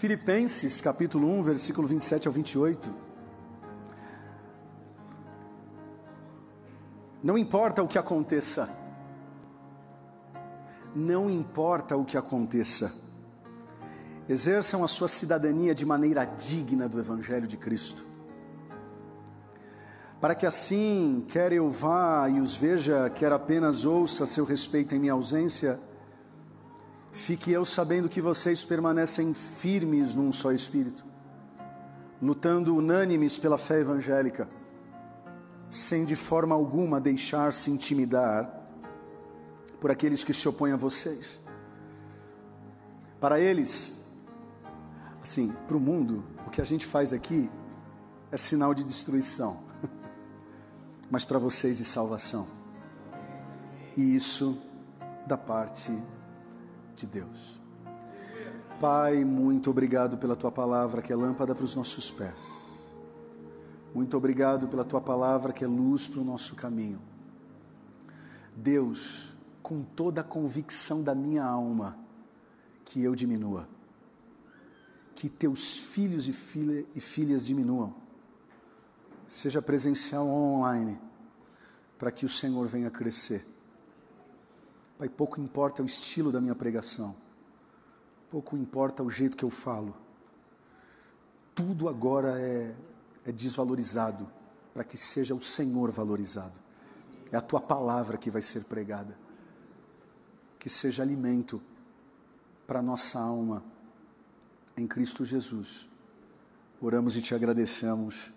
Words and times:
Filipenses 0.00 0.80
capítulo 0.80 1.28
1, 1.28 1.42
versículo 1.42 1.86
27 1.86 2.26
ao 2.26 2.32
28. 2.32 2.90
Não 7.22 7.36
importa 7.36 7.82
o 7.82 7.86
que 7.86 7.98
aconteça, 7.98 8.70
não 10.96 11.28
importa 11.28 11.98
o 11.98 12.04
que 12.06 12.16
aconteça, 12.16 12.94
exerçam 14.26 14.82
a 14.82 14.88
sua 14.88 15.06
cidadania 15.06 15.74
de 15.74 15.84
maneira 15.84 16.24
digna 16.24 16.88
do 16.88 16.98
Evangelho 16.98 17.46
de 17.46 17.58
Cristo, 17.58 18.06
para 20.18 20.34
que 20.34 20.46
assim, 20.46 21.26
quer 21.28 21.52
eu 21.52 21.68
vá 21.68 22.26
e 22.26 22.40
os 22.40 22.56
veja, 22.56 23.10
quer 23.10 23.34
apenas 23.34 23.84
ouça 23.84 24.24
seu 24.24 24.46
respeito 24.46 24.94
em 24.94 24.98
minha 24.98 25.12
ausência, 25.12 25.78
Fique 27.12 27.50
eu 27.50 27.64
sabendo 27.64 28.08
que 28.08 28.20
vocês 28.20 28.64
permanecem 28.64 29.34
firmes 29.34 30.14
num 30.14 30.32
só 30.32 30.52
espírito, 30.52 31.04
lutando 32.22 32.76
unânimes 32.76 33.36
pela 33.36 33.58
fé 33.58 33.80
evangélica, 33.80 34.48
sem 35.68 36.04
de 36.04 36.14
forma 36.14 36.54
alguma 36.54 37.00
deixar-se 37.00 37.70
intimidar 37.70 38.58
por 39.80 39.90
aqueles 39.90 40.22
que 40.22 40.32
se 40.32 40.48
opõem 40.48 40.72
a 40.72 40.76
vocês. 40.76 41.40
Para 43.20 43.40
eles, 43.40 44.06
assim, 45.20 45.52
para 45.66 45.76
o 45.76 45.80
mundo, 45.80 46.24
o 46.46 46.50
que 46.50 46.60
a 46.60 46.64
gente 46.64 46.86
faz 46.86 47.12
aqui 47.12 47.50
é 48.30 48.36
sinal 48.36 48.72
de 48.72 48.84
destruição, 48.84 49.60
mas 51.10 51.24
para 51.24 51.38
vocês 51.38 51.78
de 51.78 51.84
salvação. 51.84 52.46
E 53.96 54.14
isso 54.14 54.62
da 55.26 55.36
parte 55.36 55.90
de 55.90 56.19
de 57.00 57.06
Deus. 57.06 57.58
Pai, 58.80 59.24
muito 59.24 59.70
obrigado 59.70 60.18
pela 60.18 60.36
tua 60.36 60.50
palavra 60.50 61.02
que 61.02 61.12
é 61.12 61.16
lâmpada 61.16 61.54
para 61.54 61.64
os 61.64 61.74
nossos 61.74 62.10
pés. 62.10 62.38
Muito 63.94 64.16
obrigado 64.16 64.68
pela 64.68 64.84
tua 64.84 65.00
palavra 65.00 65.52
que 65.52 65.64
é 65.64 65.66
luz 65.66 66.06
para 66.06 66.20
o 66.20 66.24
nosso 66.24 66.54
caminho. 66.54 67.00
Deus, 68.54 69.34
com 69.62 69.82
toda 69.82 70.20
a 70.20 70.24
convicção 70.24 71.02
da 71.02 71.14
minha 71.14 71.44
alma, 71.44 71.98
que 72.84 73.02
eu 73.02 73.14
diminua, 73.14 73.68
que 75.14 75.28
teus 75.28 75.76
filhos 75.76 76.26
e, 76.28 76.32
filha, 76.32 76.86
e 76.94 77.00
filhas 77.00 77.44
diminuam, 77.44 77.94
seja 79.26 79.60
presencial 79.60 80.26
ou 80.26 80.54
online, 80.54 80.98
para 81.98 82.10
que 82.10 82.24
o 82.24 82.28
Senhor 82.28 82.66
venha 82.66 82.90
crescer 82.90 83.59
Pai, 85.00 85.08
pouco 85.08 85.40
importa 85.40 85.82
o 85.82 85.86
estilo 85.86 86.30
da 86.30 86.42
minha 86.42 86.54
pregação, 86.54 87.16
pouco 88.30 88.54
importa 88.54 89.02
o 89.02 89.10
jeito 89.10 89.34
que 89.34 89.42
eu 89.42 89.48
falo, 89.48 89.96
tudo 91.54 91.88
agora 91.88 92.38
é, 92.38 92.76
é 93.24 93.32
desvalorizado 93.32 94.28
para 94.74 94.84
que 94.84 94.98
seja 94.98 95.34
o 95.34 95.40
Senhor 95.40 95.90
valorizado. 95.90 96.52
É 97.32 97.36
a 97.38 97.40
tua 97.40 97.62
palavra 97.62 98.18
que 98.18 98.28
vai 98.28 98.42
ser 98.42 98.64
pregada, 98.64 99.16
que 100.58 100.68
seja 100.68 101.02
alimento 101.02 101.62
para 102.66 102.82
nossa 102.82 103.18
alma 103.18 103.64
em 104.76 104.86
Cristo 104.86 105.24
Jesus. 105.24 105.88
Oramos 106.78 107.16
e 107.16 107.22
te 107.22 107.34
agradecemos. 107.34 108.30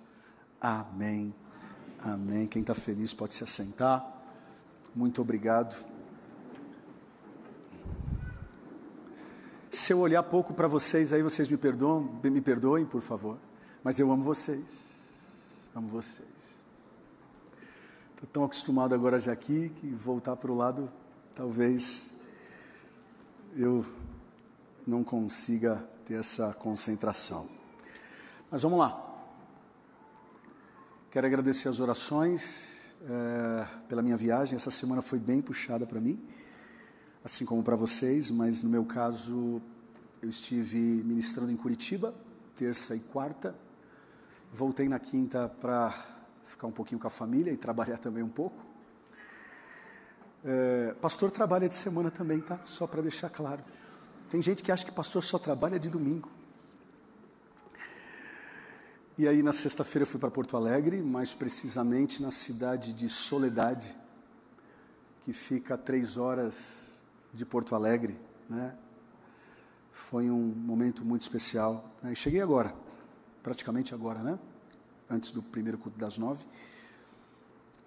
Amém. 0.61 1.36
Amém. 2.00 2.48
Quem 2.48 2.61
está 2.61 2.73
feliz 2.73 3.14
pode 3.14 3.36
se 3.36 3.44
assentar. 3.44 4.09
Muito 4.95 5.22
obrigado. 5.22 5.92
Se 9.84 9.92
eu 9.92 10.00
olhar 10.00 10.23
pouco 10.23 10.53
para 10.53 10.66
vocês, 10.66 11.12
aí 11.12 11.22
vocês 11.22 11.50
me 11.50 11.58
perdoam, 11.58 12.17
me 12.23 12.39
perdoem, 12.39 12.86
por 12.86 13.02
favor. 13.02 13.38
Mas 13.84 14.00
eu 14.00 14.09
amo 14.14 14.23
vocês. 14.23 14.64
Amo 15.76 15.89
vocês. 15.89 16.26
Estou 18.11 18.30
tão 18.31 18.45
acostumado 18.45 18.95
agora 18.95 19.20
já 19.20 19.33
aqui 19.33 19.73
que 19.76 19.89
voltar 19.89 20.38
para 20.38 20.49
o 20.49 20.55
lado, 20.55 20.89
talvez 21.36 22.10
eu 23.58 23.86
não 24.88 25.04
consiga 25.04 25.86
ter 26.05 26.14
essa 26.14 26.54
concentração. 26.54 27.50
Mas 28.50 28.64
vamos 28.64 28.80
lá. 28.80 28.98
Quero 31.11 31.27
agradecer 31.27 31.67
as 31.67 31.82
orações 31.82 32.95
é, 33.02 33.67
pela 33.89 34.02
minha 34.02 34.15
viagem. 34.15 34.55
Essa 34.55 34.71
semana 34.71 35.02
foi 35.02 35.20
bem 35.20 35.42
puxada 35.42 35.86
para 35.86 36.00
mim 36.00 36.26
assim 37.23 37.45
como 37.45 37.64
para 37.64 37.76
vocês, 37.76 38.30
mas 38.30 38.61
no 38.61 38.70
meu 38.70 38.83
caso 38.83 39.61
eu 40.23 40.30
estive 40.30 40.78
ministrando 40.78 41.52
em 41.52 41.58
Curitiba, 41.58 42.16
terça 42.56 42.95
e 42.95 43.00
quarta. 43.02 43.54
Voltei 44.54 44.88
na 44.88 44.98
quinta 44.98 45.50
para 45.50 45.94
ficar 46.48 46.66
um 46.66 46.72
pouquinho 46.72 47.02
com 47.02 47.08
a 47.08 47.10
família 47.10 47.52
e 47.52 47.58
trabalhar 47.58 47.98
também 47.98 48.23
um 48.23 48.30
pouco. 48.30 48.56
É, 50.45 50.95
pastor 51.02 51.30
trabalha 51.30 51.67
de 51.67 51.76
semana 51.76 52.10
também, 52.10 52.39
tá? 52.39 52.58
Só 52.64 52.88
para 52.88 53.02
deixar 53.02 53.30
claro. 53.30 53.62
Tem 54.30 54.42
gente 54.42 54.64
que 54.64 54.72
acha 54.72 54.86
que 54.86 54.94
pastor 54.94 55.22
só 55.22 55.38
trabalha 55.38 55.78
de 55.78 55.89
domingo. 55.89 56.32
E 59.17 59.28
aí 59.28 59.44
na 59.44 59.52
sexta-feira 59.52 60.06
fui 60.06 60.22
para 60.22 60.32
Porto 60.32 60.56
Alegre, 60.56 61.02
mais 61.02 61.36
precisamente 61.36 62.23
na 62.23 62.32
cidade 62.32 62.94
de 62.94 63.10
Soledade, 63.10 63.94
que 65.26 65.33
fica 65.33 65.73
a 65.73 65.78
três 65.78 66.16
horas 66.16 67.02
de 67.33 67.45
Porto 67.45 67.76
Alegre, 67.76 68.17
né? 68.50 68.73
Foi 69.93 70.30
um 70.30 70.42
momento 70.42 71.05
muito 71.05 71.21
especial. 71.21 71.86
Né? 72.02 72.15
Cheguei 72.15 72.42
agora, 72.42 72.76
praticamente 73.42 73.93
agora, 73.93 74.20
né? 74.20 74.39
Antes 75.09 75.31
do 75.31 75.42
primeiro 75.42 75.77
culto 75.77 75.98
das 75.98 76.17
nove. 76.17 76.45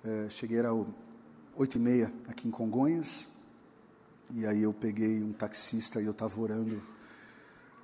É, 0.05 0.29
cheguei 0.31 0.59
era 0.59 0.73
oito 1.57 1.77
e 1.77 1.81
meia 1.81 2.13
aqui 2.29 2.47
em 2.47 2.51
Congonhas. 2.51 3.29
E 4.31 4.47
aí 4.47 4.63
eu 4.63 4.73
peguei 4.73 5.23
um 5.23 5.33
taxista 5.33 6.01
e 6.01 6.05
eu 6.05 6.13
estava 6.13 6.41
orando. 6.41 6.81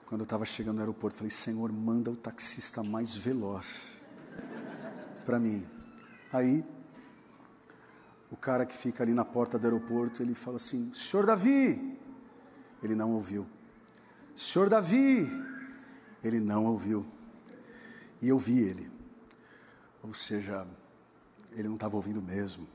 Quando 0.06 0.21
eu 0.21 0.25
estava 0.25 0.44
chegando 0.44 0.77
no 0.77 0.82
aeroporto, 0.82 1.16
falei: 1.16 1.31
Senhor, 1.31 1.72
manda 1.72 2.11
o 2.11 2.16
taxista 2.16 2.82
mais 2.82 3.15
veloz 3.15 3.88
para 5.25 5.38
mim. 5.38 5.66
Aí 6.32 6.65
o 8.31 8.37
cara 8.37 8.65
que 8.65 8.77
fica 8.77 9.03
ali 9.03 9.12
na 9.12 9.25
porta 9.25 9.59
do 9.59 9.66
aeroporto, 9.66 10.22
ele 10.22 10.34
fala 10.34 10.56
assim: 10.56 10.93
Senhor 10.94 11.27
Davi. 11.27 11.99
Ele 12.82 12.94
não 12.94 13.12
ouviu. 13.12 13.47
Senhor 14.37 14.69
Davi. 14.69 15.31
Ele 16.22 16.41
não 16.41 16.66
ouviu. 16.66 17.04
E 18.20 18.28
eu 18.28 18.38
vi 18.38 18.60
ele. 18.60 18.91
Ou 20.03 20.15
seja, 20.15 20.66
ele 21.53 21.69
não 21.69 21.75
estava 21.75 21.97
ouvindo 21.97 22.22
mesmo. 22.22 22.66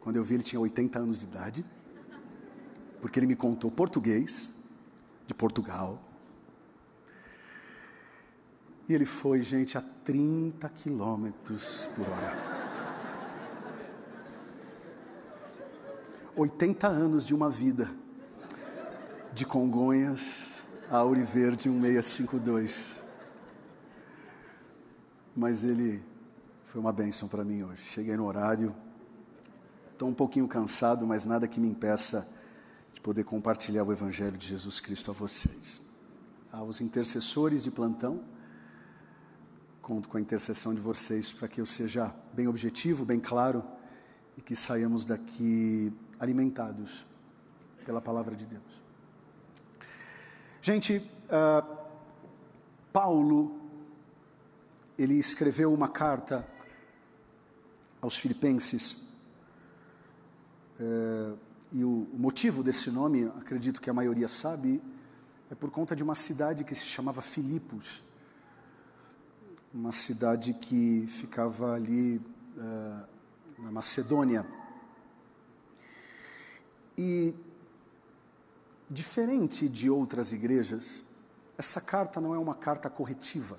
Quando 0.00 0.16
eu 0.16 0.24
vi, 0.24 0.34
ele 0.34 0.42
tinha 0.42 0.60
80 0.60 0.98
anos 0.98 1.20
de 1.20 1.26
idade. 1.26 1.64
Porque 3.00 3.18
ele 3.18 3.26
me 3.26 3.36
contou 3.36 3.70
português, 3.70 4.52
de 5.26 5.34
Portugal. 5.34 6.02
E 8.88 8.94
ele 8.94 9.06
foi, 9.06 9.42
gente, 9.42 9.78
a 9.78 9.80
30 9.80 10.68
quilômetros 10.70 11.88
por 11.94 12.08
hora. 12.08 12.60
80 16.36 16.88
anos 16.88 17.26
de 17.26 17.34
uma 17.34 17.50
vida, 17.50 17.90
de 19.32 19.44
Congonhas 19.44 20.49
a 20.90 20.96
Auriverde 20.96 21.68
1652. 21.68 23.00
Mas 25.36 25.62
ele 25.62 26.02
foi 26.64 26.80
uma 26.80 26.92
bênção 26.92 27.28
para 27.28 27.44
mim 27.44 27.62
hoje. 27.62 27.82
Cheguei 27.84 28.16
no 28.16 28.26
horário, 28.26 28.74
estou 29.92 30.08
um 30.08 30.14
pouquinho 30.14 30.48
cansado, 30.48 31.06
mas 31.06 31.24
nada 31.24 31.46
que 31.46 31.60
me 31.60 31.68
impeça 31.68 32.28
de 32.92 33.00
poder 33.00 33.22
compartilhar 33.22 33.84
o 33.84 33.92
Evangelho 33.92 34.36
de 34.36 34.48
Jesus 34.48 34.80
Cristo 34.80 35.12
a 35.12 35.14
vocês. 35.14 35.80
Aos 36.50 36.80
intercessores 36.80 37.62
de 37.62 37.70
plantão, 37.70 38.24
conto 39.80 40.08
com 40.08 40.18
a 40.18 40.20
intercessão 40.20 40.74
de 40.74 40.80
vocês 40.80 41.32
para 41.32 41.46
que 41.46 41.60
eu 41.60 41.66
seja 41.66 42.12
bem 42.34 42.48
objetivo, 42.48 43.04
bem 43.04 43.20
claro 43.20 43.62
e 44.36 44.42
que 44.42 44.56
saiamos 44.56 45.04
daqui 45.04 45.92
alimentados 46.18 47.06
pela 47.84 48.00
palavra 48.00 48.34
de 48.34 48.44
Deus. 48.44 48.79
Gente, 50.62 50.98
uh, 50.98 51.78
Paulo, 52.92 53.58
ele 54.98 55.14
escreveu 55.14 55.72
uma 55.72 55.88
carta 55.88 56.46
aos 57.98 58.18
Filipenses, 58.18 59.08
uh, 60.78 61.38
e 61.72 61.82
o, 61.82 62.06
o 62.12 62.18
motivo 62.18 62.62
desse 62.62 62.90
nome, 62.90 63.24
acredito 63.40 63.80
que 63.80 63.88
a 63.88 63.94
maioria 63.94 64.28
sabe, 64.28 64.82
é 65.50 65.54
por 65.54 65.70
conta 65.70 65.96
de 65.96 66.02
uma 66.02 66.14
cidade 66.14 66.62
que 66.62 66.74
se 66.74 66.84
chamava 66.84 67.22
Filipos, 67.22 68.02
uma 69.72 69.92
cidade 69.92 70.52
que 70.52 71.06
ficava 71.08 71.72
ali 71.72 72.20
uh, 72.56 73.62
na 73.62 73.70
Macedônia. 73.70 74.44
E, 76.98 77.34
diferente 78.90 79.68
de 79.68 79.88
outras 79.88 80.32
igrejas, 80.32 81.04
essa 81.56 81.80
carta 81.80 82.20
não 82.20 82.34
é 82.34 82.38
uma 82.38 82.54
carta 82.54 82.90
corretiva. 82.90 83.56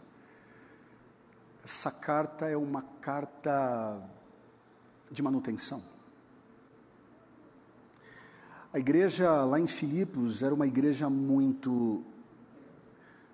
Essa 1.64 1.90
carta 1.90 2.48
é 2.48 2.58
uma 2.58 2.82
carta 3.00 4.02
de 5.10 5.22
manutenção. 5.22 5.82
A 8.74 8.80
igreja 8.80 9.44
lá 9.46 9.60
em 9.60 9.68
Filipos 9.68 10.42
era 10.44 10.54
uma 10.54 10.68
igreja 10.68 11.10
muito 11.10 12.04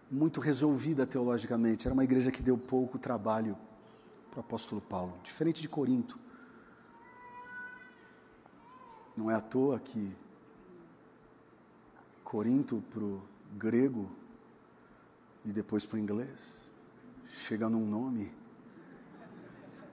muito 0.10 0.40
resolvida 0.40 1.06
teologicamente, 1.06 1.86
era 1.86 1.94
uma 1.94 2.04
igreja 2.04 2.32
que 2.32 2.42
deu 2.42 2.58
pouco 2.58 2.98
trabalho 2.98 3.58
para 4.32 4.38
o 4.38 4.40
apóstolo 4.40 4.80
Paulo, 4.80 5.14
diferente 5.22 5.62
de 5.62 5.68
Corinto. 5.68 6.18
Não 9.18 9.30
é 9.30 9.36
à 9.36 9.42
toa 9.42 9.80
que 9.80 10.16
Corinto 12.28 12.84
para 12.94 13.06
o 13.06 13.22
grego 13.58 14.12
e 15.46 15.52
depois 15.54 15.86
para 15.86 15.96
o 15.96 16.00
inglês 16.00 16.58
chega 17.30 17.70
num 17.70 17.88
nome 17.88 18.30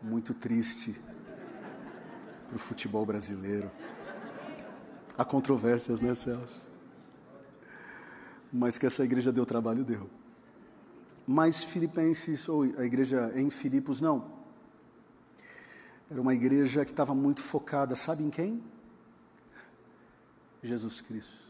muito 0.03 0.35
triste 0.35 1.01
para 2.49 2.57
o 2.57 2.59
futebol 2.59 3.07
brasileiro. 3.07 3.71
Há 5.17 5.25
controvérsias, 5.25 6.01
né, 6.01 6.13
Celso? 6.13 6.69
Mas 8.53 8.79
que 8.79 8.87
essa 8.87 9.05
igreja 9.05 9.31
deu 9.31 9.47
trabalho, 9.47 9.85
deu. 9.85 10.11
Mas 11.25 11.63
Filipenses, 11.63 12.49
ou 12.49 12.65
a 12.65 12.85
igreja 12.85 13.31
em 13.37 13.49
Filipos, 13.49 14.01
não. 14.01 14.29
Era 16.11 16.21
uma 16.21 16.35
igreja 16.35 16.85
que 16.85 16.91
estava 16.91 17.15
muito 17.15 17.41
focada, 17.45 17.95
sabe 17.95 18.25
em 18.25 18.31
quem? 18.31 18.61
Jesus 20.65 21.01
Cristo. 21.01 21.44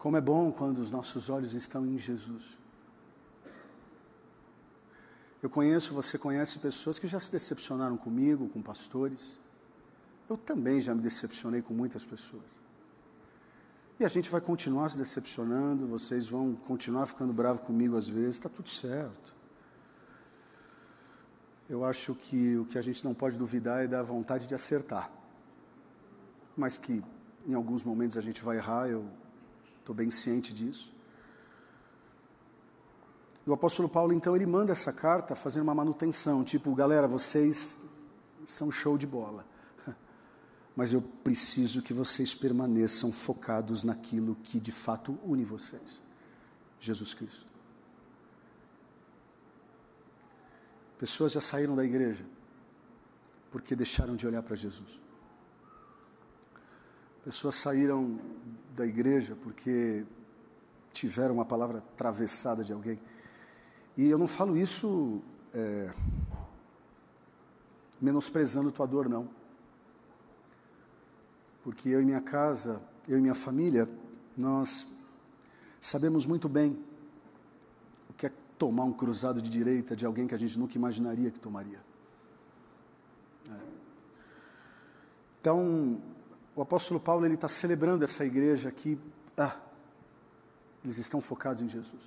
Como 0.00 0.16
é 0.16 0.20
bom 0.20 0.50
quando 0.50 0.78
os 0.78 0.90
nossos 0.90 1.28
olhos 1.28 1.52
estão 1.52 1.84
em 1.84 1.98
Jesus. 1.98 2.58
Eu 5.42 5.50
conheço, 5.50 5.92
você 5.92 6.16
conhece 6.16 6.58
pessoas 6.58 6.98
que 6.98 7.06
já 7.06 7.20
se 7.20 7.30
decepcionaram 7.30 7.98
comigo, 7.98 8.48
com 8.48 8.62
pastores. 8.62 9.38
Eu 10.28 10.38
também 10.38 10.80
já 10.80 10.94
me 10.94 11.02
decepcionei 11.02 11.60
com 11.60 11.74
muitas 11.74 12.02
pessoas. 12.02 12.58
E 13.98 14.04
a 14.04 14.08
gente 14.08 14.30
vai 14.30 14.40
continuar 14.40 14.88
se 14.88 14.96
decepcionando, 14.96 15.86
vocês 15.86 16.26
vão 16.26 16.54
continuar 16.54 17.04
ficando 17.04 17.34
bravos 17.34 17.62
comigo 17.62 17.94
às 17.94 18.08
vezes, 18.08 18.36
está 18.36 18.48
tudo 18.48 18.70
certo. 18.70 19.34
Eu 21.68 21.84
acho 21.84 22.14
que 22.14 22.56
o 22.56 22.64
que 22.64 22.78
a 22.78 22.82
gente 22.82 23.04
não 23.04 23.12
pode 23.12 23.36
duvidar 23.36 23.84
é 23.84 23.86
da 23.86 24.02
vontade 24.02 24.46
de 24.46 24.54
acertar. 24.54 25.10
Mas 26.56 26.78
que 26.78 27.04
em 27.46 27.52
alguns 27.52 27.84
momentos 27.84 28.16
a 28.16 28.22
gente 28.22 28.42
vai 28.42 28.56
errar, 28.56 28.88
eu 28.88 29.04
estou 29.80 29.94
bem 29.94 30.10
ciente 30.10 30.54
disso. 30.54 30.92
E 33.46 33.50
o 33.50 33.52
apóstolo 33.52 33.88
Paulo, 33.88 34.12
então, 34.12 34.36
ele 34.36 34.46
manda 34.46 34.72
essa 34.72 34.92
carta 34.92 35.34
fazendo 35.34 35.62
uma 35.62 35.74
manutenção, 35.74 36.44
tipo, 36.44 36.74
galera, 36.74 37.08
vocês 37.08 37.76
são 38.46 38.70
show 38.70 38.96
de 38.98 39.06
bola 39.06 39.44
mas 40.76 40.92
eu 40.92 41.00
preciso 41.00 41.82
que 41.82 41.92
vocês 41.92 42.34
permaneçam 42.34 43.12
focados 43.12 43.84
naquilo 43.84 44.34
que 44.36 44.60
de 44.60 44.72
fato 44.72 45.18
une 45.24 45.44
vocês: 45.44 46.02
Jesus 46.80 47.14
Cristo. 47.14 47.46
Pessoas 50.98 51.32
já 51.32 51.40
saíram 51.40 51.74
da 51.74 51.84
igreja 51.84 52.24
porque 53.50 53.74
deixaram 53.74 54.14
de 54.14 54.26
olhar 54.26 54.42
para 54.42 54.54
Jesus. 54.54 54.99
Pessoas 57.24 57.56
saíram 57.56 58.18
da 58.74 58.86
igreja 58.86 59.36
porque 59.42 60.04
tiveram 60.92 61.34
uma 61.34 61.44
palavra 61.44 61.78
atravessada 61.78 62.64
de 62.64 62.72
alguém. 62.72 62.98
E 63.96 64.06
eu 64.06 64.18
não 64.18 64.26
falo 64.26 64.56
isso 64.56 65.20
é, 65.52 65.92
menosprezando 68.00 68.72
tua 68.72 68.86
dor, 68.86 69.08
não 69.08 69.40
porque 71.62 71.88
eu 71.88 72.00
e 72.00 72.04
minha 72.04 72.20
casa, 72.20 72.80
eu 73.06 73.18
e 73.18 73.20
minha 73.20 73.34
família, 73.34 73.88
nós 74.36 74.90
sabemos 75.80 76.26
muito 76.26 76.48
bem 76.48 76.78
o 78.08 78.12
que 78.12 78.26
é 78.26 78.32
tomar 78.58 78.84
um 78.84 78.92
cruzado 78.92 79.40
de 79.42 79.50
direita 79.50 79.94
de 79.94 80.06
alguém 80.06 80.26
que 80.26 80.34
a 80.34 80.38
gente 80.38 80.58
nunca 80.58 80.76
imaginaria 80.76 81.30
que 81.30 81.38
tomaria. 81.38 81.80
É. 83.48 83.56
Então, 85.40 86.00
o 86.54 86.62
apóstolo 86.62 87.00
Paulo 87.00 87.24
ele 87.24 87.34
está 87.34 87.48
celebrando 87.48 88.04
essa 88.04 88.24
igreja 88.24 88.68
aqui. 88.68 88.98
Ah, 89.36 89.56
eles 90.84 90.98
estão 90.98 91.20
focados 91.20 91.62
em 91.62 91.68
Jesus. 91.68 92.02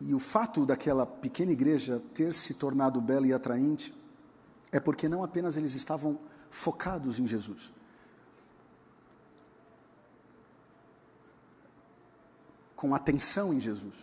E 0.00 0.12
o 0.12 0.18
fato 0.18 0.66
daquela 0.66 1.06
pequena 1.06 1.52
igreja 1.52 2.02
ter 2.12 2.34
se 2.34 2.54
tornado 2.54 3.00
bela 3.00 3.26
e 3.26 3.32
atraente 3.32 3.94
é 4.72 4.80
porque 4.80 5.08
não 5.08 5.22
apenas 5.22 5.56
eles 5.56 5.74
estavam 5.74 6.18
focados 6.50 7.18
em 7.18 7.26
Jesus. 7.26 7.72
Com 12.74 12.94
atenção 12.94 13.54
em 13.54 13.60
Jesus. 13.60 13.94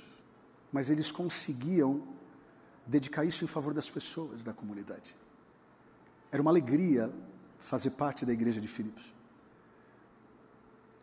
Mas 0.72 0.90
eles 0.90 1.12
conseguiam 1.12 2.08
dedicar 2.88 3.26
isso 3.26 3.44
em 3.44 3.48
favor 3.48 3.74
das 3.74 3.90
pessoas 3.90 4.44
da 4.44 4.54
comunidade. 4.54 5.16
Era 6.32 6.42
uma 6.42 6.50
alegria 6.50 7.14
fazer 7.62 7.92
parte 7.92 8.26
da 8.26 8.34
igreja 8.34 8.60
de 8.60 8.68
Filipos. 8.68 9.14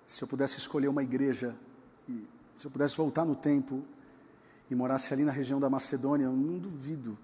Se 0.06 0.22
eu 0.22 0.28
pudesse 0.28 0.58
escolher 0.58 0.88
uma 0.88 1.02
igreja, 1.02 1.54
e 2.08 2.26
se 2.56 2.66
eu 2.66 2.70
pudesse 2.70 2.96
voltar 2.96 3.24
no 3.24 3.34
tempo 3.34 3.84
e 4.70 4.74
morasse 4.74 5.12
ali 5.12 5.24
na 5.24 5.32
região 5.32 5.60
da 5.60 5.70
Macedônia, 5.70 6.24
eu 6.24 6.32
não 6.32 6.58
duvido 6.58 7.16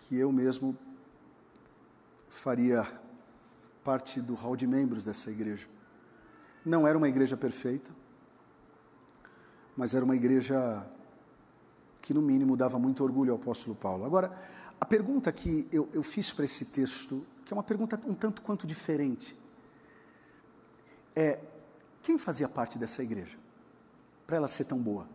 que 0.00 0.16
eu 0.16 0.30
mesmo 0.30 0.76
faria 2.28 2.86
parte 3.82 4.20
do 4.20 4.34
hall 4.34 4.56
de 4.56 4.66
membros 4.66 5.04
dessa 5.04 5.30
igreja. 5.30 5.66
Não 6.64 6.86
era 6.86 6.96
uma 6.96 7.08
igreja 7.08 7.36
perfeita, 7.36 7.90
mas 9.76 9.94
era 9.94 10.04
uma 10.04 10.16
igreja 10.16 10.86
que, 12.00 12.14
no 12.14 12.22
mínimo, 12.22 12.56
dava 12.56 12.78
muito 12.78 13.02
orgulho 13.02 13.32
ao 13.32 13.38
apóstolo 13.38 13.74
Paulo. 13.74 14.04
Agora, 14.04 14.36
a 14.80 14.84
pergunta 14.84 15.30
que 15.32 15.68
eu, 15.72 15.88
eu 15.92 16.02
fiz 16.02 16.32
para 16.32 16.44
esse 16.44 16.66
texto, 16.66 17.24
que 17.44 17.52
é 17.52 17.56
uma 17.56 17.62
pergunta 17.62 18.00
um 18.06 18.14
tanto 18.14 18.42
quanto 18.42 18.66
diferente, 18.66 19.38
é: 21.14 21.38
quem 22.02 22.18
fazia 22.18 22.48
parte 22.48 22.78
dessa 22.78 23.02
igreja? 23.02 23.36
Para 24.26 24.36
ela 24.36 24.48
ser 24.48 24.64
tão 24.64 24.78
boa? 24.78 25.06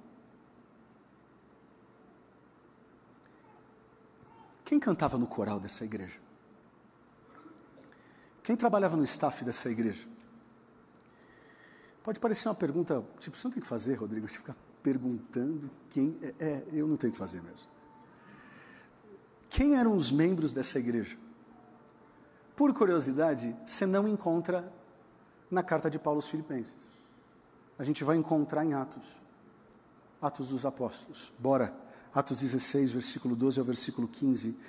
Quem 4.63 4.79
cantava 4.79 5.17
no 5.17 5.25
coral 5.25 5.59
dessa 5.59 5.83
igreja? 5.83 6.19
Quem 8.43 8.55
trabalhava 8.55 8.95
no 8.95 9.03
staff 9.03 9.43
dessa 9.43 9.69
igreja? 9.69 10.07
Pode 12.03 12.19
parecer 12.19 12.47
uma 12.47 12.55
pergunta, 12.55 13.03
tipo, 13.19 13.35
você 13.37 13.47
não 13.47 13.51
tem 13.51 13.61
que 13.61 13.67
fazer, 13.67 13.95
Rodrigo, 13.95 14.27
de 14.27 14.33
ficar 14.37 14.55
perguntando 14.83 15.69
quem. 15.89 16.17
É, 16.21 16.33
é, 16.39 16.63
eu 16.71 16.87
não 16.87 16.97
tenho 16.97 17.11
que 17.11 17.19
fazer 17.19 17.41
mesmo. 17.41 17.67
Quem 19.49 19.75
eram 19.75 19.95
os 19.95 20.11
membros 20.11 20.53
dessa 20.53 20.77
igreja? 20.77 21.17
Por 22.59 22.73
curiosidade, 22.73 23.55
você 23.65 23.85
não 23.85 24.05
encontra 24.05 24.69
na 25.49 25.63
carta 25.63 25.89
de 25.89 25.97
Paulo 25.97 26.17
aos 26.17 26.27
Filipenses. 26.27 26.75
A 27.77 27.85
gente 27.85 28.03
vai 28.03 28.17
encontrar 28.17 28.65
em 28.65 28.73
Atos. 28.73 29.01
Atos 30.21 30.49
dos 30.49 30.65
Apóstolos. 30.65 31.31
Bora. 31.39 31.73
Atos 32.13 32.39
16, 32.39 32.91
versículo 32.91 33.33
12 33.33 33.59
ao 33.59 33.65
versículo 33.65 34.09
15. 34.09 34.59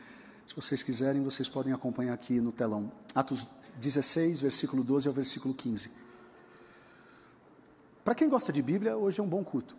Se 0.47 0.55
vocês 0.55 0.85
quiserem, 0.85 1.25
vocês 1.25 1.49
podem 1.49 1.73
acompanhar 1.73 2.15
aqui 2.15 2.41
no 2.41 2.53
telão. 2.53 2.93
Atos 3.13 3.45
16, 3.81 4.41
versículo 4.41 4.85
12 4.85 5.09
ao 5.09 5.13
versículo 5.13 5.53
15. 5.53 5.91
Para 8.05 8.15
quem 8.15 8.29
gosta 8.29 8.53
de 8.53 8.63
Bíblia, 8.63 8.97
hoje 8.97 9.19
é 9.19 9.23
um 9.25 9.29
bom 9.29 9.43
culto. 9.43 9.75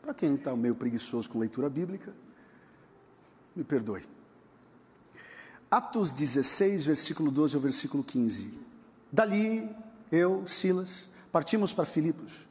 Para 0.00 0.14
quem 0.14 0.36
está 0.36 0.54
meio 0.54 0.76
preguiçoso 0.76 1.28
com 1.28 1.40
leitura 1.40 1.68
bíblica, 1.68 2.14
me 3.56 3.64
perdoe. 3.64 4.04
Atos 5.72 6.12
16, 6.12 6.84
versículo 6.84 7.30
12 7.30 7.56
ao 7.56 7.62
versículo 7.62 8.04
15. 8.04 8.52
Dali, 9.10 9.74
eu, 10.10 10.46
Silas, 10.46 11.08
partimos 11.32 11.72
para 11.72 11.86
Filipos, 11.86 12.46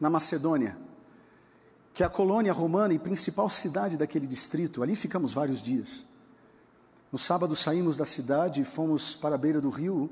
na 0.00 0.10
Macedônia, 0.10 0.76
que 1.92 2.02
é 2.02 2.06
a 2.06 2.08
colônia 2.08 2.52
romana 2.52 2.92
e 2.92 2.98
principal 2.98 3.48
cidade 3.48 3.96
daquele 3.96 4.26
distrito. 4.26 4.82
Ali 4.82 4.96
ficamos 4.96 5.32
vários 5.32 5.62
dias. 5.62 6.04
No 7.12 7.16
sábado 7.16 7.54
saímos 7.54 7.96
da 7.96 8.04
cidade 8.04 8.62
e 8.62 8.64
fomos 8.64 9.14
para 9.14 9.36
a 9.36 9.38
beira 9.38 9.60
do 9.60 9.68
rio, 9.68 10.10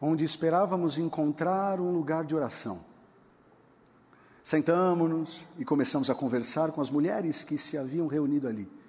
onde 0.00 0.24
esperávamos 0.24 0.98
encontrar 0.98 1.78
um 1.78 1.92
lugar 1.92 2.24
de 2.24 2.34
oração. 2.34 2.80
Sentamos-nos 4.42 5.46
e 5.56 5.64
começamos 5.64 6.10
a 6.10 6.16
conversar 6.16 6.72
com 6.72 6.80
as 6.80 6.90
mulheres 6.90 7.44
que 7.44 7.56
se 7.56 7.78
haviam 7.78 8.08
reunido 8.08 8.48
ali. 8.48 8.79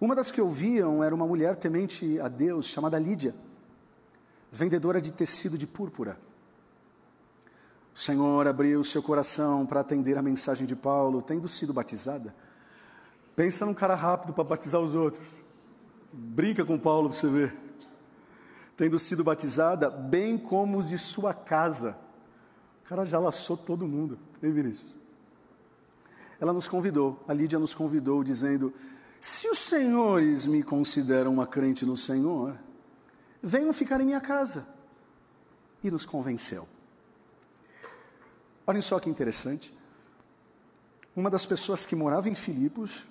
Uma 0.00 0.14
das 0.14 0.30
que 0.30 0.40
ouviam 0.40 1.04
era 1.04 1.14
uma 1.14 1.26
mulher 1.26 1.56
temente 1.56 2.18
a 2.20 2.28
Deus, 2.28 2.66
chamada 2.66 2.98
Lídia, 2.98 3.34
vendedora 4.50 4.98
de 4.98 5.12
tecido 5.12 5.58
de 5.58 5.66
púrpura. 5.66 6.18
O 7.94 7.98
Senhor 7.98 8.46
abriu 8.46 8.82
seu 8.82 9.02
coração 9.02 9.66
para 9.66 9.80
atender 9.80 10.16
a 10.16 10.22
mensagem 10.22 10.66
de 10.66 10.74
Paulo, 10.74 11.20
tendo 11.20 11.46
sido 11.48 11.74
batizada. 11.74 12.34
Pensa 13.36 13.66
num 13.66 13.74
cara 13.74 13.94
rápido 13.94 14.32
para 14.32 14.44
batizar 14.44 14.80
os 14.80 14.94
outros. 14.94 15.26
Brinca 16.10 16.64
com 16.64 16.78
Paulo 16.78 17.10
para 17.10 17.18
você 17.18 17.28
ver. 17.28 17.54
Tendo 18.78 18.98
sido 18.98 19.22
batizada, 19.22 19.90
bem 19.90 20.38
como 20.38 20.78
os 20.78 20.88
de 20.88 20.96
sua 20.96 21.34
casa. 21.34 21.94
O 22.84 22.88
cara 22.88 23.04
já 23.04 23.18
laçou 23.18 23.54
todo 23.54 23.86
mundo. 23.86 24.18
Hein, 24.42 24.50
Vinícius? 24.50 24.94
Ela 26.40 26.54
nos 26.54 26.66
convidou, 26.66 27.22
a 27.28 27.34
Lídia 27.34 27.58
nos 27.58 27.74
convidou, 27.74 28.24
dizendo: 28.24 28.72
Se 29.20 29.48
os 29.48 29.58
senhores 29.58 30.46
me 30.46 30.62
consideram 30.62 31.34
uma 31.34 31.46
crente 31.46 31.84
no 31.84 31.94
Senhor, 31.94 32.56
venham 33.42 33.72
ficar 33.72 34.00
em 34.00 34.06
minha 34.06 34.20
casa. 34.20 34.66
E 35.84 35.90
nos 35.90 36.06
convenceu. 36.06 36.66
Olhem 38.66 38.80
só 38.80 38.98
que 38.98 39.10
interessante. 39.10 39.76
Uma 41.14 41.28
das 41.28 41.44
pessoas 41.44 41.84
que 41.84 41.94
morava 41.96 42.28
em 42.28 42.34
Filipos 42.34 43.06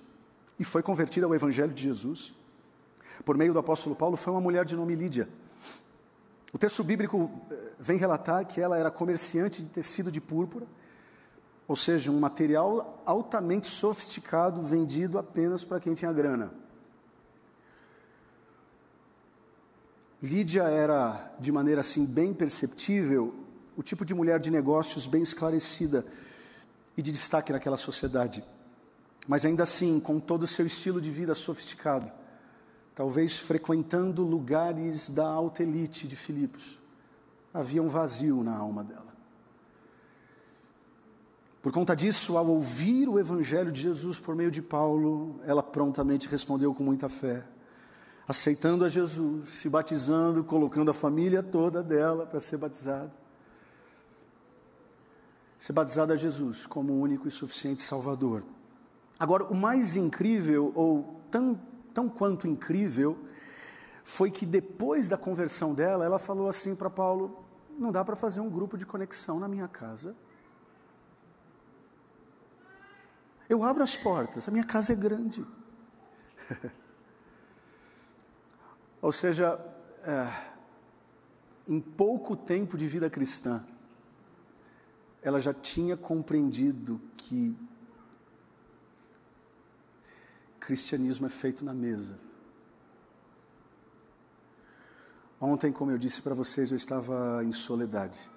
e 0.58 0.64
foi 0.64 0.82
convertida 0.82 1.26
ao 1.26 1.34
Evangelho 1.34 1.72
de 1.72 1.82
Jesus, 1.82 2.34
por 3.24 3.36
meio 3.36 3.52
do 3.52 3.58
apóstolo 3.58 3.94
Paulo, 3.94 4.16
foi 4.16 4.32
uma 4.32 4.40
mulher 4.40 4.64
de 4.64 4.74
nome 4.74 4.94
Lídia. 4.94 5.28
O 6.52 6.58
texto 6.58 6.82
bíblico 6.82 7.30
eh, 7.50 7.72
vem 7.78 7.96
relatar 7.96 8.44
que 8.46 8.60
ela 8.60 8.76
era 8.76 8.90
comerciante 8.90 9.62
de 9.62 9.68
tecido 9.68 10.10
de 10.10 10.20
púrpura, 10.20 10.66
ou 11.70 11.76
seja, 11.76 12.10
um 12.10 12.18
material 12.18 13.00
altamente 13.06 13.68
sofisticado 13.68 14.60
vendido 14.60 15.20
apenas 15.20 15.64
para 15.64 15.78
quem 15.78 15.94
tinha 15.94 16.12
grana. 16.12 16.50
Lídia 20.20 20.64
era, 20.64 21.32
de 21.38 21.52
maneira 21.52 21.80
assim 21.80 22.04
bem 22.04 22.34
perceptível, 22.34 23.32
o 23.76 23.84
tipo 23.84 24.04
de 24.04 24.12
mulher 24.12 24.40
de 24.40 24.50
negócios 24.50 25.06
bem 25.06 25.22
esclarecida 25.22 26.04
e 26.96 27.02
de 27.02 27.12
destaque 27.12 27.52
naquela 27.52 27.76
sociedade. 27.76 28.42
Mas 29.28 29.44
ainda 29.44 29.62
assim, 29.62 30.00
com 30.00 30.18
todo 30.18 30.42
o 30.42 30.48
seu 30.48 30.66
estilo 30.66 31.00
de 31.00 31.12
vida 31.12 31.36
sofisticado, 31.36 32.10
talvez 32.96 33.38
frequentando 33.38 34.24
lugares 34.24 35.08
da 35.08 35.24
alta 35.24 35.62
elite 35.62 36.08
de 36.08 36.16
Filipos, 36.16 36.80
havia 37.54 37.80
um 37.80 37.88
vazio 37.88 38.42
na 38.42 38.56
alma 38.56 38.82
dela. 38.82 39.09
Por 41.62 41.72
conta 41.72 41.94
disso, 41.94 42.38
ao 42.38 42.46
ouvir 42.46 43.08
o 43.08 43.18
Evangelho 43.18 43.70
de 43.70 43.82
Jesus 43.82 44.18
por 44.18 44.34
meio 44.34 44.50
de 44.50 44.62
Paulo, 44.62 45.40
ela 45.44 45.62
prontamente 45.62 46.26
respondeu 46.26 46.74
com 46.74 46.82
muita 46.82 47.08
fé 47.08 47.44
aceitando 48.30 48.84
a 48.84 48.88
Jesus, 48.88 49.50
se 49.54 49.68
batizando, 49.68 50.44
colocando 50.44 50.88
a 50.88 50.94
família 50.94 51.42
toda 51.42 51.82
dela 51.82 52.24
para 52.24 52.38
ser 52.38 52.58
batizada. 52.58 53.12
Ser 55.58 55.72
batizada 55.72 56.14
a 56.14 56.16
Jesus 56.16 56.64
como 56.64 56.92
o 56.92 57.00
único 57.00 57.26
e 57.26 57.30
suficiente 57.32 57.82
Salvador. 57.82 58.44
Agora, 59.18 59.44
o 59.46 59.54
mais 59.54 59.96
incrível, 59.96 60.70
ou 60.76 61.20
tão, 61.28 61.60
tão 61.92 62.08
quanto 62.08 62.46
incrível, 62.46 63.18
foi 64.04 64.30
que 64.30 64.46
depois 64.46 65.08
da 65.08 65.16
conversão 65.16 65.74
dela, 65.74 66.04
ela 66.04 66.20
falou 66.20 66.48
assim 66.48 66.76
para 66.76 66.88
Paulo: 66.88 67.44
não 67.76 67.90
dá 67.90 68.04
para 68.04 68.14
fazer 68.14 68.38
um 68.38 68.48
grupo 68.48 68.78
de 68.78 68.86
conexão 68.86 69.40
na 69.40 69.48
minha 69.48 69.66
casa. 69.66 70.14
Eu 73.50 73.64
abro 73.64 73.82
as 73.82 73.96
portas, 73.96 74.46
a 74.46 74.52
minha 74.52 74.62
casa 74.62 74.92
é 74.92 74.96
grande. 74.96 75.44
Ou 79.02 79.10
seja, 79.10 79.58
é, 80.04 80.52
em 81.66 81.80
pouco 81.80 82.36
tempo 82.36 82.78
de 82.78 82.86
vida 82.86 83.10
cristã, 83.10 83.64
ela 85.20 85.40
já 85.40 85.52
tinha 85.52 85.96
compreendido 85.96 87.00
que 87.16 87.56
cristianismo 90.60 91.26
é 91.26 91.30
feito 91.30 91.64
na 91.64 91.74
mesa. 91.74 92.16
Ontem, 95.40 95.72
como 95.72 95.90
eu 95.90 95.98
disse 95.98 96.22
para 96.22 96.36
vocês, 96.36 96.70
eu 96.70 96.76
estava 96.76 97.42
em 97.44 97.50
soledade. 97.50 98.30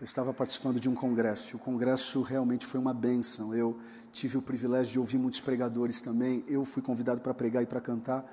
Eu 0.00 0.06
estava 0.06 0.32
participando 0.32 0.80
de 0.80 0.88
um 0.88 0.94
congresso. 0.94 1.58
O 1.58 1.60
congresso 1.60 2.22
realmente 2.22 2.64
foi 2.64 2.80
uma 2.80 2.94
bênção. 2.94 3.54
Eu 3.54 3.78
tive 4.14 4.38
o 4.38 4.42
privilégio 4.42 4.92
de 4.94 4.98
ouvir 4.98 5.18
muitos 5.18 5.40
pregadores 5.40 6.00
também. 6.00 6.42
Eu 6.48 6.64
fui 6.64 6.82
convidado 6.82 7.20
para 7.20 7.34
pregar 7.34 7.62
e 7.62 7.66
para 7.66 7.82
cantar 7.82 8.24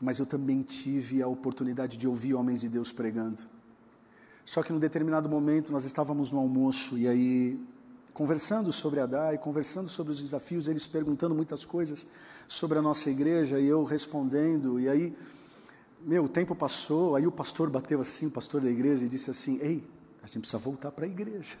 mas 0.00 0.18
eu 0.18 0.26
também 0.26 0.62
tive 0.62 1.22
a 1.22 1.28
oportunidade 1.28 1.96
de 1.96 2.08
ouvir 2.08 2.34
homens 2.34 2.60
de 2.60 2.68
Deus 2.68 2.92
pregando. 2.92 3.42
Só 4.44 4.62
que 4.62 4.72
num 4.72 4.78
determinado 4.78 5.28
momento 5.28 5.72
nós 5.72 5.84
estávamos 5.84 6.30
no 6.30 6.38
almoço 6.38 6.98
e 6.98 7.08
aí 7.08 7.58
conversando 8.12 8.70
sobre 8.72 9.00
a 9.00 9.06
DAI, 9.06 9.38
conversando 9.38 9.88
sobre 9.88 10.12
os 10.12 10.20
desafios, 10.20 10.68
eles 10.68 10.86
perguntando 10.86 11.34
muitas 11.34 11.64
coisas 11.64 12.06
sobre 12.46 12.78
a 12.78 12.82
nossa 12.82 13.10
igreja 13.10 13.58
e 13.58 13.66
eu 13.66 13.82
respondendo, 13.82 14.78
e 14.78 14.88
aí, 14.88 15.16
meu, 16.00 16.24
o 16.24 16.28
tempo 16.28 16.54
passou, 16.54 17.16
aí 17.16 17.26
o 17.26 17.32
pastor 17.32 17.70
bateu 17.70 18.00
assim, 18.00 18.26
o 18.26 18.30
pastor 18.30 18.60
da 18.60 18.70
igreja, 18.70 19.04
e 19.04 19.08
disse 19.08 19.30
assim: 19.30 19.58
Ei, 19.60 19.82
a 20.22 20.26
gente 20.26 20.40
precisa 20.40 20.58
voltar 20.58 20.92
para 20.92 21.06
a 21.06 21.08
igreja. 21.08 21.56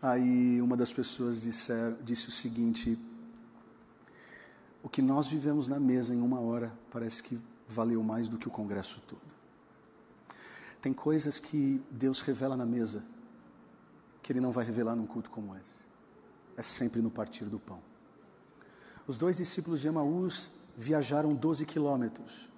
Aí 0.00 0.60
uma 0.62 0.76
das 0.76 0.92
pessoas 0.92 1.42
disse, 1.42 1.72
disse 2.02 2.28
o 2.28 2.32
seguinte: 2.32 2.98
o 4.82 4.88
que 4.88 5.02
nós 5.02 5.28
vivemos 5.28 5.66
na 5.68 5.80
mesa 5.80 6.14
em 6.14 6.20
uma 6.20 6.40
hora 6.40 6.72
parece 6.90 7.22
que 7.22 7.38
valeu 7.66 8.02
mais 8.02 8.28
do 8.28 8.38
que 8.38 8.48
o 8.48 8.50
congresso 8.50 9.02
todo. 9.06 9.20
Tem 10.80 10.92
coisas 10.92 11.38
que 11.38 11.82
Deus 11.90 12.20
revela 12.20 12.56
na 12.56 12.64
mesa 12.64 13.04
que 14.22 14.32
Ele 14.32 14.40
não 14.40 14.52
vai 14.52 14.64
revelar 14.64 14.94
num 14.94 15.06
culto 15.06 15.30
como 15.30 15.56
esse. 15.56 15.88
É 16.56 16.62
sempre 16.62 17.00
no 17.00 17.10
partir 17.10 17.46
do 17.46 17.58
pão. 17.58 17.80
Os 19.06 19.16
dois 19.16 19.38
discípulos 19.38 19.80
de 19.80 19.88
Emaús 19.88 20.54
viajaram 20.76 21.34
12 21.34 21.64
quilômetros, 21.64 22.48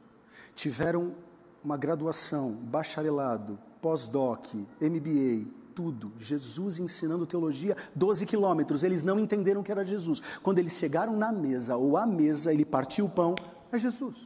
tiveram 0.55 1.15
uma 1.63 1.77
graduação, 1.77 2.53
bacharelado, 2.53 3.59
pós-doc, 3.81 4.53
MBA, 4.81 5.47
tudo. 5.75 6.13
Jesus 6.19 6.79
ensinando 6.79 7.27
teologia, 7.27 7.77
12 7.95 8.27
quilômetros. 8.27 8.83
Eles 8.83 9.03
não 9.03 9.19
entenderam 9.19 9.63
que 9.63 9.73
era 9.73 9.85
Jesus. 9.85 10.21
Quando 10.43 10.59
eles 10.59 10.73
chegaram 10.75 11.17
na 11.17 11.33
mesa, 11.33 11.77
ou 11.77 11.97
à 11.97 12.07
mesa, 12.07 12.53
ele 12.53 12.65
partiu 12.65 13.07
o 13.07 13.11
pão, 13.11 13.35
é 13.73 13.79
Jesus. 13.79 14.17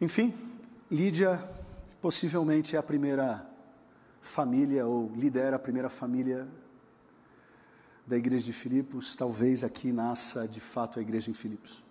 Enfim, 0.00 0.34
Lídia 0.90 1.38
possivelmente 2.00 2.76
é 2.76 2.78
a 2.78 2.82
primeira 2.82 3.46
família, 4.20 4.86
ou 4.86 5.10
lidera 5.14 5.56
a 5.56 5.58
primeira 5.58 5.88
família 5.88 6.48
da 8.06 8.16
igreja 8.16 8.46
de 8.46 8.52
Filipos. 8.52 9.14
Talvez 9.14 9.62
aqui 9.62 9.92
nasça 9.92 10.46
de 10.46 10.60
fato 10.60 10.98
a 10.98 11.02
igreja 11.02 11.30
em 11.30 11.34
Filipos. 11.34 11.83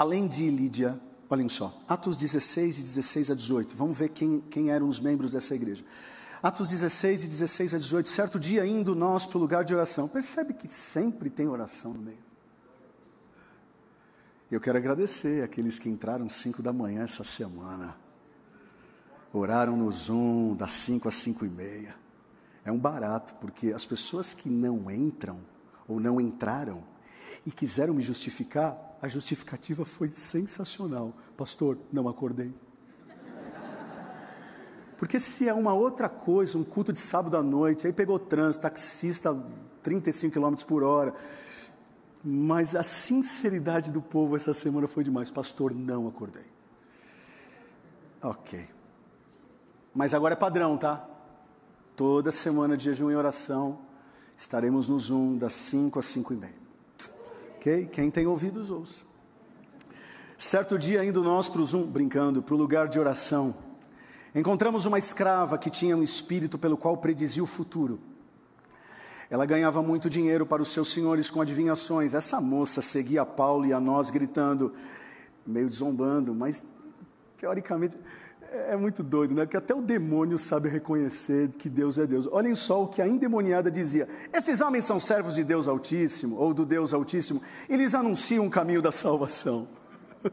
Além 0.00 0.26
de 0.26 0.48
Lídia, 0.48 0.98
olhem 1.28 1.46
só, 1.46 1.78
Atos 1.86 2.16
16, 2.16 2.76
de 2.76 2.82
16 2.84 3.32
a 3.32 3.34
18. 3.34 3.76
Vamos 3.76 3.98
ver 3.98 4.08
quem, 4.08 4.40
quem 4.40 4.70
eram 4.70 4.88
os 4.88 4.98
membros 4.98 5.32
dessa 5.32 5.54
igreja. 5.54 5.84
Atos 6.42 6.70
16, 6.70 7.20
de 7.20 7.28
16 7.28 7.74
a 7.74 7.76
18. 7.76 8.08
Certo 8.08 8.40
dia, 8.40 8.64
indo 8.64 8.94
nós 8.94 9.26
para 9.26 9.36
o 9.36 9.40
lugar 9.42 9.62
de 9.62 9.74
oração. 9.74 10.08
Percebe 10.08 10.54
que 10.54 10.66
sempre 10.68 11.28
tem 11.28 11.46
oração 11.46 11.92
no 11.92 12.00
meio. 12.00 12.24
Eu 14.50 14.58
quero 14.58 14.78
agradecer 14.78 15.44
aqueles 15.44 15.78
que 15.78 15.90
entraram 15.90 16.30
5 16.30 16.62
da 16.62 16.72
manhã 16.72 17.02
essa 17.02 17.22
semana. 17.22 17.94
Oraram 19.34 19.76
no 19.76 19.92
Zoom 19.92 20.56
das 20.56 20.72
5 20.72 21.08
às 21.08 21.14
5 21.16 21.44
e 21.44 21.50
meia. 21.50 21.94
É 22.64 22.72
um 22.72 22.78
barato, 22.78 23.34
porque 23.34 23.70
as 23.70 23.84
pessoas 23.84 24.32
que 24.32 24.48
não 24.48 24.90
entram 24.90 25.40
ou 25.86 26.00
não 26.00 26.18
entraram 26.18 26.82
e 27.44 27.50
quiseram 27.50 27.92
me 27.92 28.02
justificar, 28.02 28.89
a 29.02 29.08
justificativa 29.08 29.84
foi 29.84 30.10
sensacional. 30.10 31.14
Pastor, 31.36 31.78
não 31.92 32.08
acordei. 32.08 32.54
Porque 34.98 35.18
se 35.18 35.48
é 35.48 35.54
uma 35.54 35.72
outra 35.72 36.10
coisa, 36.10 36.58
um 36.58 36.64
culto 36.64 36.92
de 36.92 37.00
sábado 37.00 37.34
à 37.34 37.42
noite, 37.42 37.86
aí 37.86 37.92
pegou 37.92 38.18
trânsito, 38.18 38.62
taxista 38.62 39.34
35 39.82 40.34
km 40.34 40.54
por 40.66 40.82
hora. 40.82 41.14
Mas 42.22 42.76
a 42.76 42.82
sinceridade 42.82 43.90
do 43.90 44.02
povo 44.02 44.36
essa 44.36 44.52
semana 44.52 44.86
foi 44.86 45.02
demais. 45.02 45.30
Pastor, 45.30 45.74
não 45.74 46.06
acordei. 46.06 46.44
Ok. 48.22 48.68
Mas 49.94 50.12
agora 50.12 50.34
é 50.34 50.36
padrão, 50.36 50.76
tá? 50.76 51.08
Toda 51.96 52.30
semana 52.30 52.76
de 52.76 52.84
jejum 52.84 53.10
e 53.10 53.16
oração, 53.16 53.78
estaremos 54.36 54.88
no 54.88 54.98
Zoom 54.98 55.38
das 55.38 55.54
5 55.54 55.98
às 55.98 56.06
5 56.06 56.34
e 56.34 56.36
meia. 56.36 56.59
Ok? 57.60 57.90
Quem 57.92 58.10
tem 58.10 58.26
ouvidos, 58.26 58.70
ouça. 58.70 59.04
Certo 60.38 60.78
dia, 60.78 61.04
indo 61.04 61.22
nós 61.22 61.46
para 61.46 61.60
o 61.60 61.66
Zoom, 61.66 61.82
brincando, 61.82 62.42
para 62.42 62.54
o 62.54 62.56
lugar 62.56 62.88
de 62.88 62.98
oração, 62.98 63.54
encontramos 64.34 64.86
uma 64.86 64.96
escrava 64.96 65.58
que 65.58 65.68
tinha 65.68 65.94
um 65.94 66.02
espírito 66.02 66.58
pelo 66.58 66.78
qual 66.78 66.96
predizia 66.96 67.44
o 67.44 67.46
futuro. 67.46 68.00
Ela 69.28 69.44
ganhava 69.44 69.82
muito 69.82 70.08
dinheiro 70.08 70.46
para 70.46 70.62
os 70.62 70.72
seus 70.72 70.90
senhores 70.90 71.28
com 71.28 71.42
adivinhações. 71.42 72.14
Essa 72.14 72.40
moça 72.40 72.80
seguia 72.80 73.26
Paulo 73.26 73.66
e 73.66 73.74
a 73.74 73.78
nós 73.78 74.08
gritando, 74.08 74.74
meio 75.46 75.70
zombando, 75.70 76.34
mas 76.34 76.66
teoricamente 77.36 77.94
é 78.52 78.76
muito 78.76 79.02
doido, 79.02 79.34
né? 79.34 79.44
Porque 79.44 79.56
até 79.56 79.74
o 79.74 79.80
demônio 79.80 80.38
sabe 80.38 80.68
reconhecer 80.68 81.50
que 81.58 81.68
Deus 81.68 81.98
é 81.98 82.06
Deus. 82.06 82.26
Olhem 82.30 82.54
só 82.54 82.82
o 82.82 82.88
que 82.88 83.00
a 83.00 83.08
endemoniada 83.08 83.70
dizia: 83.70 84.08
esses 84.32 84.60
homens 84.60 84.84
são 84.84 84.98
servos 84.98 85.34
de 85.34 85.44
Deus 85.44 85.68
Altíssimo, 85.68 86.36
ou 86.36 86.52
do 86.52 86.66
Deus 86.66 86.92
Altíssimo, 86.92 87.40
eles 87.68 87.94
anunciam 87.94 88.46
o 88.46 88.50
caminho 88.50 88.82
da 88.82 88.90
salvação. 88.90 89.68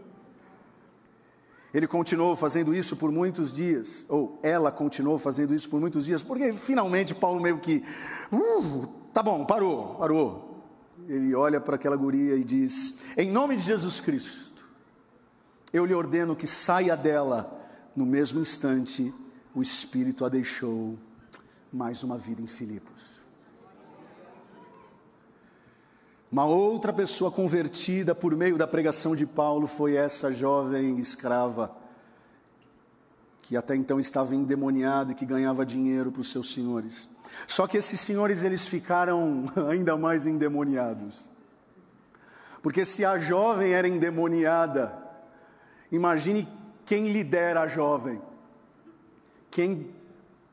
Ele 1.74 1.86
continuou 1.86 2.36
fazendo 2.36 2.74
isso 2.74 2.96
por 2.96 3.12
muitos 3.12 3.52
dias, 3.52 4.06
ou 4.10 4.40
ela 4.42 4.72
continuou 4.72 5.20
fazendo 5.20 5.54
isso 5.54 5.70
por 5.70 5.80
muitos 5.80 6.06
dias, 6.06 6.24
porque 6.24 6.54
finalmente 6.54 7.14
Paulo 7.14 7.40
meio 7.40 7.60
que, 7.60 7.84
uh, 8.32 8.88
tá 9.14 9.22
bom, 9.22 9.46
parou, 9.46 9.96
parou. 9.96 10.64
Ele 11.08 11.36
olha 11.36 11.62
para 11.62 11.76
aquela 11.76 11.96
guria 11.96 12.36
e 12.36 12.44
diz: 12.44 13.00
Em 13.16 13.30
nome 13.30 13.58
de 13.58 13.62
Jesus 13.62 14.00
Cristo, 14.00 14.68
eu 15.72 15.86
lhe 15.86 15.94
ordeno 15.94 16.36
que 16.36 16.48
saia 16.48 16.96
dela. 16.98 17.57
No 17.98 18.06
mesmo 18.06 18.39
instante, 18.39 19.12
o 19.56 19.62
Espírito 19.63 20.24
a 20.24 20.30
deixou 20.30 21.00
mais 21.74 22.04
uma 22.04 22.16
vida 22.16 22.39
em 22.39 22.46
Filipos. 22.46 23.01
Uma 26.32 26.46
outra 26.46 26.94
pessoa 26.94 27.32
convertida 27.32 28.13
por 28.13 28.36
meio 28.36 28.56
da 28.56 28.68
pregação 28.68 29.16
de 29.16 29.25
Paulo 29.25 29.66
foi 29.66 29.96
essa 29.96 30.32
jovem 30.32 31.00
escrava, 31.00 31.75
que 33.42 33.58
até 33.58 33.75
então 33.75 34.00
estava 34.00 34.36
endemoniada 34.36 35.13
e 35.13 35.16
que 35.16 35.25
ganhava 35.25 35.66
dinheiro 35.66 36.12
para 36.12 36.22
os 36.22 36.30
seus 36.30 36.54
senhores. 36.54 37.10
Só 37.48 37.66
que 37.66 37.77
esses 37.77 38.00
senhores 38.00 38.44
eles 38.44 38.68
ficaram 38.68 39.51
ainda 39.72 39.98
mais 39.98 40.27
endemoniados. 40.27 41.27
Porque 42.62 42.86
se 42.86 43.04
a 43.04 43.18
jovem 43.18 43.72
era 43.72 43.88
endemoniada, 43.88 44.94
imagine 45.92 46.48
quem 46.88 47.12
lidera 47.12 47.62
a 47.62 47.67
jovem, 47.67 48.20
quem, 49.51 49.94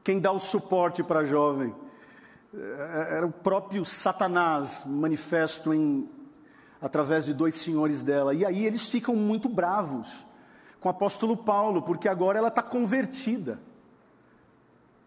quem 0.03 0.19
dá 0.19 0.33
o 0.33 0.41
suporte 0.41 1.03
para 1.03 1.21
a 1.21 1.25
jovem. 1.25 1.73
É, 2.53 3.17
era 3.19 3.27
o 3.27 3.33
próprio 3.33 3.85
Satanás 3.85 4.83
manifesto 4.85 5.73
em, 5.73 6.11
através 6.83 7.25
de 7.25 7.33
dois 7.33 7.55
senhores 7.55 8.03
dela. 8.03 8.35
E 8.35 8.45
aí 8.45 8.67
eles 8.67 8.89
ficam 8.89 9.15
muito 9.15 9.49
bravos 9.49 10.27
com 10.81 10.89
o 10.89 10.91
apóstolo 10.91 11.37
Paulo, 11.37 11.83
porque 11.83 12.09
agora 12.09 12.37
ela 12.37 12.49
está 12.49 12.63
convertida. 12.63 13.61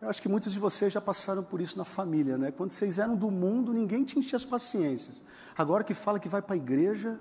Eu 0.01 0.09
acho 0.09 0.21
que 0.21 0.29
muitos 0.29 0.53
de 0.53 0.59
vocês 0.59 0.93
já 0.93 1.01
passaram 1.01 1.43
por 1.43 1.59
isso 1.59 1.77
na 1.77 1.83
família, 1.83 2.37
né? 2.37 2.51
Quando 2.51 2.71
vocês 2.71 2.99
eram 2.99 3.17
do 3.17 3.29
mundo, 3.29 3.73
ninguém 3.73 4.05
te 4.05 4.17
enchia 4.17 4.37
as 4.37 4.45
paciências. 4.45 5.21
Agora 5.57 5.83
que 5.83 5.93
fala 5.93 6.19
que 6.19 6.29
vai 6.29 6.41
para 6.41 6.53
a 6.53 6.57
igreja, 6.57 7.19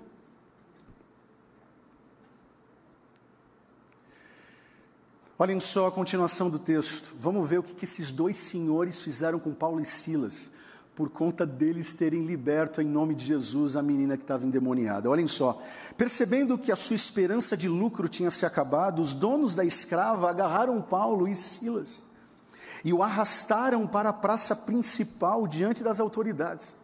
Olhem 5.39 5.59
só 5.59 5.87
a 5.87 5.91
continuação 5.91 6.49
do 6.49 6.57
texto. 6.57 7.13
Vamos 7.19 7.47
ver 7.47 7.59
o 7.59 7.63
que, 7.63 7.85
esses 7.85 8.11
dois 8.11 8.37
senhores 8.37 8.99
fizeram 8.99 9.37
com 9.39 9.53
Paulo 9.53 9.79
e 9.79 9.85
Silas, 9.85 10.49
por 10.95 11.09
conta 11.09 11.45
deles 11.45 11.93
terem 11.93 12.25
liberto 12.25 12.81
em 12.81 12.87
nome 12.87 13.13
de 13.13 13.23
Jesus 13.23 13.75
a 13.75 13.83
menina 13.83 14.17
que 14.17 14.23
estava 14.23 14.47
endemoniada. 14.47 15.07
Olhem 15.07 15.27
só. 15.27 15.61
Percebendo 15.95 16.57
que 16.57 16.71
a 16.71 16.75
sua 16.75 16.95
esperança 16.95 17.55
de 17.55 17.69
lucro 17.69 18.09
tinha 18.09 18.31
se 18.31 18.47
acabado, 18.47 18.99
os 18.99 19.13
donos 19.13 19.53
da 19.53 19.63
escrava 19.63 20.27
agarraram 20.27 20.81
Paulo 20.81 21.27
e 21.27 21.35
Silas 21.35 22.01
e 22.83 22.91
o 22.91 23.03
arrastaram 23.03 23.85
para 23.85 24.09
a 24.09 24.13
praça 24.13 24.55
principal 24.55 25.47
diante 25.47 25.83
das 25.83 25.99
autoridades. 25.99 26.75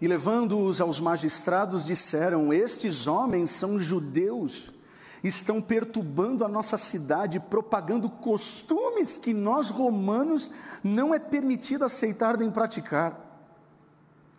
E 0.00 0.06
levando-os 0.06 0.80
aos 0.80 1.00
magistrados, 1.00 1.84
disseram: 1.84 2.52
Estes 2.52 3.06
homens 3.06 3.50
são 3.50 3.78
judeus 3.78 4.72
estão 5.22 5.60
perturbando 5.60 6.44
a 6.44 6.48
nossa 6.48 6.78
cidade, 6.78 7.40
propagando 7.40 8.08
costumes 8.08 9.16
que 9.16 9.34
nós 9.34 9.70
romanos 9.70 10.50
não 10.82 11.14
é 11.14 11.18
permitido 11.18 11.84
aceitar 11.84 12.36
nem 12.36 12.50
praticar. 12.50 13.28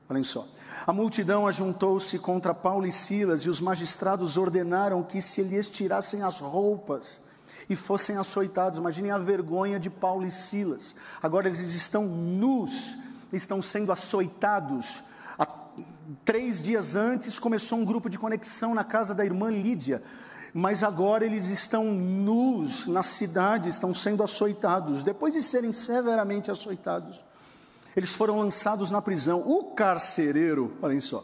Olhem 0.09 0.23
só. 0.23 0.47
A 0.87 0.93
multidão 0.93 1.45
ajuntou-se 1.45 2.17
contra 2.17 2.53
Paulo 2.53 2.87
e 2.87 2.91
Silas 2.91 3.41
e 3.41 3.49
os 3.49 3.59
magistrados 3.59 4.37
ordenaram 4.37 5.03
que 5.03 5.21
se 5.21 5.43
lhes 5.43 5.69
tirassem 5.69 6.23
as 6.23 6.39
roupas 6.39 7.19
e 7.69 7.75
fossem 7.75 8.17
açoitados. 8.17 8.79
Imaginem 8.79 9.11
a 9.11 9.17
vergonha 9.17 9.79
de 9.79 9.89
Paulo 9.89 10.25
e 10.25 10.31
Silas. 10.31 10.95
Agora 11.21 11.47
eles 11.47 11.59
estão 11.59 12.05
nus, 12.05 12.97
estão 13.31 13.61
sendo 13.61 13.91
açoitados. 13.91 15.03
Há 15.37 15.47
três 16.25 16.61
dias 16.61 16.95
antes 16.95 17.37
começou 17.37 17.77
um 17.77 17.85
grupo 17.85 18.09
de 18.09 18.17
conexão 18.17 18.73
na 18.73 18.83
casa 18.83 19.13
da 19.13 19.23
irmã 19.23 19.51
Lídia 19.51 20.01
mas 20.53 20.83
agora 20.83 21.25
eles 21.25 21.49
estão 21.49 21.85
nus 21.93 22.87
na 22.87 23.03
cidade, 23.03 23.69
estão 23.69 23.93
sendo 23.93 24.23
açoitados. 24.23 25.03
Depois 25.03 25.33
de 25.33 25.43
serem 25.43 25.71
severamente 25.71 26.49
açoitados, 26.49 27.23
eles 27.95 28.13
foram 28.13 28.39
lançados 28.39 28.91
na 28.91 29.01
prisão. 29.01 29.41
O 29.45 29.73
carcereiro, 29.73 30.75
olhem 30.81 31.01
só, 31.01 31.23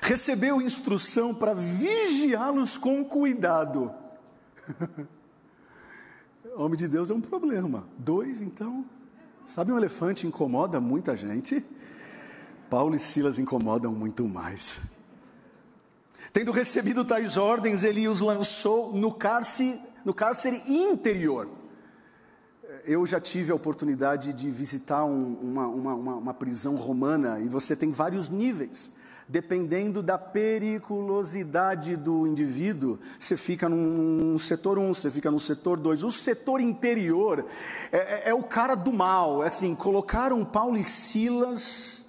recebeu 0.00 0.60
instrução 0.60 1.34
para 1.34 1.54
vigiá-los 1.54 2.76
com 2.76 3.04
cuidado. 3.04 3.92
Homem 6.56 6.76
de 6.76 6.88
Deus 6.88 7.10
é 7.10 7.14
um 7.14 7.20
problema. 7.20 7.86
Dois, 7.96 8.42
então. 8.42 8.84
Sabe, 9.46 9.72
um 9.72 9.78
elefante 9.78 10.26
incomoda 10.26 10.80
muita 10.80 11.16
gente. 11.16 11.64
Paulo 12.68 12.94
e 12.94 12.98
Silas 12.98 13.38
incomodam 13.38 13.92
muito 13.92 14.26
mais. 14.28 14.97
Tendo 16.32 16.52
recebido 16.52 17.04
tais 17.04 17.36
ordens, 17.36 17.82
ele 17.82 18.06
os 18.06 18.20
lançou 18.20 18.92
no 18.92 19.12
cárcere, 19.12 19.80
no 20.04 20.12
cárcere 20.12 20.62
interior. 20.66 21.48
Eu 22.84 23.06
já 23.06 23.20
tive 23.20 23.50
a 23.50 23.54
oportunidade 23.54 24.32
de 24.32 24.50
visitar 24.50 25.04
um, 25.04 25.34
uma, 25.34 25.66
uma, 25.66 25.94
uma, 25.94 26.34
prisão 26.34 26.76
romana 26.76 27.40
e 27.40 27.48
você 27.48 27.74
tem 27.74 27.90
vários 27.90 28.28
níveis. 28.28 28.92
Dependendo 29.30 30.02
da 30.02 30.16
periculosidade 30.16 31.96
do 31.96 32.26
indivíduo, 32.26 32.98
você 33.18 33.36
fica 33.36 33.68
num 33.68 34.38
setor 34.38 34.78
1, 34.78 34.82
um, 34.82 34.94
você 34.94 35.10
fica 35.10 35.30
no 35.30 35.38
setor 35.38 35.78
2. 35.78 36.02
O 36.02 36.10
setor 36.10 36.62
interior 36.62 37.44
é, 37.92 37.98
é, 37.98 38.22
é 38.30 38.34
o 38.34 38.42
cara 38.42 38.74
do 38.74 38.90
mal. 38.90 39.42
É 39.42 39.48
assim, 39.48 39.74
colocaram 39.74 40.42
Paulo 40.46 40.78
e 40.78 40.84
Silas 40.84 42.07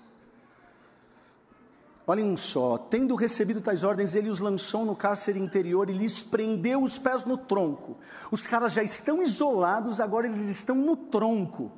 Olhem 2.09 2.35
só, 2.35 2.75
tendo 2.75 3.13
recebido 3.13 3.61
tais 3.61 3.83
ordens, 3.83 4.15
ele 4.15 4.31
os 4.31 4.39
lançou 4.39 4.83
no 4.83 4.95
cárcere 4.95 5.39
interior 5.39 5.91
e 5.91 5.93
lhes 5.93 6.23
prendeu 6.23 6.81
os 6.81 6.97
pés 6.97 7.23
no 7.23 7.37
tronco. 7.37 7.99
Os 8.31 8.47
caras 8.47 8.73
já 8.73 8.81
estão 8.81 9.21
isolados, 9.21 9.99
agora 9.99 10.25
eles 10.25 10.49
estão 10.49 10.73
no 10.73 10.97
tronco. 10.97 11.71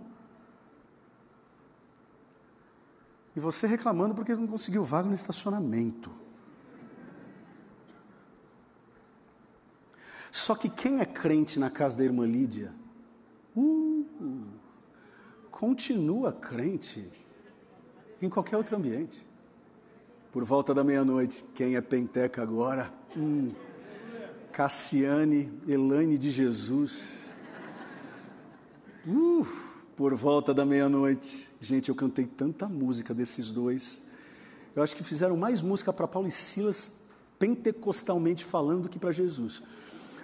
E 3.36 3.42
você 3.42 3.68
reclamando 3.68 4.16
porque 4.16 4.34
não 4.34 4.48
conseguiu 4.48 4.86
vaga 4.86 5.10
no 5.10 5.14
estacionamento. 5.14 6.10
Só 10.32 10.56
que 10.56 10.70
quem 10.70 11.02
é 11.02 11.06
crente 11.06 11.60
na 11.60 11.70
casa 11.70 11.98
da 11.98 12.06
irmã 12.06 12.26
Lídia, 12.26 12.74
uh, 13.54 14.06
continua 15.52 16.32
crente 16.32 17.12
em 18.22 18.30
qualquer 18.30 18.56
outro 18.56 18.78
ambiente 18.78 19.30
por 20.32 20.46
volta 20.46 20.74
da 20.74 20.84
meia-noite. 20.84 21.44
Quem 21.54 21.76
é 21.76 21.82
penteca 21.82 22.42
agora? 22.42 22.92
Hum, 23.16 23.52
Cassiane, 24.52 25.52
Elaine 25.68 26.18
de 26.18 26.32
Jesus. 26.32 27.04
Uh, 29.06 29.46
por 29.96 30.16
volta 30.16 30.54
da 30.54 30.66
meia-noite. 30.66 31.50
Gente, 31.60 31.90
eu 31.90 31.96
cantei 31.96 32.26
tanta 32.26 32.68
música 32.68 33.14
desses 33.14 33.50
dois. 33.50 34.02
Eu 34.74 34.82
acho 34.82 34.96
que 34.96 35.04
fizeram 35.04 35.36
mais 35.36 35.62
música 35.62 35.92
para 35.92 36.08
Paulo 36.08 36.30
e 36.30 36.32
Silas, 36.32 36.90
pentecostalmente 37.38 38.46
falando, 38.46 38.84
do 38.84 38.90
que 38.90 38.98
para 38.98 39.12
Jesus. 39.12 39.62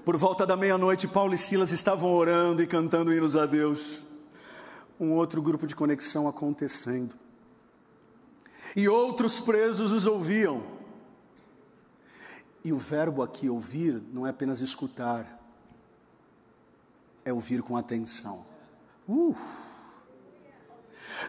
Por 0.05 0.15
volta 0.15 0.45
da 0.45 0.55
meia-noite, 0.55 1.05
Paulo 1.05 1.33
e 1.33 1.37
Silas 1.37 1.73
estavam 1.73 2.13
orando 2.13 2.63
e 2.63 2.67
cantando 2.67 3.11
hinos 3.11 3.35
a 3.35 3.45
Deus. 3.45 4.03
Um 4.97 5.11
outro 5.11 5.41
grupo 5.41 5.67
de 5.67 5.75
conexão 5.75 6.29
acontecendo 6.29 7.13
e 8.77 8.87
outros 8.87 9.39
presos 9.39 9.91
os 9.91 10.05
ouviam. 10.05 10.61
E 12.63 12.71
o 12.71 12.77
verbo 12.77 13.23
aqui 13.23 13.49
ouvir 13.49 13.99
não 14.13 14.27
é 14.27 14.29
apenas 14.29 14.61
escutar, 14.61 15.25
é 17.25 17.33
ouvir 17.33 17.63
com 17.63 17.75
atenção. 17.75 18.45
Uh. 19.09 19.35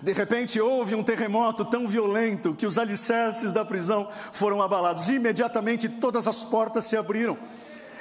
De 0.03 0.13
repente 0.13 0.61
houve 0.61 0.95
um 0.95 1.03
terremoto 1.03 1.65
tão 1.65 1.89
violento 1.89 2.55
que 2.55 2.67
os 2.67 2.77
alicerces 2.77 3.51
da 3.51 3.65
prisão 3.65 4.11
foram 4.35 4.61
abalados. 4.61 5.09
Imediatamente 5.09 5.89
todas 5.89 6.27
as 6.29 6.45
portas 6.45 6.85
se 6.85 6.99
abriram 6.99 7.39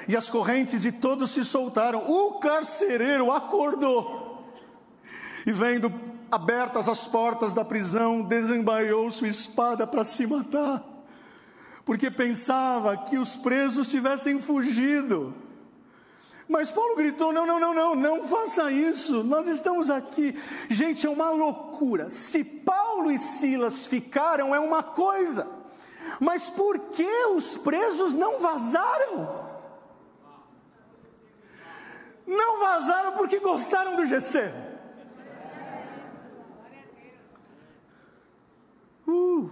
e 0.10 0.18
as 0.18 0.30
correntes 0.30 0.82
de 0.82 0.92
todos 0.92 1.32
se 1.32 1.46
soltaram. 1.46 2.04
O 2.06 2.34
carcereiro 2.40 3.32
acordou 3.32 4.46
e 5.46 5.52
vendo 5.54 5.90
abertas 6.32 6.88
as 6.88 7.08
portas 7.08 7.54
da 7.54 7.64
prisão, 7.64 8.22
desembaiou 8.22 9.10
sua 9.12 9.28
espada 9.28 9.88
para 9.88 10.04
se 10.04 10.28
matar, 10.28 10.84
porque 11.86 12.12
pensava 12.12 12.98
que 12.98 13.18
os 13.18 13.38
presos 13.38 13.88
tivessem 13.88 14.40
fugido. 14.40 15.34
Mas 16.48 16.72
Paulo 16.72 16.96
gritou: 16.96 17.34
não, 17.34 17.46
não, 17.46 17.60
não, 17.60 17.74
não, 17.74 17.96
não 17.96 18.28
faça 18.28 18.72
isso, 18.72 19.24
nós 19.24 19.48
estamos 19.48 19.90
aqui. 19.90 20.38
Gente, 20.70 21.06
é 21.06 21.10
uma 21.10 21.30
loucura. 21.30 22.10
Se 22.10 22.44
Paulo 22.44 23.12
e 23.12 23.18
Silas 23.18 23.86
ficaram, 23.86 24.56
é 24.56 24.60
uma 24.60 24.82
coisa, 24.82 25.48
mas 26.20 26.50
por 26.50 26.80
que 26.92 27.26
os 27.36 27.58
presos 27.58 28.14
não 28.14 28.40
vazaram? 28.40 29.48
Não 32.26 32.60
vazaram 32.60 33.14
porque 33.14 33.40
gostaram 33.40 33.96
do 33.96 34.06
GC. 34.06 34.52
Uh. 39.08 39.50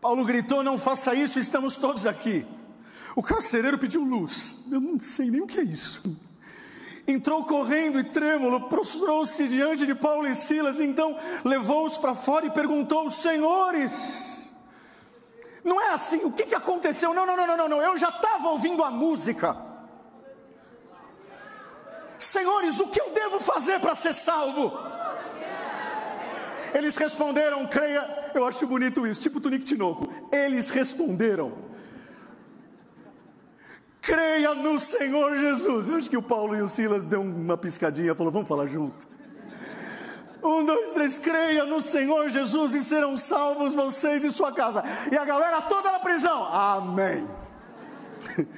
Paulo 0.00 0.24
gritou: 0.24 0.62
Não 0.62 0.78
faça 0.78 1.14
isso, 1.14 1.38
estamos 1.38 1.76
todos 1.76 2.06
aqui. 2.06 2.46
O 3.14 3.22
carcereiro 3.22 3.78
pediu 3.78 4.04
luz. 4.04 4.56
Eu 4.70 4.80
não 4.80 5.00
sei 5.00 5.30
nem 5.30 5.40
o 5.40 5.46
que 5.46 5.60
é 5.60 5.64
isso. 5.64 6.18
Entrou 7.06 7.44
correndo 7.44 7.98
e 7.98 8.04
trêmulo, 8.04 8.68
prostrou-se 8.68 9.48
diante 9.48 9.84
de 9.84 9.94
Paulo 9.94 10.28
e 10.28 10.36
Silas, 10.36 10.78
então 10.78 11.18
levou-os 11.44 11.98
para 11.98 12.14
fora 12.14 12.46
e 12.46 12.50
perguntou: 12.50 13.10
Senhores, 13.10 14.48
não 15.64 15.80
é 15.80 15.92
assim, 15.92 16.24
o 16.24 16.32
que, 16.32 16.44
que 16.44 16.54
aconteceu? 16.54 17.12
Não, 17.12 17.26
não, 17.26 17.36
não, 17.36 17.56
não, 17.56 17.68
não, 17.68 17.82
eu 17.82 17.98
já 17.98 18.08
estava 18.08 18.48
ouvindo 18.48 18.84
a 18.84 18.90
música. 18.90 19.56
Senhores, 22.18 22.78
o 22.78 22.88
que 22.88 23.00
eu 23.00 23.10
devo 23.10 23.40
fazer 23.40 23.80
para 23.80 23.94
ser 23.94 24.12
salvo? 24.12 24.72
Eles 26.74 26.96
responderam, 26.96 27.66
creia, 27.66 28.30
eu 28.34 28.46
acho 28.46 28.66
bonito 28.66 29.06
isso, 29.06 29.20
tipo 29.20 29.40
Tunique 29.40 29.64
Tinoco. 29.64 30.12
Eles 30.32 30.70
responderam, 30.70 31.52
creia 34.00 34.54
no 34.54 34.78
Senhor 34.78 35.36
Jesus. 35.38 35.88
Eu 35.88 35.96
acho 35.96 36.10
que 36.10 36.16
o 36.16 36.22
Paulo 36.22 36.56
e 36.56 36.62
o 36.62 36.68
Silas 36.68 37.04
deu 37.04 37.20
uma 37.20 37.56
piscadinha, 37.56 38.14
falou, 38.14 38.32
vamos 38.32 38.48
falar 38.48 38.66
junto. 38.68 39.08
Um, 40.42 40.64
dois, 40.64 40.92
três, 40.92 41.18
creia 41.18 41.64
no 41.64 41.80
Senhor 41.80 42.30
Jesus 42.30 42.72
e 42.72 42.82
serão 42.82 43.16
salvos 43.16 43.74
vocês 43.74 44.24
e 44.24 44.30
sua 44.30 44.52
casa. 44.52 44.82
E 45.12 45.16
a 45.16 45.24
galera 45.24 45.60
toda 45.62 45.92
na 45.92 45.98
prisão. 45.98 46.44
Amém. 46.44 47.28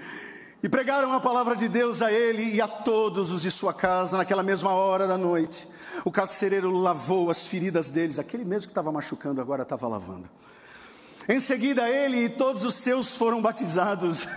E 0.62 0.68
pregaram 0.68 1.12
a 1.12 1.18
palavra 1.18 1.56
de 1.56 1.68
Deus 1.68 2.00
a 2.00 2.12
ele 2.12 2.54
e 2.54 2.60
a 2.60 2.68
todos 2.68 3.32
os 3.32 3.42
de 3.42 3.50
sua 3.50 3.74
casa 3.74 4.16
naquela 4.16 4.44
mesma 4.44 4.70
hora 4.70 5.08
da 5.08 5.18
noite. 5.18 5.68
O 6.04 6.10
carcereiro 6.12 6.70
lavou 6.70 7.30
as 7.30 7.44
feridas 7.44 7.90
deles, 7.90 8.16
aquele 8.16 8.44
mesmo 8.44 8.68
que 8.68 8.70
estava 8.70 8.92
machucando 8.92 9.40
agora 9.40 9.64
estava 9.64 9.88
lavando. 9.88 10.30
Em 11.28 11.40
seguida, 11.40 11.90
ele 11.90 12.26
e 12.26 12.28
todos 12.28 12.62
os 12.62 12.74
seus 12.74 13.16
foram 13.16 13.42
batizados. 13.42 14.28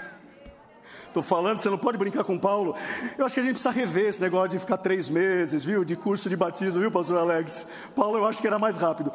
Estou 1.07 1.21
falando, 1.21 1.59
você 1.59 1.69
não 1.69 1.77
pode 1.77 1.97
brincar 1.97 2.23
com 2.23 2.39
Paulo. 2.39 2.75
Eu 3.17 3.25
acho 3.25 3.35
que 3.35 3.41
a 3.41 3.43
gente 3.43 3.53
precisa 3.53 3.71
rever 3.71 4.07
esse 4.07 4.19
negócio 4.19 4.49
de 4.49 4.59
ficar 4.59 4.77
três 4.77 5.09
meses, 5.09 5.63
viu? 5.63 5.85
De 5.85 5.95
curso 5.95 6.27
de 6.27 6.35
batismo, 6.35 6.81
viu, 6.81 6.91
pastor 6.91 7.19
Alex? 7.19 7.67
Paulo, 7.95 8.17
eu 8.17 8.25
acho 8.25 8.41
que 8.41 8.47
era 8.47 8.57
mais 8.57 8.77
rápido. 8.77 9.13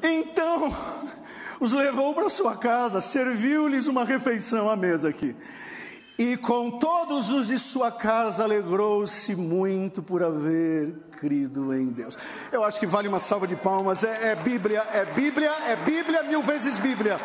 Então, 0.00 0.72
os 1.58 1.72
levou 1.72 2.14
para 2.14 2.30
sua 2.30 2.56
casa, 2.56 3.00
serviu-lhes 3.00 3.88
uma 3.88 4.04
refeição 4.04 4.70
à 4.70 4.76
mesa 4.76 5.08
aqui. 5.08 5.36
E 6.18 6.36
com 6.36 6.72
todos 6.72 7.28
os 7.28 7.46
de 7.46 7.58
sua 7.58 7.92
casa 7.92 8.42
alegrou-se 8.42 9.36
muito 9.36 10.02
por 10.02 10.22
haver 10.22 10.92
crido 11.20 11.72
em 11.72 11.86
Deus. 11.86 12.18
Eu 12.50 12.64
acho 12.64 12.80
que 12.80 12.86
vale 12.86 13.06
uma 13.06 13.20
salva 13.20 13.46
de 13.46 13.54
palmas. 13.54 14.02
É, 14.02 14.32
é 14.32 14.34
Bíblia, 14.34 14.84
é 14.92 15.04
Bíblia, 15.04 15.50
é 15.66 15.76
Bíblia, 15.76 16.22
mil 16.24 16.42
vezes 16.42 16.80
Bíblia. 16.80 17.16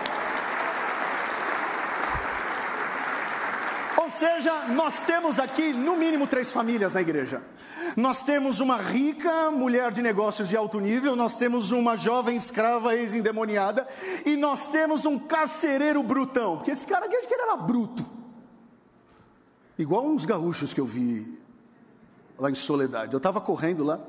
seja, 4.14 4.68
nós 4.70 5.02
temos 5.02 5.40
aqui 5.40 5.74
no 5.74 5.96
mínimo 5.96 6.28
três 6.28 6.52
famílias 6.52 6.94
na 6.94 7.02
igreja. 7.02 7.42
Nós 7.98 8.24
temos 8.24 8.60
uma 8.60 8.78
rica 8.78 9.52
mulher 9.52 9.92
de 9.92 10.02
negócios 10.02 10.48
de 10.48 10.56
alto 10.56 10.80
nível, 10.80 11.16
nós 11.16 11.36
temos 11.36 11.72
uma 11.72 11.98
jovem 11.98 12.36
escrava 12.36 12.96
ex-endemoniada 12.96 13.88
e 14.26 14.38
nós 14.38 14.68
temos 14.68 15.06
um 15.06 15.20
carcereiro 15.20 16.02
brutão, 16.04 16.58
porque 16.58 16.72
esse 16.72 16.86
cara 16.86 17.06
aqui 17.06 17.16
ele 17.16 17.28
era 17.42 17.58
bruto. 17.58 18.23
Igual 19.78 20.06
uns 20.06 20.26
gaúchos 20.26 20.74
que 20.74 20.80
eu 20.80 20.86
vi 20.86 21.40
lá 22.38 22.50
em 22.50 22.56
Soledade. 22.56 23.14
Eu 23.14 23.18
estava 23.18 23.42
correndo 23.42 23.84
lá. 23.84 24.00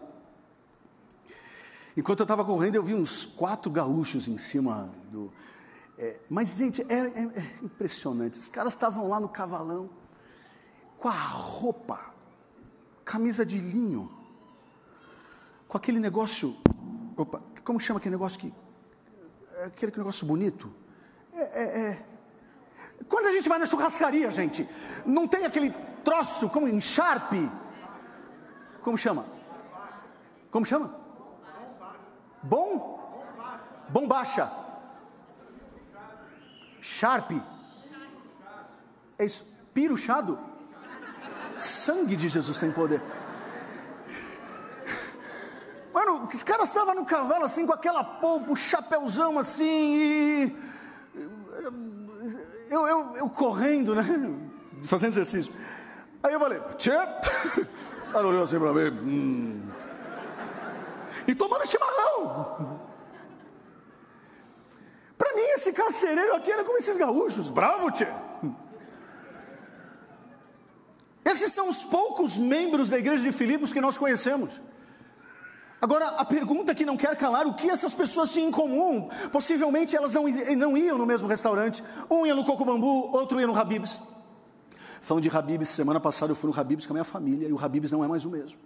Enquanto 1.96 2.20
eu 2.20 2.24
estava 2.24 2.44
correndo, 2.44 2.74
eu 2.74 2.82
vi 2.82 2.94
uns 2.94 3.24
quatro 3.24 3.70
gaúchos 3.70 4.26
em 4.26 4.36
cima 4.36 4.92
do, 5.12 5.32
é, 5.98 6.18
mas, 6.28 6.50
gente, 6.50 6.82
é, 6.82 6.94
é, 6.94 7.22
é, 7.36 7.58
impressionante. 7.62 8.38
Os 8.38 8.48
caras 8.48 8.72
estavam 8.72 9.08
lá 9.08 9.20
no 9.20 9.28
cavalão, 9.28 9.88
com 10.98 11.08
a 11.08 11.12
roupa, 11.12 12.12
camisa 13.04 13.46
de 13.46 13.58
linho, 13.58 14.10
com 15.68 15.76
aquele 15.76 16.00
negócio. 16.00 16.56
Opa, 17.16 17.40
como 17.64 17.78
chama 17.78 17.98
aquele 17.98 18.14
negócio 18.14 18.38
que. 18.40 18.52
É 19.56 19.66
aquele 19.66 19.96
negócio 19.96 20.26
bonito? 20.26 20.72
É, 21.32 21.42
é, 21.42 21.80
é, 21.80 22.06
Quando 23.08 23.26
a 23.26 23.32
gente 23.32 23.48
vai 23.48 23.58
na 23.58 23.66
churrascaria, 23.66 24.30
gente, 24.30 24.68
não 25.04 25.28
tem 25.28 25.44
aquele 25.44 25.70
troço 26.02 26.48
como 26.48 26.68
encharpe. 26.68 27.50
Como 28.82 28.98
chama? 28.98 29.26
Como 30.50 30.64
chama? 30.64 30.94
Bom? 32.42 32.94
Bombacha. 33.88 34.50
Sharp. 36.80 37.30
É 39.18 39.24
isso. 39.24 39.52
Piruchado. 39.72 40.38
Sangue 41.56 42.16
de 42.16 42.28
Jesus 42.28 42.58
tem 42.58 42.70
poder. 42.70 43.02
Mano, 45.92 46.28
os 46.32 46.42
caras 46.42 46.68
estavam 46.68 46.94
no 46.94 47.06
cavalo 47.06 47.44
assim, 47.44 47.64
com 47.64 47.72
aquela 47.72 48.02
polpa, 48.02 48.50
o 48.50 48.56
chapéuzão 48.56 49.38
assim, 49.38 49.94
e. 49.94 50.73
Eu, 52.74 52.88
eu, 52.88 53.16
eu 53.18 53.30
correndo, 53.30 53.94
né? 53.94 54.02
Fazendo 54.82 55.12
exercício. 55.12 55.52
Aí 56.20 56.32
eu 56.32 56.40
falei, 56.40 56.60
tchê! 56.76 56.90
Ela 56.90 58.26
olhou 58.26 58.42
assim 58.42 58.58
pra 58.58 58.72
mim. 58.72 58.90
Hum. 58.90 59.62
E 61.28 61.34
tomando 61.36 61.64
chimarrão. 61.68 62.80
Para 65.16 65.34
mim, 65.34 65.42
esse 65.54 65.72
carcereiro 65.72 66.34
aqui 66.34 66.50
era 66.50 66.64
como 66.64 66.76
esses 66.76 66.96
gaúchos, 66.96 67.48
bravo, 67.48 67.92
tchê. 67.92 68.08
Esses 71.24 71.52
são 71.52 71.68
os 71.68 71.84
poucos 71.84 72.36
membros 72.36 72.88
da 72.90 72.98
igreja 72.98 73.22
de 73.22 73.30
Filipos 73.30 73.72
que 73.72 73.80
nós 73.80 73.96
conhecemos. 73.96 74.50
Agora, 75.84 76.06
a 76.16 76.24
pergunta 76.24 76.74
que 76.74 76.86
não 76.86 76.96
quer 76.96 77.14
calar, 77.14 77.46
o 77.46 77.52
que 77.52 77.68
essas 77.68 77.92
pessoas 77.92 78.32
tinham 78.32 78.48
em 78.48 78.50
comum? 78.50 79.10
Possivelmente 79.30 79.94
elas 79.94 80.14
não, 80.14 80.26
não 80.56 80.78
iam 80.78 80.96
no 80.96 81.04
mesmo 81.04 81.28
restaurante. 81.28 81.84
Um 82.10 82.24
ia 82.24 82.34
no 82.34 82.42
Coco 82.42 82.64
Bambu, 82.64 83.14
outro 83.14 83.38
ia 83.38 83.46
no 83.46 83.54
Habibs. 83.54 84.00
Falando 85.02 85.24
de 85.24 85.36
Habibs, 85.36 85.68
semana 85.68 86.00
passada 86.00 86.32
eu 86.32 86.36
fui 86.36 86.50
no 86.50 86.58
Habibs 86.58 86.86
com 86.86 86.94
a 86.94 86.96
minha 86.96 87.04
família 87.04 87.46
e 87.46 87.52
o 87.52 87.62
Habibs 87.62 87.92
não 87.92 88.02
é 88.02 88.08
mais 88.08 88.24
o 88.24 88.30
mesmo. 88.30 88.58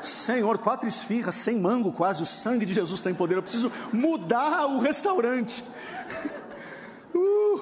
Senhor, 0.00 0.56
quatro 0.56 0.88
esfirras, 0.88 1.34
sem 1.34 1.60
mango 1.60 1.92
quase, 1.92 2.22
o 2.22 2.26
sangue 2.26 2.64
de 2.64 2.72
Jesus 2.72 3.02
tem 3.02 3.14
poder. 3.14 3.36
Eu 3.36 3.42
preciso 3.42 3.70
mudar 3.92 4.64
o 4.68 4.80
restaurante. 4.80 5.62
Uh. 7.14 7.60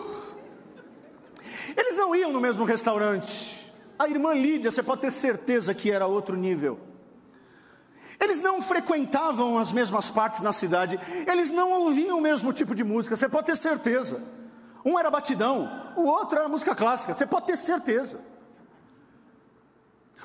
Eles 1.76 1.96
não 1.96 2.14
iam 2.14 2.32
no 2.32 2.40
mesmo 2.40 2.64
restaurante. 2.64 3.72
A 3.96 4.08
irmã 4.08 4.32
Lídia, 4.32 4.70
você 4.70 4.82
pode 4.82 5.00
ter 5.00 5.12
certeza 5.12 5.72
que 5.72 5.92
era 5.92 6.06
outro 6.06 6.36
nível. 6.36 6.93
Eles 8.24 8.40
não 8.40 8.62
frequentavam 8.62 9.58
as 9.58 9.70
mesmas 9.70 10.10
partes 10.10 10.40
na 10.40 10.50
cidade, 10.50 10.98
eles 11.30 11.50
não 11.50 11.70
ouviam 11.72 12.16
o 12.16 12.22
mesmo 12.22 12.54
tipo 12.54 12.74
de 12.74 12.82
música, 12.82 13.14
você 13.14 13.28
pode 13.28 13.46
ter 13.46 13.56
certeza. 13.56 14.24
Um 14.82 14.98
era 14.98 15.10
batidão, 15.10 15.92
o 15.94 16.04
outro 16.04 16.38
era 16.38 16.48
música 16.48 16.74
clássica, 16.74 17.12
você 17.12 17.26
pode 17.26 17.46
ter 17.46 17.58
certeza. 17.58 18.18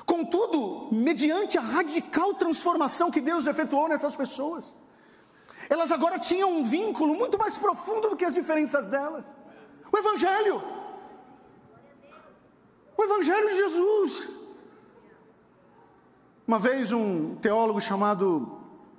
Contudo, 0.06 0.88
mediante 0.90 1.58
a 1.58 1.60
radical 1.60 2.32
transformação 2.32 3.10
que 3.10 3.20
Deus 3.20 3.46
efetuou 3.46 3.86
nessas 3.86 4.16
pessoas, 4.16 4.64
elas 5.68 5.92
agora 5.92 6.18
tinham 6.18 6.50
um 6.50 6.64
vínculo 6.64 7.14
muito 7.14 7.38
mais 7.38 7.58
profundo 7.58 8.08
do 8.08 8.16
que 8.16 8.24
as 8.24 8.32
diferenças 8.32 8.88
delas. 8.88 9.26
O 9.92 9.98
Evangelho. 9.98 10.62
O 12.96 13.04
Evangelho 13.04 13.48
de 13.50 13.56
Jesus. 13.56 14.39
Uma 16.50 16.58
vez 16.58 16.90
um 16.90 17.36
teólogo 17.36 17.80
chamado 17.80 18.58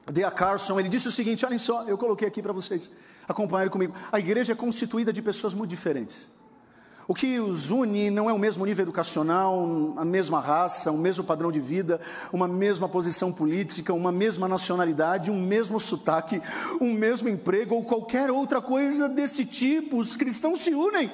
D.A. 0.10 0.32
Carson, 0.32 0.80
ele 0.80 0.88
disse 0.88 1.10
o 1.10 1.12
seguinte: 1.12 1.46
olhem 1.46 1.60
só, 1.60 1.84
eu 1.84 1.98
coloquei 1.98 2.26
aqui 2.26 2.42
para 2.42 2.54
vocês 2.54 2.90
acompanharem 3.28 3.70
comigo. 3.70 3.94
A 4.10 4.22
igreja 4.22 4.54
é 4.54 4.56
constituída 4.56 5.12
de 5.12 5.22
pessoas 5.22 5.54
muito 5.54 5.70
diferentes. 5.70 6.30
O 7.10 7.14
que 7.14 7.42
os 7.42 7.70
une 7.70 8.10
não 8.10 8.30
é 8.30 8.34
o 8.34 8.40
mesmo 8.40 8.66
nível 8.66 8.84
educacional, 8.84 9.94
a 9.98 10.06
mesma 10.06 10.40
raça, 10.40 10.94
o 10.94 10.98
mesmo 10.98 11.26
padrão 11.26 11.52
de 11.52 11.60
vida, 11.60 12.00
uma 12.32 12.48
mesma 12.48 12.88
posição 12.88 13.34
política, 13.34 13.94
uma 13.94 14.14
mesma 14.14 14.48
nacionalidade, 14.48 15.30
um 15.30 15.38
mesmo 15.38 15.78
sotaque, 15.78 16.42
um 16.80 16.94
mesmo 16.94 17.28
emprego 17.28 17.76
ou 17.76 17.84
qualquer 17.84 18.32
outra 18.32 18.62
coisa 18.62 19.10
desse 19.10 19.44
tipo. 19.46 19.98
Os 19.98 20.16
cristãos 20.16 20.62
se 20.62 20.74
unem 20.74 21.12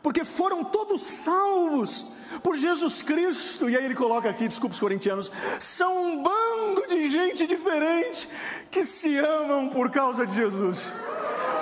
porque 0.00 0.24
foram 0.24 0.62
todos 0.64 1.02
salvos 1.02 2.12
por 2.42 2.56
Jesus 2.56 3.02
Cristo. 3.02 3.70
E 3.70 3.76
aí 3.76 3.84
ele 3.84 3.94
coloca 3.94 4.28
aqui, 4.28 4.48
desculpa 4.48 4.74
os 4.74 4.80
corintianos, 4.80 5.30
são 5.60 6.04
um 6.04 6.22
bando 6.22 6.86
de 6.88 7.10
gente 7.10 7.46
diferente 7.46 8.28
que 8.70 8.84
se 8.84 9.16
amam 9.16 9.68
por 9.68 9.90
causa 9.90 10.26
de 10.26 10.34
Jesus. 10.34 10.92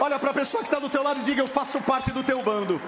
Olha 0.00 0.18
para 0.18 0.30
a 0.30 0.34
pessoa 0.34 0.62
que 0.62 0.68
está 0.68 0.78
do 0.78 0.88
teu 0.88 1.02
lado 1.02 1.20
e 1.20 1.24
diga: 1.24 1.42
Eu 1.42 1.48
faço 1.48 1.80
parte 1.82 2.10
do 2.10 2.24
teu 2.24 2.42
bando. 2.42 2.80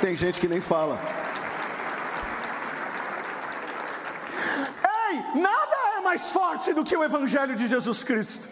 Tem 0.00 0.14
gente 0.16 0.40
que 0.40 0.48
nem 0.48 0.60
fala. 0.60 1.00
Ei, 5.10 5.40
nada 5.40 5.76
é 5.96 6.00
mais 6.00 6.30
forte 6.30 6.72
do 6.72 6.84
que 6.84 6.96
o 6.96 7.04
Evangelho 7.04 7.54
de 7.54 7.66
Jesus 7.66 8.02
Cristo. 8.02 8.48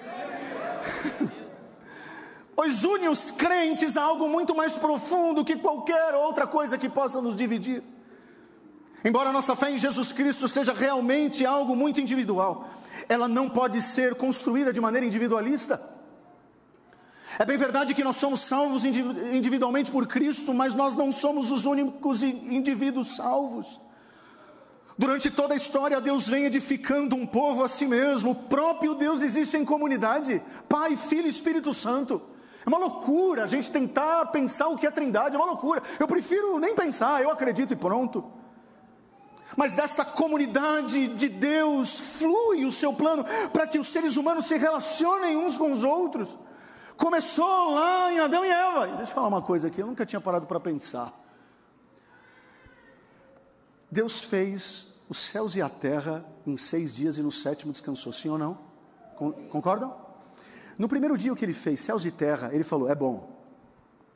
Pois 2.56 2.84
une 2.84 3.06
os 3.06 3.30
crentes 3.30 3.98
a 3.98 4.02
algo 4.02 4.30
muito 4.30 4.56
mais 4.56 4.78
profundo 4.78 5.44
que 5.44 5.56
qualquer 5.56 6.14
outra 6.14 6.46
coisa 6.46 6.78
que 6.78 6.88
possa 6.88 7.20
nos 7.20 7.36
dividir. 7.36 7.82
Embora 9.04 9.28
a 9.28 9.32
nossa 9.32 9.54
fé 9.54 9.70
em 9.70 9.78
Jesus 9.78 10.10
Cristo 10.10 10.48
seja 10.48 10.72
realmente 10.72 11.44
algo 11.44 11.76
muito 11.76 12.00
individual, 12.00 12.66
ela 13.10 13.28
não 13.28 13.46
pode 13.46 13.82
ser 13.82 14.14
construída 14.14 14.72
de 14.72 14.80
maneira 14.80 15.06
individualista. 15.06 15.80
É 17.38 17.44
bem 17.44 17.58
verdade 17.58 17.92
que 17.92 18.02
nós 18.02 18.16
somos 18.16 18.40
salvos 18.40 18.86
individualmente 18.86 19.90
por 19.90 20.06
Cristo, 20.06 20.54
mas 20.54 20.74
nós 20.74 20.96
não 20.96 21.12
somos 21.12 21.50
os 21.50 21.66
únicos 21.66 22.22
indivíduos 22.22 23.16
salvos. 23.16 23.78
Durante 24.96 25.30
toda 25.30 25.52
a 25.52 25.58
história, 25.58 26.00
Deus 26.00 26.26
vem 26.26 26.46
edificando 26.46 27.14
um 27.14 27.26
povo 27.26 27.62
a 27.62 27.68
si 27.68 27.84
mesmo. 27.84 28.30
O 28.30 28.34
próprio 28.34 28.94
Deus 28.94 29.20
existe 29.20 29.58
em 29.58 29.64
comunidade: 29.64 30.42
Pai, 30.66 30.96
Filho 30.96 31.26
e 31.26 31.30
Espírito 31.30 31.74
Santo. 31.74 32.22
É 32.66 32.68
uma 32.68 32.78
loucura 32.78 33.44
a 33.44 33.46
gente 33.46 33.70
tentar 33.70 34.26
pensar 34.26 34.66
o 34.66 34.76
que 34.76 34.88
é 34.88 34.90
trindade, 34.90 35.36
é 35.36 35.38
uma 35.38 35.46
loucura. 35.46 35.80
Eu 36.00 36.08
prefiro 36.08 36.58
nem 36.58 36.74
pensar, 36.74 37.22
eu 37.22 37.30
acredito 37.30 37.72
e 37.72 37.76
pronto. 37.76 38.24
Mas 39.56 39.76
dessa 39.76 40.04
comunidade 40.04 41.06
de 41.14 41.28
Deus 41.28 42.18
flui 42.18 42.64
o 42.64 42.72
seu 42.72 42.92
plano 42.92 43.24
para 43.52 43.68
que 43.68 43.78
os 43.78 43.86
seres 43.86 44.16
humanos 44.16 44.46
se 44.46 44.58
relacionem 44.58 45.36
uns 45.36 45.56
com 45.56 45.70
os 45.70 45.84
outros. 45.84 46.36
Começou 46.96 47.70
lá 47.70 48.12
em 48.12 48.18
Adão 48.18 48.44
e 48.44 48.48
Eva. 48.48 48.86
deixa 48.88 49.02
eu 49.02 49.14
falar 49.14 49.28
uma 49.28 49.42
coisa 49.42 49.68
aqui, 49.68 49.80
eu 49.80 49.86
nunca 49.86 50.04
tinha 50.04 50.20
parado 50.20 50.46
para 50.46 50.58
pensar. 50.58 51.12
Deus 53.88 54.20
fez 54.20 55.00
os 55.08 55.20
céus 55.20 55.54
e 55.54 55.62
a 55.62 55.68
terra 55.68 56.24
em 56.44 56.56
seis 56.56 56.92
dias 56.92 57.16
e 57.16 57.22
no 57.22 57.30
sétimo 57.30 57.70
descansou, 57.70 58.12
sim 58.12 58.28
ou 58.28 58.38
não? 58.38 58.58
Concordam? 59.50 60.05
No 60.78 60.88
primeiro 60.88 61.16
dia 61.16 61.32
o 61.32 61.36
que 61.36 61.44
ele 61.44 61.54
fez, 61.54 61.80
céus 61.80 62.04
e 62.04 62.10
terra, 62.10 62.50
ele 62.52 62.64
falou, 62.64 62.88
é 62.88 62.94
bom. 62.94 63.34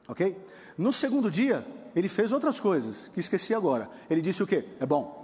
Ok? 0.06 0.36
No 0.76 0.92
segundo 0.92 1.30
dia, 1.30 1.66
ele 1.94 2.08
fez 2.08 2.32
outras 2.32 2.60
coisas, 2.60 3.08
que 3.08 3.20
esqueci 3.20 3.54
agora. 3.54 3.88
Ele 4.08 4.20
disse 4.20 4.42
o 4.42 4.46
que? 4.46 4.64
É 4.78 4.86
bom. 4.86 5.20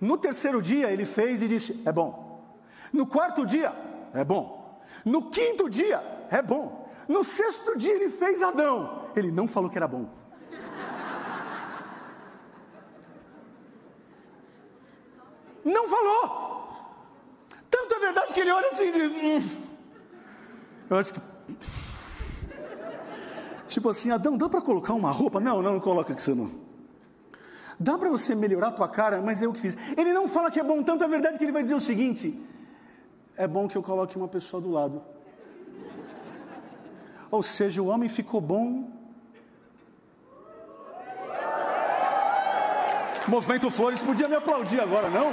No 0.00 0.18
terceiro 0.18 0.60
dia, 0.60 0.90
ele 0.90 1.06
fez 1.06 1.40
e 1.40 1.48
disse, 1.48 1.82
é 1.84 1.92
bom. 1.92 2.56
No 2.92 3.06
quarto 3.06 3.46
dia, 3.46 3.72
é 4.12 4.24
bom. 4.24 4.80
No 5.04 5.30
quinto 5.30 5.70
dia, 5.70 6.02
é 6.30 6.42
bom. 6.42 6.88
No 7.08 7.24
sexto 7.24 7.76
dia, 7.76 7.94
ele 7.94 8.10
fez 8.10 8.42
Adão. 8.42 9.06
Ele 9.14 9.30
não 9.30 9.48
falou 9.48 9.70
que 9.70 9.78
era 9.78 9.88
bom. 9.88 10.08
Não 15.64 15.88
falou. 15.88 16.68
Tanto 17.68 17.94
é 17.94 17.98
verdade 17.98 18.32
que 18.32 18.40
ele 18.40 18.52
olha 18.52 18.68
assim 18.68 18.92
de. 18.92 19.02
Hum. 19.02 19.65
Eu 20.88 20.96
acho 20.96 21.14
que. 21.14 21.20
Tipo 23.68 23.90
assim, 23.90 24.10
Adão, 24.10 24.36
dá 24.36 24.48
para 24.48 24.60
colocar 24.60 24.94
uma 24.94 25.10
roupa? 25.10 25.40
Não, 25.40 25.60
não, 25.60 25.74
não 25.74 25.80
coloca 25.80 26.14
que 26.14 26.22
você 26.22 26.34
não. 26.34 26.50
Dá 27.78 27.98
para 27.98 28.08
você 28.08 28.34
melhorar 28.34 28.68
a 28.68 28.72
tua 28.72 28.88
cara, 28.88 29.20
mas 29.20 29.42
é 29.42 29.46
o 29.46 29.52
que 29.52 29.60
fiz. 29.60 29.76
Ele 29.96 30.12
não 30.12 30.26
fala 30.26 30.50
que 30.50 30.58
é 30.58 30.64
bom, 30.64 30.82
tanto 30.82 31.04
é 31.04 31.08
verdade 31.08 31.36
que 31.36 31.44
ele 31.44 31.52
vai 31.52 31.62
dizer 31.62 31.74
o 31.74 31.80
seguinte: 31.80 32.40
é 33.36 33.46
bom 33.46 33.68
que 33.68 33.76
eu 33.76 33.82
coloque 33.82 34.16
uma 34.16 34.28
pessoa 34.28 34.62
do 34.62 34.70
lado. 34.70 35.02
Ou 37.30 37.42
seja, 37.42 37.82
o 37.82 37.86
homem 37.86 38.08
ficou 38.08 38.40
bom. 38.40 38.90
Movimento 43.28 43.70
Flores 43.70 44.00
podia 44.00 44.28
me 44.28 44.36
aplaudir 44.36 44.80
agora, 44.80 45.10
não? 45.10 45.32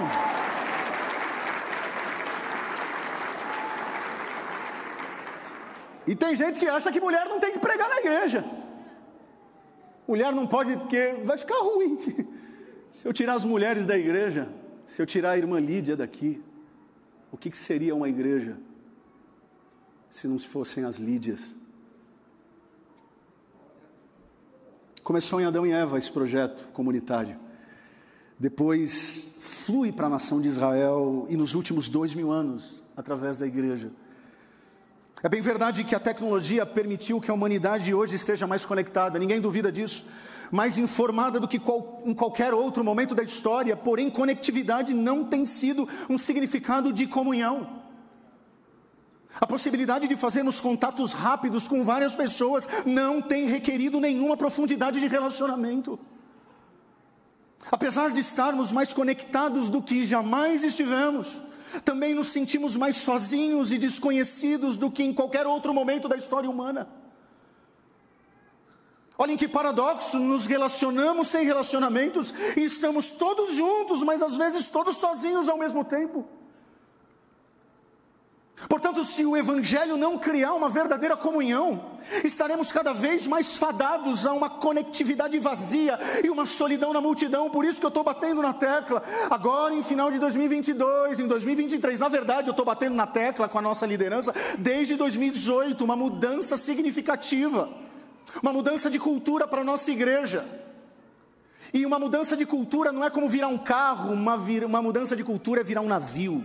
E 6.05 6.15
tem 6.15 6.35
gente 6.35 6.59
que 6.59 6.67
acha 6.67 6.91
que 6.91 6.99
mulher 6.99 7.27
não 7.27 7.39
tem 7.39 7.51
que 7.53 7.59
pregar 7.59 7.89
na 7.89 7.99
igreja. 7.99 8.43
Mulher 10.07 10.33
não 10.33 10.45
pode, 10.45 10.75
porque 10.77 11.15
vai 11.23 11.37
ficar 11.37 11.59
ruim. 11.59 11.97
Se 12.91 13.07
eu 13.07 13.13
tirar 13.13 13.33
as 13.33 13.45
mulheres 13.45 13.87
da 13.87 13.97
igreja, 13.97 14.47
se 14.85 15.01
eu 15.01 15.05
tirar 15.05 15.31
a 15.31 15.37
irmã 15.37 15.59
Lídia 15.59 15.97
daqui, 15.97 16.43
o 17.31 17.37
que, 17.37 17.49
que 17.49 17.57
seria 17.57 17.95
uma 17.95 18.07
igreja 18.07 18.55
se 20.11 20.27
não 20.27 20.37
fossem 20.37 20.85
as 20.85 20.97
Lídias? 20.97 21.41
Começou 25.01 25.41
em 25.41 25.45
Adão 25.45 25.65
e 25.65 25.71
Eva 25.71 25.97
esse 25.97 26.11
projeto 26.11 26.67
comunitário. 26.67 27.39
Depois 28.37 29.37
flui 29.41 29.91
para 29.91 30.05
a 30.05 30.09
nação 30.09 30.39
de 30.39 30.47
Israel 30.47 31.25
e 31.27 31.35
nos 31.35 31.55
últimos 31.55 31.89
dois 31.89 32.13
mil 32.13 32.31
anos, 32.31 32.83
através 32.95 33.39
da 33.39 33.47
igreja. 33.47 33.91
É 35.25 35.29
bem 35.29 35.39
verdade 35.39 35.85
que 35.85 35.95
a 35.95 35.99
tecnologia 36.01 36.65
permitiu 36.65 37.21
que 37.21 37.31
a 37.31 37.33
humanidade 37.33 37.93
hoje 37.93 38.13
esteja 38.13 38.45
mais 38.45 38.65
conectada, 38.65 39.17
ninguém 39.17 39.39
duvida 39.39 39.71
disso, 39.71 40.05
mais 40.51 40.77
informada 40.77 41.39
do 41.39 41.47
que 41.47 41.57
qual, 41.57 42.01
em 42.05 42.13
qualquer 42.13 42.53
outro 42.53 42.83
momento 42.83 43.15
da 43.15 43.23
história, 43.23 43.73
porém, 43.77 44.09
conectividade 44.09 44.93
não 44.93 45.23
tem 45.23 45.45
sido 45.45 45.87
um 46.09 46.17
significado 46.17 46.91
de 46.91 47.07
comunhão. 47.07 47.81
A 49.39 49.47
possibilidade 49.47 50.09
de 50.09 50.15
fazermos 50.17 50.59
contatos 50.59 51.13
rápidos 51.13 51.65
com 51.65 51.85
várias 51.85 52.13
pessoas 52.17 52.67
não 52.85 53.21
tem 53.21 53.45
requerido 53.45 54.01
nenhuma 54.01 54.35
profundidade 54.35 54.99
de 54.99 55.07
relacionamento. 55.07 55.97
Apesar 57.71 58.11
de 58.11 58.19
estarmos 58.19 58.73
mais 58.73 58.91
conectados 58.91 59.69
do 59.69 59.81
que 59.81 60.05
jamais 60.05 60.65
estivemos, 60.65 61.41
também 61.81 62.13
nos 62.13 62.27
sentimos 62.29 62.75
mais 62.75 62.97
sozinhos 62.97 63.71
e 63.71 63.77
desconhecidos 63.77 64.77
do 64.77 64.91
que 64.91 65.03
em 65.03 65.13
qualquer 65.13 65.47
outro 65.47 65.73
momento 65.73 66.07
da 66.07 66.15
história 66.15 66.49
humana. 66.49 66.87
Olhem 69.17 69.37
que 69.37 69.47
paradoxo, 69.47 70.17
nos 70.17 70.45
relacionamos 70.45 71.27
sem 71.27 71.45
relacionamentos 71.45 72.33
e 72.57 72.61
estamos 72.61 73.11
todos 73.11 73.55
juntos, 73.55 74.01
mas 74.01 74.21
às 74.21 74.35
vezes 74.35 74.69
todos 74.69 74.95
sozinhos 74.97 75.47
ao 75.47 75.57
mesmo 75.57 75.85
tempo. 75.85 76.27
Portanto, 78.69 79.03
se 79.03 79.25
o 79.25 79.35
Evangelho 79.35 79.97
não 79.97 80.17
criar 80.17 80.53
uma 80.53 80.69
verdadeira 80.69 81.15
comunhão, 81.17 81.93
estaremos 82.23 82.71
cada 82.71 82.93
vez 82.93 83.27
mais 83.27 83.57
fadados 83.57 84.25
a 84.25 84.33
uma 84.33 84.49
conectividade 84.49 85.37
vazia 85.39 85.99
e 86.23 86.29
uma 86.29 86.45
solidão 86.45 86.93
na 86.93 87.01
multidão. 87.01 87.49
Por 87.49 87.65
isso 87.65 87.79
que 87.79 87.85
eu 87.85 87.89
estou 87.89 88.03
batendo 88.03 88.41
na 88.41 88.53
tecla, 88.53 89.03
agora 89.29 89.73
em 89.73 89.83
final 89.83 90.11
de 90.11 90.19
2022, 90.19 91.19
em 91.19 91.27
2023. 91.27 91.99
Na 91.99 92.09
verdade, 92.09 92.47
eu 92.47 92.51
estou 92.51 92.65
batendo 92.65 92.95
na 92.95 93.07
tecla 93.07 93.49
com 93.49 93.59
a 93.59 93.61
nossa 93.61 93.85
liderança 93.85 94.33
desde 94.57 94.95
2018, 94.95 95.83
uma 95.83 95.95
mudança 95.95 96.55
significativa, 96.57 97.69
uma 98.41 98.53
mudança 98.53 98.89
de 98.89 98.99
cultura 98.99 99.47
para 99.47 99.61
a 99.61 99.65
nossa 99.65 99.91
igreja. 99.91 100.45
E 101.73 101.85
uma 101.85 101.97
mudança 101.97 102.37
de 102.37 102.45
cultura 102.45 102.91
não 102.91 103.03
é 103.03 103.09
como 103.09 103.27
virar 103.27 103.47
um 103.47 103.57
carro, 103.57 104.13
uma, 104.13 104.35
uma 104.35 104.81
mudança 104.81 105.15
de 105.15 105.23
cultura 105.23 105.61
é 105.61 105.63
virar 105.63 105.81
um 105.81 105.87
navio. 105.87 106.43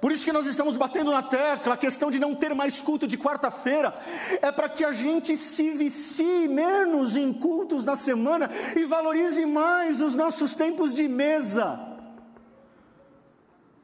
Por 0.00 0.12
isso 0.12 0.24
que 0.24 0.32
nós 0.32 0.46
estamos 0.46 0.76
batendo 0.76 1.10
na 1.10 1.22
tecla, 1.22 1.74
a 1.74 1.76
questão 1.76 2.10
de 2.10 2.20
não 2.20 2.34
ter 2.34 2.54
mais 2.54 2.78
culto 2.80 3.06
de 3.06 3.18
quarta-feira, 3.18 3.94
é 4.40 4.52
para 4.52 4.68
que 4.68 4.84
a 4.84 4.92
gente 4.92 5.36
se 5.36 5.70
vicie 5.70 6.46
menos 6.46 7.16
em 7.16 7.32
cultos 7.32 7.84
na 7.84 7.96
semana 7.96 8.48
e 8.76 8.84
valorize 8.84 9.44
mais 9.44 10.00
os 10.00 10.14
nossos 10.14 10.54
tempos 10.54 10.94
de 10.94 11.08
mesa. 11.08 11.80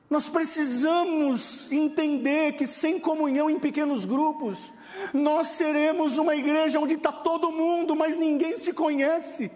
Nós 0.08 0.28
precisamos 0.28 1.72
entender 1.72 2.52
que 2.52 2.66
sem 2.66 3.00
comunhão 3.00 3.50
em 3.50 3.58
pequenos 3.58 4.04
grupos, 4.04 4.72
nós 5.12 5.48
seremos 5.48 6.16
uma 6.18 6.36
igreja 6.36 6.78
onde 6.78 6.94
está 6.94 7.10
todo 7.10 7.50
mundo, 7.50 7.96
mas 7.96 8.16
ninguém 8.16 8.56
se 8.58 8.72
conhece. 8.72 9.50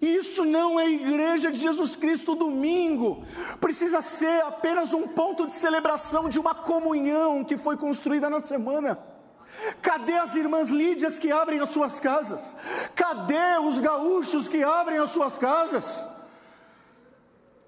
Isso 0.00 0.44
não 0.44 0.78
é 0.78 0.88
igreja 0.88 1.50
de 1.50 1.58
Jesus 1.58 1.96
Cristo 1.96 2.36
domingo. 2.36 3.24
Precisa 3.60 4.00
ser 4.00 4.42
apenas 4.44 4.92
um 4.94 5.08
ponto 5.08 5.46
de 5.46 5.54
celebração 5.54 6.28
de 6.28 6.38
uma 6.38 6.54
comunhão 6.54 7.44
que 7.44 7.56
foi 7.56 7.76
construída 7.76 8.30
na 8.30 8.40
semana. 8.40 8.98
Cadê 9.82 10.14
as 10.14 10.36
irmãs 10.36 10.68
Lídias 10.68 11.18
que 11.18 11.32
abrem 11.32 11.58
as 11.58 11.70
suas 11.70 11.98
casas? 11.98 12.54
Cadê 12.94 13.58
os 13.60 13.80
gaúchos 13.80 14.46
que 14.46 14.62
abrem 14.62 14.98
as 14.98 15.10
suas 15.10 15.36
casas? 15.36 16.04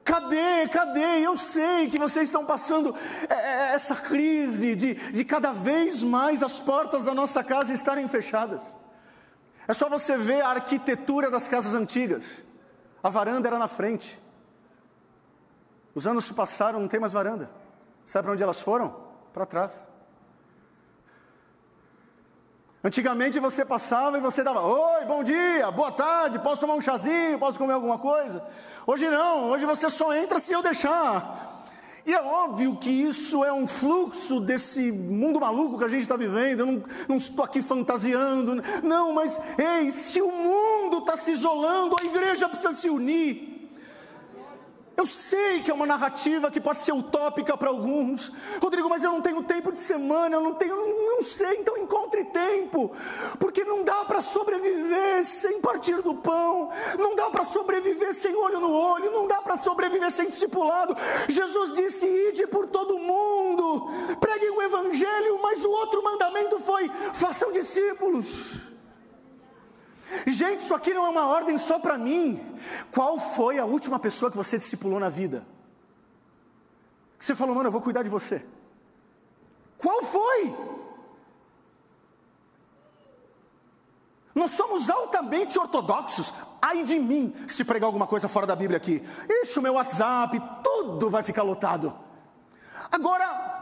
Cadê, 0.04 0.68
cadê? 0.68 1.20
Eu 1.20 1.36
sei 1.36 1.90
que 1.90 1.98
vocês 1.98 2.24
estão 2.24 2.44
passando 2.44 2.94
é, 3.28 3.34
é, 3.34 3.74
essa 3.74 3.94
crise 3.94 4.74
de, 4.74 4.94
de 4.94 5.24
cada 5.24 5.52
vez 5.52 6.02
mais 6.02 6.42
as 6.42 6.58
portas 6.58 7.04
da 7.04 7.14
nossa 7.14 7.42
casa 7.42 7.72
estarem 7.72 8.06
fechadas. 8.08 8.62
É 9.70 9.72
só 9.72 9.88
você 9.88 10.18
ver 10.18 10.40
a 10.40 10.48
arquitetura 10.48 11.30
das 11.30 11.46
casas 11.46 11.76
antigas. 11.76 12.42
A 13.00 13.08
varanda 13.08 13.46
era 13.46 13.56
na 13.56 13.68
frente. 13.68 14.20
Os 15.94 16.08
anos 16.08 16.24
se 16.24 16.34
passaram, 16.34 16.80
não 16.80 16.88
tem 16.88 16.98
mais 16.98 17.12
varanda. 17.12 17.48
Sabe 18.04 18.24
para 18.24 18.32
onde 18.32 18.42
elas 18.42 18.60
foram? 18.60 18.96
Para 19.32 19.46
trás. 19.46 19.86
Antigamente 22.82 23.38
você 23.38 23.64
passava 23.64 24.18
e 24.18 24.20
você 24.20 24.42
dava: 24.42 24.60
Oi, 24.60 25.04
bom 25.04 25.22
dia, 25.22 25.70
boa 25.70 25.92
tarde, 25.92 26.40
posso 26.40 26.60
tomar 26.60 26.74
um 26.74 26.80
chazinho, 26.80 27.38
posso 27.38 27.56
comer 27.56 27.74
alguma 27.74 27.96
coisa? 27.96 28.44
Hoje 28.84 29.08
não, 29.08 29.50
hoje 29.50 29.66
você 29.66 29.88
só 29.88 30.12
entra 30.12 30.40
se 30.40 30.52
eu 30.52 30.62
deixar. 30.64 31.49
E 32.06 32.14
é 32.14 32.20
óbvio 32.20 32.76
que 32.76 32.90
isso 32.90 33.44
é 33.44 33.52
um 33.52 33.66
fluxo 33.66 34.40
desse 34.40 34.90
mundo 34.90 35.40
maluco 35.40 35.78
que 35.78 35.84
a 35.84 35.88
gente 35.88 36.02
está 36.02 36.16
vivendo. 36.16 36.60
Eu 36.60 36.84
não, 37.08 37.16
estou 37.16 37.44
aqui 37.44 37.62
fantasiando, 37.62 38.62
não, 38.82 39.12
mas 39.12 39.40
ei, 39.58 39.90
se 39.90 40.20
o 40.20 40.30
mundo 40.30 40.98
está 40.98 41.16
se 41.16 41.32
isolando, 41.32 41.96
a 42.00 42.04
igreja 42.04 42.48
precisa 42.48 42.72
se 42.72 42.88
unir. 42.88 43.49
Eu 45.00 45.06
sei 45.06 45.62
que 45.62 45.70
é 45.70 45.74
uma 45.74 45.86
narrativa 45.86 46.50
que 46.50 46.60
pode 46.60 46.82
ser 46.82 46.92
utópica 46.92 47.56
para 47.56 47.70
alguns. 47.70 48.30
Rodrigo, 48.60 48.86
mas 48.86 49.02
eu 49.02 49.10
não 49.10 49.22
tenho 49.22 49.42
tempo 49.42 49.72
de 49.72 49.78
semana, 49.78 50.36
eu 50.36 50.42
não 50.42 50.52
tenho, 50.52 50.76
não, 50.76 51.22
sei, 51.22 51.56
então 51.56 51.74
encontre 51.78 52.22
tempo. 52.26 52.94
Porque 53.38 53.64
não 53.64 53.82
dá 53.82 54.04
para 54.04 54.20
sobreviver 54.20 55.24
sem 55.24 55.58
partir 55.58 56.02
do 56.02 56.16
pão, 56.16 56.68
não 56.98 57.16
dá 57.16 57.30
para 57.30 57.46
sobreviver 57.46 58.12
sem 58.12 58.36
olho 58.36 58.60
no 58.60 58.70
olho, 58.70 59.10
não 59.10 59.26
dá 59.26 59.40
para 59.40 59.56
sobreviver 59.56 60.10
sem 60.10 60.26
discipulado. 60.26 60.94
Jesus 61.30 61.72
disse: 61.72 62.04
"Ide 62.06 62.46
por 62.48 62.66
todo 62.66 62.98
mundo, 62.98 63.88
preguem 64.20 64.50
o 64.50 64.60
evangelho", 64.60 65.40
mas 65.40 65.64
o 65.64 65.70
outro 65.70 66.04
mandamento 66.04 66.60
foi: 66.60 66.90
façam 67.14 67.50
discípulos. 67.52 68.68
Gente, 70.26 70.64
isso 70.64 70.74
aqui 70.74 70.92
não 70.92 71.06
é 71.06 71.08
uma 71.08 71.26
ordem 71.26 71.56
só 71.56 71.78
para 71.78 71.96
mim. 71.96 72.40
Qual 72.90 73.18
foi 73.18 73.58
a 73.58 73.64
última 73.64 73.98
pessoa 73.98 74.30
que 74.30 74.36
você 74.36 74.58
discipulou 74.58 74.98
na 74.98 75.08
vida? 75.08 75.46
Você 77.18 77.34
falou, 77.34 77.54
mano, 77.54 77.68
eu 77.68 77.72
vou 77.72 77.80
cuidar 77.80 78.02
de 78.02 78.08
você. 78.08 78.44
Qual 79.78 80.02
foi? 80.02 80.54
Nós 84.34 84.52
somos 84.52 84.88
altamente 84.88 85.58
ortodoxos. 85.58 86.32
Ai 86.62 86.82
de 86.82 86.98
mim 86.98 87.34
se 87.46 87.64
pregar 87.64 87.86
alguma 87.86 88.06
coisa 88.06 88.28
fora 88.28 88.46
da 88.46 88.56
Bíblia 88.56 88.76
aqui. 88.76 89.06
Ixi, 89.28 89.58
o 89.58 89.62
meu 89.62 89.74
WhatsApp, 89.74 90.40
tudo 90.62 91.10
vai 91.10 91.22
ficar 91.22 91.42
lotado. 91.42 91.96
Agora, 92.90 93.59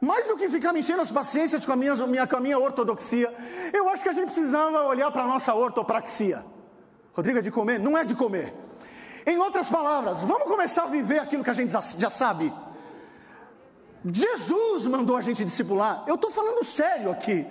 mais 0.00 0.28
do 0.28 0.36
que 0.36 0.48
ficar 0.48 0.72
me 0.72 0.80
enchendo 0.80 1.00
as 1.00 1.10
paciências 1.10 1.64
com 1.64 1.72
a 1.72 1.76
minha, 1.76 2.26
com 2.26 2.36
a 2.36 2.40
minha 2.40 2.58
ortodoxia, 2.58 3.32
eu 3.72 3.88
acho 3.88 4.02
que 4.02 4.08
a 4.08 4.12
gente 4.12 4.26
precisava 4.26 4.82
olhar 4.82 5.10
para 5.10 5.22
a 5.24 5.26
nossa 5.26 5.54
ortopraxia. 5.54 6.44
Rodrigo, 7.14 7.38
é 7.38 7.42
de 7.42 7.50
comer? 7.50 7.78
Não 7.78 7.96
é 7.96 8.04
de 8.04 8.14
comer. 8.14 8.52
Em 9.26 9.38
outras 9.38 9.68
palavras, 9.68 10.22
vamos 10.22 10.44
começar 10.44 10.84
a 10.84 10.86
viver 10.86 11.18
aquilo 11.18 11.42
que 11.42 11.50
a 11.50 11.54
gente 11.54 11.72
já 11.72 12.10
sabe. 12.10 12.52
Jesus 14.04 14.86
mandou 14.86 15.16
a 15.16 15.22
gente 15.22 15.44
discipular. 15.44 16.04
Eu 16.06 16.16
estou 16.16 16.30
falando 16.30 16.62
sério 16.62 17.10
aqui. 17.10 17.46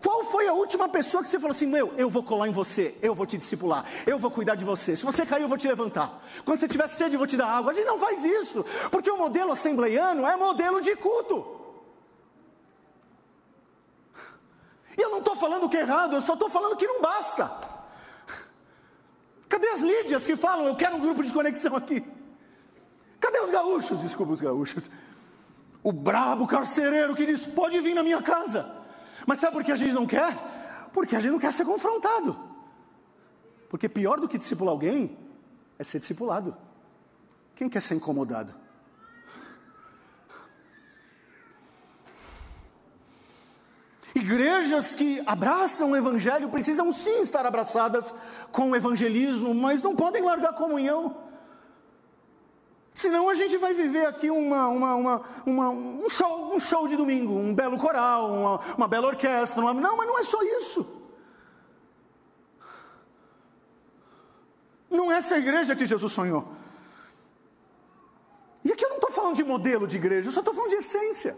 Qual 0.00 0.24
foi 0.24 0.46
a 0.46 0.52
última 0.52 0.88
pessoa 0.88 1.22
que 1.22 1.28
você 1.28 1.38
falou 1.38 1.50
assim: 1.50 1.66
Meu, 1.66 1.92
eu 1.96 2.08
vou 2.08 2.22
colar 2.22 2.46
em 2.46 2.52
você, 2.52 2.94
eu 3.02 3.14
vou 3.14 3.26
te 3.26 3.36
discipular, 3.36 3.84
eu 4.06 4.18
vou 4.18 4.30
cuidar 4.30 4.54
de 4.54 4.64
você. 4.64 4.94
Se 4.94 5.04
você 5.04 5.26
cair, 5.26 5.42
eu 5.42 5.48
vou 5.48 5.58
te 5.58 5.66
levantar. 5.66 6.22
Quando 6.44 6.60
você 6.60 6.68
tiver 6.68 6.86
sede, 6.86 7.16
eu 7.16 7.18
vou 7.18 7.26
te 7.26 7.36
dar 7.36 7.48
água. 7.48 7.72
A 7.72 7.74
gente 7.74 7.86
não 7.86 7.98
faz 7.98 8.24
isso, 8.24 8.64
porque 8.90 9.10
o 9.10 9.16
modelo 9.16 9.50
assembleiano 9.50 10.24
é 10.24 10.36
modelo 10.36 10.80
de 10.80 10.94
culto. 10.94 11.55
E 14.96 15.00
eu 15.00 15.10
não 15.10 15.18
estou 15.18 15.36
falando 15.36 15.68
que 15.68 15.76
é 15.76 15.80
errado, 15.80 16.14
eu 16.14 16.20
só 16.20 16.34
estou 16.34 16.48
falando 16.48 16.76
que 16.76 16.86
não 16.86 17.00
basta. 17.00 17.50
Cadê 19.48 19.68
as 19.68 19.80
Lídias 19.80 20.24
que 20.24 20.36
falam, 20.36 20.66
eu 20.66 20.76
quero 20.76 20.96
um 20.96 21.00
grupo 21.00 21.22
de 21.22 21.32
conexão 21.32 21.76
aqui? 21.76 22.04
Cadê 23.20 23.40
os 23.40 23.50
gaúchos? 23.50 24.00
Desculpa 24.00 24.32
os 24.32 24.40
gaúchos. 24.40 24.90
O 25.82 25.92
brabo 25.92 26.46
carcereiro 26.46 27.14
que 27.14 27.26
diz: 27.26 27.46
pode 27.46 27.80
vir 27.80 27.94
na 27.94 28.02
minha 28.02 28.22
casa. 28.22 28.84
Mas 29.26 29.38
sabe 29.38 29.52
por 29.54 29.64
que 29.64 29.72
a 29.72 29.76
gente 29.76 29.92
não 29.92 30.06
quer? 30.06 30.36
Porque 30.92 31.16
a 31.16 31.20
gente 31.20 31.32
não 31.32 31.38
quer 31.38 31.52
ser 31.52 31.64
confrontado. 31.64 32.38
Porque 33.68 33.88
pior 33.88 34.18
do 34.20 34.28
que 34.28 34.38
discipular 34.38 34.72
alguém 34.72 35.16
é 35.78 35.84
ser 35.84 36.00
discipulado. 36.00 36.56
Quem 37.54 37.68
quer 37.68 37.82
ser 37.82 37.94
incomodado? 37.94 38.54
Igrejas 44.16 44.94
que 44.94 45.22
abraçam 45.26 45.90
o 45.90 45.96
Evangelho 45.96 46.48
precisam 46.48 46.90
sim 46.90 47.20
estar 47.20 47.44
abraçadas 47.44 48.14
com 48.50 48.70
o 48.70 48.74
evangelismo, 48.74 49.54
mas 49.54 49.82
não 49.82 49.94
podem 49.94 50.22
largar 50.22 50.52
a 50.52 50.54
comunhão. 50.54 51.14
Senão 52.94 53.28
a 53.28 53.34
gente 53.34 53.58
vai 53.58 53.74
viver 53.74 54.06
aqui 54.06 54.30
uma, 54.30 54.68
uma, 54.68 54.94
uma, 54.94 55.22
uma, 55.44 55.68
um, 55.68 56.08
show, 56.08 56.56
um 56.56 56.58
show 56.58 56.88
de 56.88 56.96
domingo, 56.96 57.34
um 57.34 57.54
belo 57.54 57.76
coral, 57.76 58.30
uma, 58.30 58.60
uma 58.78 58.88
bela 58.88 59.08
orquestra. 59.08 59.60
Uma... 59.60 59.74
Não, 59.74 59.98
mas 59.98 60.06
não 60.06 60.18
é 60.18 60.24
só 60.24 60.42
isso. 60.42 60.86
Não 64.88 65.12
é 65.12 65.18
essa 65.18 65.36
igreja 65.36 65.76
que 65.76 65.84
Jesus 65.84 66.10
sonhou. 66.10 66.48
E 68.64 68.72
aqui 68.72 68.82
eu 68.82 68.88
não 68.88 68.96
estou 68.96 69.10
falando 69.10 69.36
de 69.36 69.44
modelo 69.44 69.86
de 69.86 69.98
igreja, 69.98 70.28
eu 70.28 70.32
só 70.32 70.40
estou 70.40 70.54
falando 70.54 70.70
de 70.70 70.76
essência. 70.76 71.36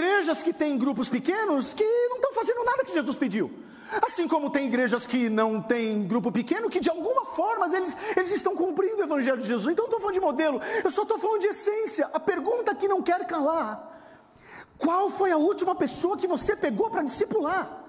Igrejas 0.00 0.42
que 0.42 0.54
têm 0.54 0.78
grupos 0.78 1.10
pequenos 1.10 1.74
que 1.74 1.84
não 2.08 2.16
estão 2.16 2.32
fazendo 2.32 2.64
nada 2.64 2.84
que 2.84 2.94
Jesus 2.94 3.16
pediu. 3.16 3.52
Assim 4.00 4.26
como 4.26 4.48
tem 4.48 4.66
igrejas 4.66 5.06
que 5.06 5.28
não 5.28 5.60
têm 5.60 6.06
grupo 6.06 6.32
pequeno, 6.32 6.70
que 6.70 6.80
de 6.80 6.88
alguma 6.88 7.26
forma 7.26 7.66
eles, 7.76 7.94
eles 8.16 8.32
estão 8.32 8.56
cumprindo 8.56 8.96
o 8.96 9.02
Evangelho 9.02 9.42
de 9.42 9.48
Jesus. 9.48 9.70
Então 9.70 9.84
não 9.84 9.88
estou 9.88 10.00
falando 10.00 10.14
de 10.14 10.20
modelo, 10.20 10.60
eu 10.82 10.90
só 10.90 11.02
estou 11.02 11.18
falando 11.18 11.42
de 11.42 11.48
essência. 11.48 12.08
A 12.14 12.18
pergunta 12.18 12.74
que 12.74 12.88
não 12.88 13.02
quer 13.02 13.26
calar: 13.26 14.00
qual 14.78 15.10
foi 15.10 15.32
a 15.32 15.36
última 15.36 15.74
pessoa 15.74 16.16
que 16.16 16.26
você 16.26 16.56
pegou 16.56 16.88
para 16.88 17.02
discipular? 17.02 17.84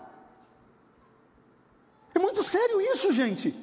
É 2.13 2.19
muito 2.19 2.43
sério 2.43 2.82
isso, 2.82 3.13
gente. 3.13 3.56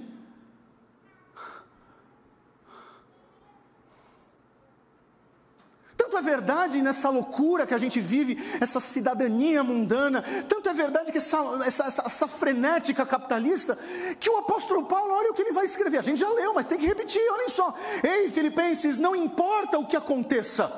É 6.18 6.22
verdade 6.22 6.82
nessa 6.82 7.08
loucura 7.08 7.66
que 7.66 7.74
a 7.74 7.78
gente 7.78 8.00
vive, 8.00 8.38
essa 8.60 8.80
cidadania 8.80 9.62
mundana, 9.64 10.22
tanto 10.48 10.68
é 10.68 10.74
verdade 10.74 11.12
que 11.12 11.18
essa, 11.18 11.38
essa, 11.64 11.84
essa, 11.84 12.02
essa 12.04 12.28
frenética 12.28 13.06
capitalista, 13.06 13.78
que 14.20 14.28
o 14.28 14.36
apóstolo 14.36 14.84
Paulo, 14.84 15.14
olha 15.14 15.30
o 15.30 15.34
que 15.34 15.42
ele 15.42 15.52
vai 15.52 15.64
escrever. 15.64 15.98
A 15.98 16.02
gente 16.02 16.20
já 16.20 16.28
leu, 16.28 16.52
mas 16.52 16.66
tem 16.66 16.78
que 16.78 16.86
repetir, 16.86 17.22
olhem 17.32 17.48
só. 17.48 17.74
Ei, 18.02 18.28
Filipenses, 18.28 18.98
não 18.98 19.14
importa 19.14 19.78
o 19.78 19.86
que 19.86 19.96
aconteça, 19.96 20.70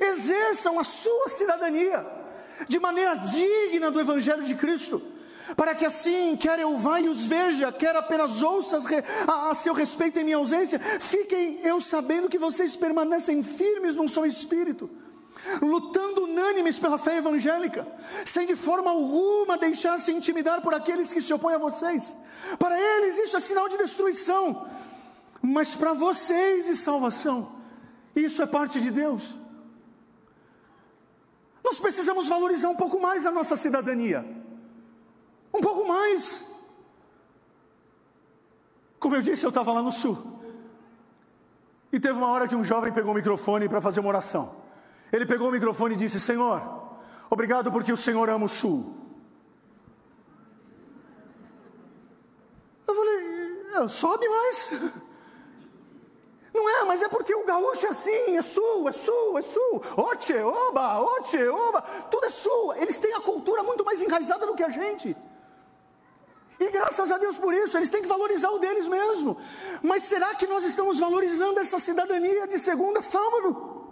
exerçam 0.00 0.78
a 0.78 0.84
sua 0.84 1.28
cidadania 1.28 2.04
de 2.68 2.78
maneira 2.78 3.14
digna 3.16 3.90
do 3.90 4.00
Evangelho 4.00 4.44
de 4.44 4.54
Cristo 4.54 5.11
para 5.56 5.74
que 5.74 5.84
assim, 5.84 6.36
quer 6.36 6.58
eu 6.58 6.78
vá 6.78 7.00
e 7.00 7.08
os 7.08 7.24
veja, 7.24 7.70
quer 7.72 7.94
apenas 7.96 8.42
ouça 8.42 8.80
a, 9.26 9.50
a, 9.50 9.54
seu 9.54 9.74
respeito 9.74 10.18
em 10.18 10.24
minha 10.24 10.36
ausência, 10.36 10.78
fiquem 10.78 11.60
eu 11.62 11.80
sabendo 11.80 12.28
que 12.28 12.38
vocês 12.38 12.76
permanecem 12.76 13.42
firmes 13.42 13.94
num 13.96 14.08
só 14.08 14.24
espírito, 14.24 14.90
lutando 15.60 16.24
unânimes 16.24 16.78
pela 16.78 16.98
fé 16.98 17.18
evangélica, 17.18 17.86
sem 18.24 18.46
de 18.46 18.56
forma 18.56 18.90
alguma 18.90 19.58
deixar-se 19.58 20.12
intimidar 20.12 20.62
por 20.62 20.74
aqueles 20.74 21.12
que 21.12 21.20
se 21.20 21.32
opõem 21.32 21.54
a 21.54 21.58
vocês. 21.58 22.16
Para 22.58 22.78
eles 22.80 23.18
isso 23.18 23.36
é 23.36 23.40
sinal 23.40 23.68
de 23.68 23.76
destruição, 23.76 24.66
mas 25.40 25.74
para 25.74 25.92
vocês 25.92 26.68
é 26.68 26.74
salvação. 26.74 27.60
Isso 28.14 28.42
é 28.42 28.46
parte 28.46 28.80
de 28.80 28.90
Deus. 28.90 29.22
Nós 31.64 31.78
precisamos 31.78 32.28
valorizar 32.28 32.68
um 32.68 32.76
pouco 32.76 33.00
mais 33.00 33.24
a 33.24 33.30
nossa 33.30 33.56
cidadania. 33.56 34.41
Um 35.52 35.60
pouco 35.60 35.86
mais. 35.86 36.50
Como 38.98 39.16
eu 39.16 39.22
disse, 39.22 39.44
eu 39.44 39.48
estava 39.48 39.72
lá 39.72 39.82
no 39.82 39.92
sul. 39.92 40.16
E 41.92 42.00
teve 42.00 42.14
uma 42.14 42.28
hora 42.28 42.48
que 42.48 42.54
um 42.54 42.64
jovem 42.64 42.92
pegou 42.92 43.12
o 43.12 43.14
microfone 43.14 43.68
para 43.68 43.80
fazer 43.80 44.00
uma 44.00 44.08
oração. 44.08 44.56
Ele 45.12 45.26
pegou 45.26 45.48
o 45.48 45.52
microfone 45.52 45.94
e 45.94 45.98
disse: 45.98 46.18
Senhor, 46.18 46.62
obrigado 47.28 47.70
porque 47.70 47.92
o 47.92 47.96
Senhor 47.96 48.30
ama 48.30 48.46
o 48.46 48.48
sul. 48.48 48.96
Eu 52.86 52.94
falei: 52.94 53.88
sobe 53.88 54.28
mais. 54.28 54.72
Não 56.54 56.68
é, 56.68 56.84
mas 56.84 57.00
é 57.02 57.08
porque 57.08 57.34
o 57.34 57.44
gaúcho 57.44 57.86
é 57.86 57.90
assim, 57.90 58.36
é 58.36 58.42
sul, 58.42 58.88
é 58.88 58.92
sul, 58.92 59.38
é 59.38 59.42
sul. 59.42 59.82
Oche, 59.96 60.38
oba, 60.38 61.00
oche, 61.00 61.48
oba, 61.48 61.80
tudo 62.10 62.26
é 62.26 62.28
sul. 62.28 62.74
Eles 62.74 62.98
têm 62.98 63.14
a 63.14 63.20
cultura 63.20 63.62
muito 63.62 63.84
mais 63.84 64.00
enraizada 64.02 64.46
do 64.46 64.54
que 64.54 64.62
a 64.62 64.68
gente. 64.68 65.16
E 66.62 66.70
graças 66.70 67.10
a 67.10 67.18
Deus 67.18 67.36
por 67.38 67.52
isso, 67.52 67.76
eles 67.76 67.90
têm 67.90 68.02
que 68.02 68.08
valorizar 68.08 68.50
o 68.50 68.58
deles 68.60 68.86
mesmo. 68.86 69.36
Mas 69.82 70.04
será 70.04 70.32
que 70.36 70.46
nós 70.46 70.62
estamos 70.62 70.98
valorizando 70.98 71.58
essa 71.58 71.78
cidadania 71.80 72.46
de 72.46 72.58
segunda 72.58 73.00
a 73.00 73.02
sábado? 73.02 73.82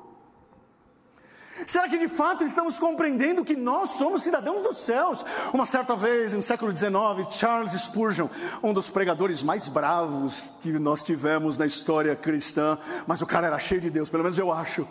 Será 1.66 1.88
que 1.88 1.98
de 1.98 2.08
fato 2.08 2.44
estamos 2.44 2.78
compreendendo 2.78 3.44
que 3.44 3.56
nós 3.56 3.90
somos 3.90 4.22
cidadãos 4.22 4.62
dos 4.62 4.78
céus? 4.78 5.24
Uma 5.52 5.66
certa 5.66 5.96
vez, 5.96 6.32
no 6.32 6.42
século 6.42 6.74
XIX, 6.74 6.92
Charles 7.32 7.72
Spurgeon, 7.72 8.28
um 8.62 8.72
dos 8.72 8.88
pregadores 8.88 9.42
mais 9.42 9.68
bravos 9.68 10.50
que 10.62 10.72
nós 10.78 11.02
tivemos 11.02 11.58
na 11.58 11.66
história 11.66 12.14
cristã, 12.14 12.78
mas 13.06 13.20
o 13.20 13.26
cara 13.26 13.48
era 13.48 13.58
cheio 13.58 13.80
de 13.80 13.90
Deus, 13.90 14.08
pelo 14.08 14.22
menos 14.22 14.38
eu 14.38 14.52
acho. 14.52 14.86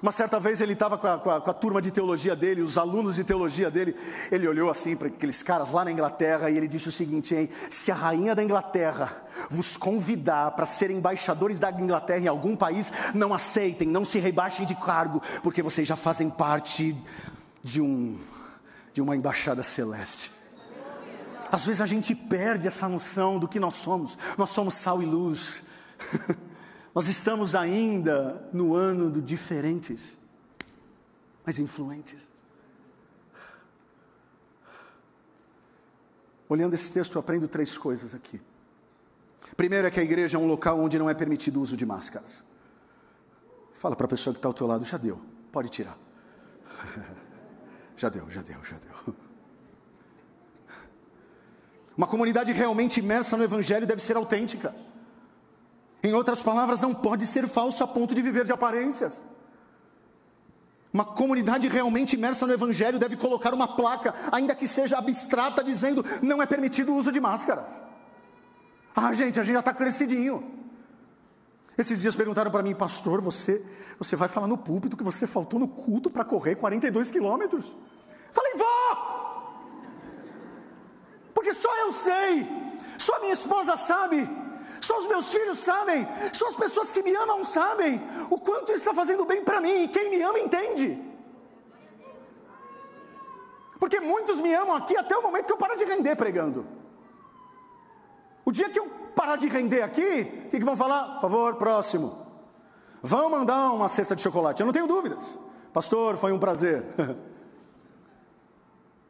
Uma 0.00 0.10
certa 0.10 0.40
vez 0.40 0.60
ele 0.60 0.72
estava 0.72 0.96
com, 0.96 1.18
com, 1.18 1.40
com, 1.40 1.50
a 1.50 1.54
turma 1.54 1.80
de 1.80 1.90
teologia 1.90 2.34
dele, 2.34 2.62
os 2.62 2.78
alunos 2.78 3.16
de 3.16 3.24
teologia 3.24 3.70
dele. 3.70 3.94
Ele 4.30 4.48
olhou 4.48 4.70
assim 4.70 4.96
para 4.96 5.08
aqueles 5.08 5.42
caras 5.42 5.70
lá 5.70 5.84
na 5.84 5.92
Inglaterra 5.92 6.50
e 6.50 6.56
ele 6.56 6.66
disse 6.66 6.88
o 6.88 6.92
seguinte: 6.92 7.34
hein, 7.34 7.50
se 7.70 7.90
a 7.92 7.94
rainha 7.94 8.34
da 8.34 8.42
Inglaterra 8.42 9.24
vos 9.50 9.76
convidar 9.76 10.52
para 10.52 10.66
ser 10.66 10.90
embaixadores 10.90 11.58
da 11.58 11.70
Inglaterra 11.70 12.20
em 12.20 12.28
algum 12.28 12.56
país, 12.56 12.92
não 13.14 13.32
aceitem, 13.32 13.88
não 13.88 14.04
se 14.04 14.18
rebaixem 14.18 14.66
de 14.66 14.74
cargo, 14.74 15.22
porque 15.42 15.62
vocês 15.62 15.86
já 15.86 15.96
fazem 15.96 16.30
parte 16.30 16.96
de 17.62 17.80
um 17.80 18.18
de 18.92 19.00
uma 19.00 19.16
embaixada 19.16 19.62
celeste. 19.62 20.30
Às 21.50 21.64
vezes 21.64 21.80
a 21.80 21.86
gente 21.86 22.14
perde 22.14 22.66
essa 22.66 22.88
noção 22.88 23.38
do 23.38 23.48
que 23.48 23.60
nós 23.60 23.74
somos. 23.74 24.18
Nós 24.36 24.50
somos 24.50 24.74
sal 24.74 25.02
e 25.02 25.06
luz. 25.06 25.62
Nós 26.94 27.08
estamos 27.08 27.54
ainda 27.54 28.48
no 28.52 28.74
ano 28.74 29.08
do 29.08 29.22
diferentes, 29.22 30.18
mas 31.44 31.58
influentes. 31.58 32.30
Olhando 36.48 36.74
esse 36.74 36.92
texto, 36.92 37.14
eu 37.14 37.20
aprendo 37.20 37.48
três 37.48 37.78
coisas 37.78 38.14
aqui. 38.14 38.38
Primeiro 39.56 39.86
é 39.86 39.90
que 39.90 39.98
a 39.98 40.02
igreja 40.02 40.36
é 40.36 40.40
um 40.40 40.46
local 40.46 40.78
onde 40.78 40.98
não 40.98 41.08
é 41.08 41.14
permitido 41.14 41.58
o 41.58 41.62
uso 41.62 41.76
de 41.76 41.86
máscaras. 41.86 42.44
Fala 43.74 43.96
para 43.96 44.04
a 44.04 44.08
pessoa 44.08 44.34
que 44.34 44.38
está 44.38 44.48
ao 44.48 44.54
teu 44.54 44.66
lado, 44.66 44.84
já 44.84 44.98
deu, 44.98 45.20
pode 45.50 45.70
tirar. 45.70 45.96
já 47.96 48.10
deu, 48.10 48.30
já 48.30 48.42
deu, 48.42 48.62
já 48.64 48.76
deu. 48.76 49.14
Uma 51.96 52.06
comunidade 52.06 52.52
realmente 52.52 53.00
imersa 53.00 53.36
no 53.36 53.44
Evangelho 53.44 53.86
deve 53.86 54.02
ser 54.02 54.16
autêntica. 54.16 54.74
Em 56.02 56.12
outras 56.12 56.42
palavras, 56.42 56.80
não 56.80 56.92
pode 56.92 57.26
ser 57.26 57.46
falso 57.46 57.84
a 57.84 57.86
ponto 57.86 58.14
de 58.14 58.20
viver 58.20 58.44
de 58.44 58.52
aparências. 58.52 59.24
Uma 60.92 61.04
comunidade 61.04 61.68
realmente 61.68 62.16
imersa 62.16 62.46
no 62.46 62.52
Evangelho 62.52 62.98
deve 62.98 63.16
colocar 63.16 63.54
uma 63.54 63.76
placa, 63.76 64.14
ainda 64.30 64.54
que 64.54 64.66
seja 64.66 64.98
abstrata, 64.98 65.62
dizendo: 65.62 66.04
não 66.20 66.42
é 66.42 66.46
permitido 66.46 66.92
o 66.92 66.96
uso 66.96 67.12
de 67.12 67.20
máscaras. 67.20 67.70
Ah, 68.94 69.14
gente, 69.14 69.38
a 69.38 69.42
gente 69.42 69.54
já 69.54 69.60
está 69.60 69.72
crescidinho. 69.72 70.60
Esses 71.78 72.02
dias 72.02 72.14
perguntaram 72.14 72.50
para 72.50 72.62
mim, 72.62 72.74
pastor, 72.74 73.20
você, 73.22 73.64
você 73.96 74.14
vai 74.16 74.28
falar 74.28 74.46
no 74.46 74.58
púlpito 74.58 74.96
que 74.96 75.04
você 75.04 75.26
faltou 75.26 75.58
no 75.58 75.68
culto 75.68 76.10
para 76.10 76.24
correr 76.24 76.56
42 76.56 77.10
quilômetros? 77.10 77.74
Falei, 78.32 78.52
vou! 78.56 79.12
Porque 81.32 81.54
só 81.54 81.74
eu 81.78 81.92
sei, 81.92 82.46
só 82.98 83.18
minha 83.20 83.32
esposa 83.32 83.76
sabe 83.78 84.28
só 84.82 84.98
os 84.98 85.06
meus 85.06 85.32
filhos 85.32 85.58
sabem, 85.58 86.06
só 86.32 86.48
as 86.48 86.56
pessoas 86.56 86.90
que 86.90 87.02
me 87.02 87.14
amam 87.14 87.44
sabem 87.44 88.02
o 88.30 88.38
quanto 88.38 88.72
isso 88.72 88.80
está 88.80 88.92
fazendo 88.92 89.24
bem 89.24 89.44
para 89.44 89.60
mim, 89.60 89.84
e 89.84 89.88
quem 89.88 90.10
me 90.10 90.20
ama 90.22 90.38
entende. 90.38 91.00
Porque 93.78 94.00
muitos 94.00 94.40
me 94.40 94.52
amam 94.54 94.76
aqui 94.76 94.96
até 94.96 95.16
o 95.16 95.22
momento 95.22 95.46
que 95.46 95.52
eu 95.52 95.56
parar 95.56 95.74
de 95.74 95.84
render 95.84 96.14
pregando. 96.16 96.66
O 98.44 98.52
dia 98.52 98.68
que 98.68 98.78
eu 98.78 98.88
parar 99.14 99.36
de 99.36 99.48
render 99.48 99.82
aqui, 99.82 100.44
o 100.46 100.50
que, 100.50 100.58
que 100.58 100.64
vão 100.64 100.76
falar? 100.76 101.14
Por 101.14 101.22
favor, 101.22 101.54
próximo. 101.56 102.26
Vão 103.02 103.28
mandar 103.28 103.72
uma 103.72 103.88
cesta 103.88 104.14
de 104.14 104.22
chocolate, 104.22 104.60
eu 104.60 104.66
não 104.66 104.72
tenho 104.72 104.86
dúvidas. 104.86 105.38
Pastor, 105.72 106.16
foi 106.16 106.32
um 106.32 106.38
prazer. 106.38 106.84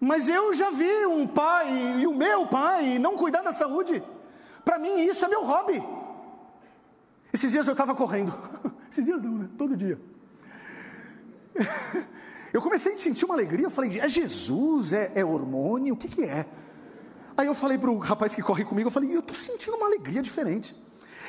Mas 0.00 0.28
eu 0.28 0.52
já 0.54 0.70
vi 0.70 1.06
um 1.06 1.26
pai 1.26 2.00
e 2.00 2.06
o 2.06 2.14
meu 2.14 2.46
pai 2.46 2.98
não 2.98 3.16
cuidar 3.16 3.42
da 3.42 3.52
saúde. 3.52 4.02
Para 4.64 4.78
mim, 4.78 5.00
isso 5.00 5.24
é 5.24 5.28
meu 5.28 5.44
hobby. 5.44 5.82
Esses 7.32 7.50
dias 7.50 7.66
eu 7.66 7.72
estava 7.72 7.94
correndo. 7.94 8.32
Esses 8.90 9.04
dias 9.04 9.22
não, 9.22 9.32
né? 9.32 9.48
Todo 9.56 9.76
dia. 9.76 9.98
Eu 12.52 12.60
comecei 12.60 12.92
a 12.92 12.98
sentir 12.98 13.24
uma 13.24 13.34
alegria. 13.34 13.64
Eu 13.64 13.70
falei, 13.70 13.98
é 13.98 14.06
Jesus? 14.06 14.92
É, 14.92 15.10
é 15.14 15.24
hormônio? 15.24 15.94
O 15.94 15.96
que, 15.96 16.06
que 16.06 16.22
é? 16.22 16.44
Aí 17.34 17.46
eu 17.46 17.54
falei 17.54 17.78
para 17.78 17.90
o 17.90 17.96
rapaz 17.96 18.34
que 18.34 18.42
corre 18.42 18.62
comigo, 18.62 18.88
eu 18.88 18.90
falei, 18.90 19.14
eu 19.14 19.20
estou 19.20 19.34
sentindo 19.34 19.74
uma 19.74 19.86
alegria 19.86 20.20
diferente. 20.20 20.78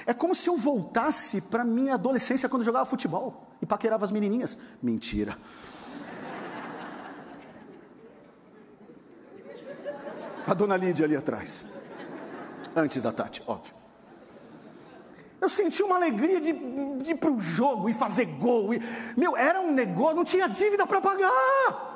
É 0.05 0.13
como 0.13 0.35
se 0.35 0.49
eu 0.49 0.57
voltasse 0.57 1.39
para 1.43 1.63
minha 1.63 1.93
adolescência 1.93 2.49
quando 2.49 2.63
eu 2.63 2.65
jogava 2.65 2.85
futebol 2.85 3.47
e 3.61 3.65
paquerava 3.65 4.03
as 4.03 4.11
menininhas. 4.11 4.57
Mentira. 4.81 5.37
A 10.45 10.53
dona 10.53 10.75
Lídia 10.75 11.05
ali 11.05 11.15
atrás. 11.15 11.63
Antes 12.75 13.01
da 13.01 13.11
Tati, 13.11 13.43
óbvio. 13.45 13.73
Eu 15.39 15.49
senti 15.49 15.83
uma 15.83 15.97
alegria 15.97 16.39
de, 16.39 16.53
de 16.53 17.11
ir 17.11 17.15
para 17.15 17.29
o 17.29 17.39
jogo 17.39 17.89
e 17.89 17.93
fazer 17.93 18.25
gol. 18.25 18.73
E, 18.73 18.81
meu, 19.17 19.35
era 19.35 19.59
um 19.59 19.71
negócio, 19.71 20.15
não 20.15 20.23
tinha 20.23 20.47
dívida 20.47 20.87
para 20.87 21.01
pagar. 21.01 21.91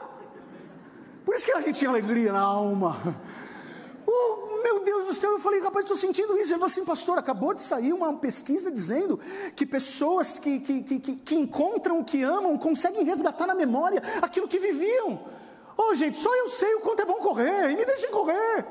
Por 1.24 1.34
isso 1.34 1.46
que 1.46 1.54
a 1.54 1.62
gente 1.62 1.80
tinha 1.80 1.90
alegria 1.90 2.32
na 2.32 2.42
alma. 2.42 2.98
Oh, 4.06 4.62
meu 4.64 4.84
Deus 4.84 5.08
do 5.08 5.14
céu, 5.14 5.32
eu 5.32 5.40
falei, 5.40 5.60
rapaz, 5.62 5.86
estou 5.86 5.98
sentindo 5.98 6.34
isso. 6.38 6.52
Ele 6.52 6.60
falou 6.60 6.66
assim, 6.66 6.86
pastor, 6.86 7.18
acabou 7.18 7.54
de 7.54 7.64
sair 7.64 7.94
uma 7.94 8.18
pesquisa 8.18 8.72
dizendo 8.72 9.20
que 9.56 9.66
pessoas 9.66 10.40
que, 10.40 10.60
que, 10.60 10.84
que, 10.84 11.16
que 11.16 11.36
encontram 11.36 12.00
o 12.00 12.04
que 12.06 12.24
amam 12.24 12.58
conseguem 12.58 13.04
resgatar 13.04 13.48
na 13.48 13.56
memória 13.56 14.02
aquilo 14.22 14.48
que 14.48 14.60
viviam. 14.60 15.26
Oh, 15.78 15.94
gente, 15.96 16.18
só 16.18 16.34
eu 16.36 16.50
sei 16.50 16.76
o 16.76 16.80
quanto 16.82 17.02
é 17.02 17.06
bom 17.06 17.16
correr, 17.16 17.72
e 17.72 17.76
me 17.76 17.86
deixem 17.86 18.12
correr. 18.12 18.66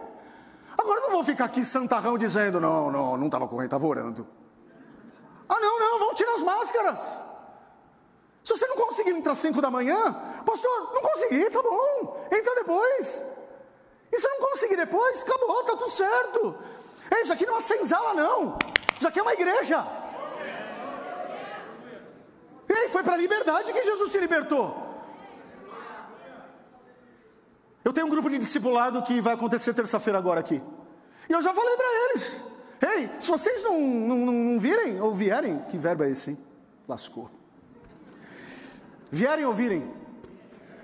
Agora 0.78 1.00
não 1.00 1.10
vou 1.10 1.24
ficar 1.24 1.46
aqui 1.46 1.64
santarrão 1.64 2.18
dizendo, 2.18 2.60
não, 2.60 2.90
não, 2.90 3.16
não 3.16 3.26
estava 3.26 3.48
correndo, 3.48 3.66
estava 3.66 3.86
orando. 3.86 4.26
Ah, 5.48 5.60
não, 5.60 5.78
não, 5.78 5.98
vamos 5.98 6.16
tirar 6.16 6.34
as 6.34 6.42
máscaras. 6.42 6.98
Se 8.44 8.52
você 8.52 8.66
não 8.66 8.76
conseguir 8.76 9.10
entrar 9.10 9.32
às 9.32 9.38
5 9.38 9.60
da 9.60 9.70
manhã, 9.70 10.12
pastor, 10.44 10.92
não 10.94 11.02
consegui, 11.02 11.50
tá 11.50 11.62
bom, 11.62 12.28
entra 12.30 12.54
depois. 12.54 13.22
E 14.12 14.20
se 14.20 14.28
não 14.28 14.48
conseguir 14.48 14.76
depois, 14.76 15.22
acabou, 15.22 15.64
tá 15.64 15.76
tudo 15.76 15.90
certo. 15.90 16.54
É, 17.10 17.22
isso 17.22 17.32
aqui 17.32 17.44
não 17.44 17.54
é 17.54 17.56
uma 17.56 17.62
senzala, 17.62 18.14
não. 18.14 18.58
Isso 18.98 19.08
aqui 19.08 19.18
é 19.18 19.22
uma 19.22 19.32
igreja. 19.32 19.84
E 22.68 22.72
aí, 22.72 22.88
foi 22.88 23.02
para 23.02 23.14
a 23.14 23.16
liberdade 23.16 23.72
que 23.72 23.82
Jesus 23.82 24.10
te 24.10 24.18
libertou. 24.18 24.85
Eu 27.86 27.92
tenho 27.92 28.08
um 28.08 28.10
grupo 28.10 28.28
de 28.28 28.36
discipulado 28.36 29.00
que 29.04 29.20
vai 29.20 29.34
acontecer 29.34 29.72
terça-feira 29.72 30.18
agora 30.18 30.40
aqui. 30.40 30.60
E 31.28 31.32
eu 31.32 31.40
já 31.40 31.54
falei 31.54 31.76
para 31.76 31.86
eles: 31.86 32.36
Ei, 32.82 33.10
se 33.20 33.30
vocês 33.30 33.62
não, 33.62 33.80
não, 33.80 34.16
não 34.26 34.58
virem 34.58 35.00
ou 35.00 35.14
vierem, 35.14 35.60
que 35.70 35.78
verbo 35.78 36.02
é 36.02 36.10
esse, 36.10 36.30
hein? 36.30 36.38
Lascou. 36.88 37.30
Vierem 39.08 39.44
ou 39.44 39.54
virem? 39.54 39.88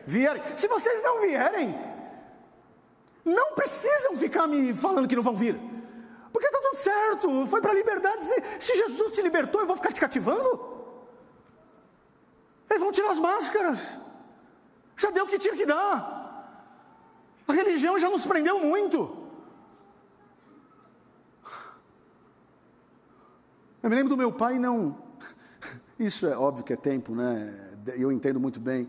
Vierem. 0.06 0.40
Se 0.56 0.68
vocês 0.68 1.02
não 1.02 1.22
vierem, 1.22 1.76
não 3.24 3.56
precisam 3.56 4.14
ficar 4.14 4.46
me 4.46 4.72
falando 4.72 5.08
que 5.08 5.16
não 5.16 5.24
vão 5.24 5.34
vir. 5.34 5.60
Porque 6.32 6.46
está 6.46 6.60
tudo 6.60 6.76
certo, 6.76 7.46
foi 7.48 7.60
para 7.60 7.72
a 7.72 7.74
liberdade. 7.74 8.24
Se 8.60 8.76
Jesus 8.76 9.12
te 9.12 9.22
libertou, 9.22 9.60
eu 9.60 9.66
vou 9.66 9.74
ficar 9.74 9.90
te 9.90 10.00
cativando? 10.00 10.70
Eles 12.70 12.80
vão 12.80 12.92
tirar 12.92 13.10
as 13.10 13.18
máscaras. 13.18 13.88
Já 14.96 15.10
deu 15.10 15.24
o 15.24 15.28
que 15.28 15.36
tinha 15.36 15.56
que 15.56 15.66
dar. 15.66 16.21
A 17.46 17.52
religião 17.52 17.98
já 17.98 18.08
nos 18.08 18.26
prendeu 18.26 18.58
muito. 18.60 19.22
Eu 23.82 23.90
me 23.90 23.96
lembro 23.96 24.10
do 24.10 24.16
meu 24.16 24.30
pai, 24.30 24.58
não. 24.58 24.96
Isso 25.98 26.26
é 26.26 26.36
óbvio 26.36 26.64
que 26.64 26.72
é 26.72 26.76
tempo, 26.76 27.14
né? 27.14 27.70
Eu 27.96 28.12
entendo 28.12 28.38
muito 28.38 28.60
bem. 28.60 28.88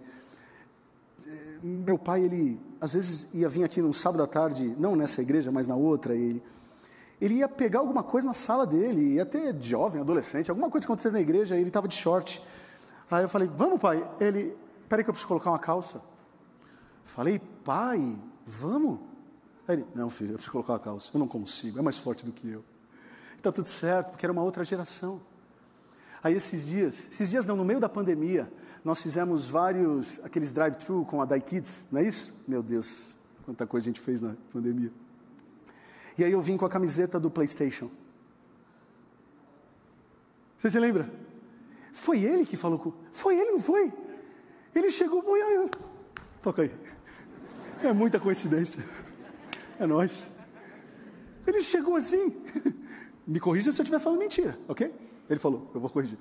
Meu 1.63 1.97
pai, 1.97 2.23
ele 2.23 2.61
às 2.79 2.93
vezes 2.93 3.27
ia 3.33 3.47
vir 3.47 3.63
aqui 3.63 3.81
num 3.81 3.93
sábado 3.93 4.21
à 4.21 4.27
tarde, 4.27 4.75
não 4.77 4.95
nessa 4.95 5.21
igreja, 5.21 5.51
mas 5.51 5.65
na 5.65 5.75
outra, 5.75 6.13
ele, 6.13 6.43
ele 7.19 7.35
ia 7.35 7.47
pegar 7.47 7.79
alguma 7.79 8.03
coisa 8.03 8.27
na 8.27 8.33
sala 8.33 8.67
dele, 8.67 9.13
ia 9.13 9.25
ter 9.25 9.55
jovem, 9.61 10.01
adolescente, 10.01 10.49
alguma 10.51 10.69
coisa 10.69 10.85
acontecesse 10.85 11.13
na 11.13 11.21
igreja, 11.21 11.55
ele 11.55 11.69
estava 11.69 11.87
de 11.87 11.95
short. 11.95 12.43
Aí 13.09 13.23
eu 13.23 13.29
falei, 13.29 13.47
vamos 13.47 13.79
pai. 13.79 14.07
Ele, 14.19 14.55
peraí 14.89 15.03
que 15.03 15.09
eu 15.09 15.13
preciso 15.13 15.27
colocar 15.27 15.49
uma 15.49 15.59
calça. 15.59 16.03
Falei, 17.05 17.39
pai, 17.63 18.17
Vamos? 18.45 18.99
Aí 19.67 19.75
ele, 19.75 19.85
não, 19.95 20.09
filho, 20.09 20.31
eu 20.31 20.35
preciso 20.35 20.51
colocar 20.51 20.75
a 20.75 20.79
calça. 20.79 21.11
Eu 21.13 21.19
não 21.19 21.27
consigo, 21.27 21.79
é 21.79 21.81
mais 21.81 21.97
forte 21.97 22.25
do 22.25 22.31
que 22.31 22.49
eu. 22.49 22.63
Está 23.37 23.51
tudo 23.51 23.67
certo, 23.67 24.11
porque 24.11 24.25
era 24.25 24.33
uma 24.33 24.43
outra 24.43 24.63
geração. 24.63 25.21
Aí 26.23 26.33
esses 26.33 26.65
dias, 26.65 27.09
esses 27.11 27.29
dias 27.29 27.45
não, 27.45 27.55
no 27.55 27.65
meio 27.65 27.79
da 27.79 27.89
pandemia, 27.89 28.51
nós 28.83 29.01
fizemos 29.01 29.47
vários, 29.47 30.19
aqueles 30.23 30.51
drive-thru 30.51 31.05
com 31.05 31.21
a 31.21 31.25
Daikids, 31.25 31.85
não 31.91 31.99
é 31.99 32.03
isso? 32.03 32.43
Meu 32.47 32.63
Deus, 32.63 33.13
quanta 33.45 33.67
coisa 33.67 33.85
a 33.85 33.89
gente 33.89 33.99
fez 33.99 34.21
na 34.21 34.35
pandemia. 34.51 34.91
E 36.17 36.23
aí 36.23 36.31
eu 36.31 36.41
vim 36.41 36.57
com 36.57 36.65
a 36.65 36.69
camiseta 36.69 37.19
do 37.19 37.29
PlayStation. 37.29 37.89
Você 40.57 40.71
se 40.71 40.79
lembra? 40.79 41.09
Foi 41.91 42.23
ele 42.23 42.45
que 42.45 42.55
falou 42.55 42.79
com. 42.79 42.93
Foi 43.11 43.37
ele, 43.37 43.51
não 43.51 43.59
foi? 43.59 43.91
Ele 44.73 44.89
chegou, 44.91 45.21
foi. 45.21 45.39
Toca 46.41 46.61
aí. 46.61 46.71
É 47.83 47.91
muita 47.93 48.19
coincidência. 48.19 48.83
É 49.79 49.85
nós. 49.85 50.27
Ele 51.45 51.61
chegou 51.61 51.95
assim. 51.95 52.41
Me 53.27 53.39
corrija 53.39 53.71
se 53.71 53.79
eu 53.79 53.83
estiver 53.83 53.99
falando 53.99 54.19
mentira, 54.19 54.57
ok? 54.67 54.93
Ele 55.29 55.39
falou, 55.39 55.69
eu 55.73 55.79
vou 55.79 55.89
corrigir. 55.89 56.17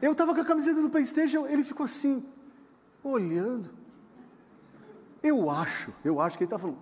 Eu 0.00 0.12
estava 0.12 0.34
com 0.34 0.40
a 0.40 0.44
camiseta 0.44 0.80
do 0.80 0.90
PlayStation, 0.90 1.46
ele 1.46 1.64
ficou 1.64 1.84
assim, 1.84 2.24
olhando. 3.02 3.70
Eu 5.22 5.50
acho, 5.50 5.92
eu 6.04 6.20
acho 6.20 6.36
que 6.36 6.44
ele 6.44 6.48
está 6.48 6.58
falando, 6.58 6.78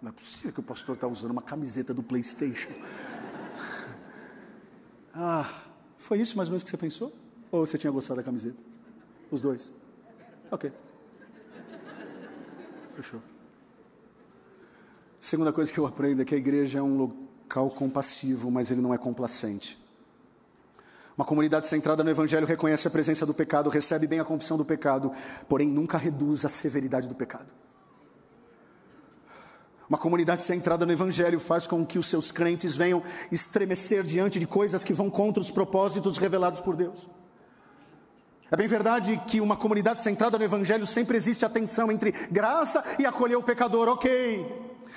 não 0.00 0.10
é 0.10 0.12
possível 0.12 0.52
que 0.52 0.60
o 0.60 0.62
pastor 0.62 0.94
está 0.94 1.06
usando 1.06 1.32
uma 1.32 1.42
camiseta 1.42 1.92
do 1.92 2.02
PlayStation. 2.02 2.70
Ah, 5.14 5.48
foi 5.98 6.20
isso 6.20 6.36
mais 6.36 6.48
ou 6.48 6.52
menos 6.52 6.62
que 6.62 6.70
você 6.70 6.76
pensou? 6.76 7.12
Ou 7.50 7.66
você 7.66 7.76
tinha 7.76 7.90
gostado 7.90 8.18
da 8.18 8.24
camiseta? 8.24 8.60
Os 9.30 9.40
dois? 9.40 9.72
Ok. 10.50 10.72
Fechou. 13.02 13.20
Segunda 15.18 15.52
coisa 15.52 15.72
que 15.72 15.78
eu 15.78 15.86
aprendo 15.86 16.22
é 16.22 16.24
que 16.24 16.36
a 16.36 16.38
igreja 16.38 16.78
é 16.78 16.82
um 16.82 16.96
local 16.96 17.68
compassivo, 17.70 18.48
mas 18.48 18.70
ele 18.70 18.80
não 18.80 18.94
é 18.94 18.98
complacente. 18.98 19.76
Uma 21.16 21.26
comunidade 21.26 21.66
centrada 21.66 22.04
no 22.04 22.10
Evangelho 22.10 22.46
reconhece 22.46 22.86
a 22.86 22.90
presença 22.90 23.26
do 23.26 23.34
pecado, 23.34 23.68
recebe 23.68 24.06
bem 24.06 24.20
a 24.20 24.24
confissão 24.24 24.56
do 24.56 24.64
pecado, 24.64 25.12
porém 25.48 25.68
nunca 25.68 25.98
reduz 25.98 26.44
a 26.44 26.48
severidade 26.48 27.08
do 27.08 27.14
pecado. 27.16 27.48
Uma 29.88 29.98
comunidade 29.98 30.44
centrada 30.44 30.86
no 30.86 30.92
Evangelho 30.92 31.40
faz 31.40 31.66
com 31.66 31.84
que 31.84 31.98
os 31.98 32.06
seus 32.06 32.30
crentes 32.30 32.76
venham 32.76 33.02
estremecer 33.32 34.04
diante 34.04 34.38
de 34.38 34.46
coisas 34.46 34.84
que 34.84 34.94
vão 34.94 35.10
contra 35.10 35.40
os 35.40 35.50
propósitos 35.50 36.18
revelados 36.18 36.60
por 36.60 36.76
Deus. 36.76 37.08
É 38.52 38.56
bem 38.56 38.66
verdade 38.66 39.18
que 39.26 39.40
uma 39.40 39.56
comunidade 39.56 40.02
centrada 40.02 40.36
no 40.36 40.44
Evangelho 40.44 40.86
sempre 40.86 41.16
existe 41.16 41.42
a 41.42 41.48
tensão 41.48 41.90
entre 41.90 42.12
graça 42.30 42.84
e 42.98 43.06
acolher 43.06 43.36
o 43.36 43.42
pecador, 43.42 43.88
ok. 43.88 44.46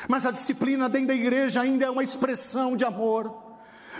Mas 0.10 0.26
a 0.26 0.32
disciplina 0.32 0.90
dentro 0.90 1.08
da 1.08 1.14
igreja 1.14 1.62
ainda 1.62 1.86
é 1.86 1.90
uma 1.90 2.04
expressão 2.04 2.76
de 2.76 2.84
amor. 2.84 3.34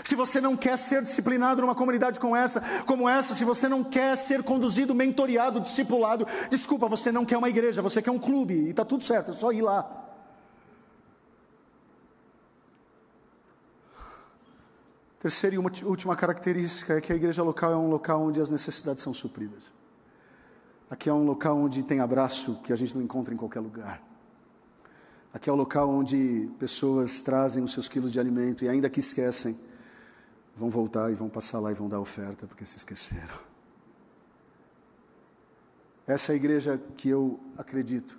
Se 0.04 0.14
você 0.14 0.42
não 0.42 0.58
quer 0.58 0.76
ser 0.76 1.00
disciplinado 1.00 1.62
numa 1.62 1.74
comunidade 1.74 2.20
como 2.20 2.36
essa, 2.36 2.60
como 2.84 3.08
essa, 3.08 3.34
se 3.34 3.46
você 3.46 3.66
não 3.66 3.82
quer 3.82 4.18
ser 4.18 4.42
conduzido, 4.42 4.94
mentoreado, 4.94 5.58
discipulado, 5.58 6.26
desculpa, 6.50 6.86
você 6.86 7.10
não 7.10 7.24
quer 7.24 7.38
uma 7.38 7.48
igreja, 7.48 7.80
você 7.80 8.02
quer 8.02 8.10
um 8.10 8.18
clube 8.18 8.52
e 8.52 8.70
está 8.70 8.84
tudo 8.84 9.04
certo, 9.04 9.30
é 9.30 9.32
só 9.32 9.50
ir 9.52 9.62
lá. 9.62 10.05
Terceira 15.26 15.56
e 15.56 15.84
última 15.84 16.14
característica 16.14 16.94
é 16.94 17.00
que 17.00 17.12
a 17.12 17.16
igreja 17.16 17.42
local 17.42 17.72
é 17.72 17.76
um 17.76 17.90
local 17.90 18.22
onde 18.22 18.40
as 18.40 18.48
necessidades 18.48 19.02
são 19.02 19.12
supridas. 19.12 19.72
Aqui 20.88 21.08
é 21.08 21.12
um 21.12 21.24
local 21.24 21.58
onde 21.58 21.82
tem 21.82 21.98
abraço 21.98 22.60
que 22.62 22.72
a 22.72 22.76
gente 22.76 22.94
não 22.94 23.02
encontra 23.02 23.34
em 23.34 23.36
qualquer 23.36 23.58
lugar. 23.58 24.00
Aqui 25.34 25.50
é 25.50 25.52
o 25.52 25.56
local 25.56 25.90
onde 25.90 26.48
pessoas 26.60 27.22
trazem 27.22 27.64
os 27.64 27.72
seus 27.72 27.88
quilos 27.88 28.12
de 28.12 28.20
alimento 28.20 28.64
e 28.64 28.68
ainda 28.68 28.88
que 28.88 29.00
esquecem, 29.00 29.58
vão 30.56 30.70
voltar 30.70 31.10
e 31.10 31.16
vão 31.16 31.28
passar 31.28 31.58
lá 31.58 31.72
e 31.72 31.74
vão 31.74 31.88
dar 31.88 31.98
oferta 31.98 32.46
porque 32.46 32.64
se 32.64 32.76
esqueceram. 32.76 33.40
Essa 36.06 36.30
é 36.30 36.34
a 36.34 36.36
igreja 36.36 36.80
que 36.96 37.08
eu 37.08 37.40
acredito. 37.58 38.16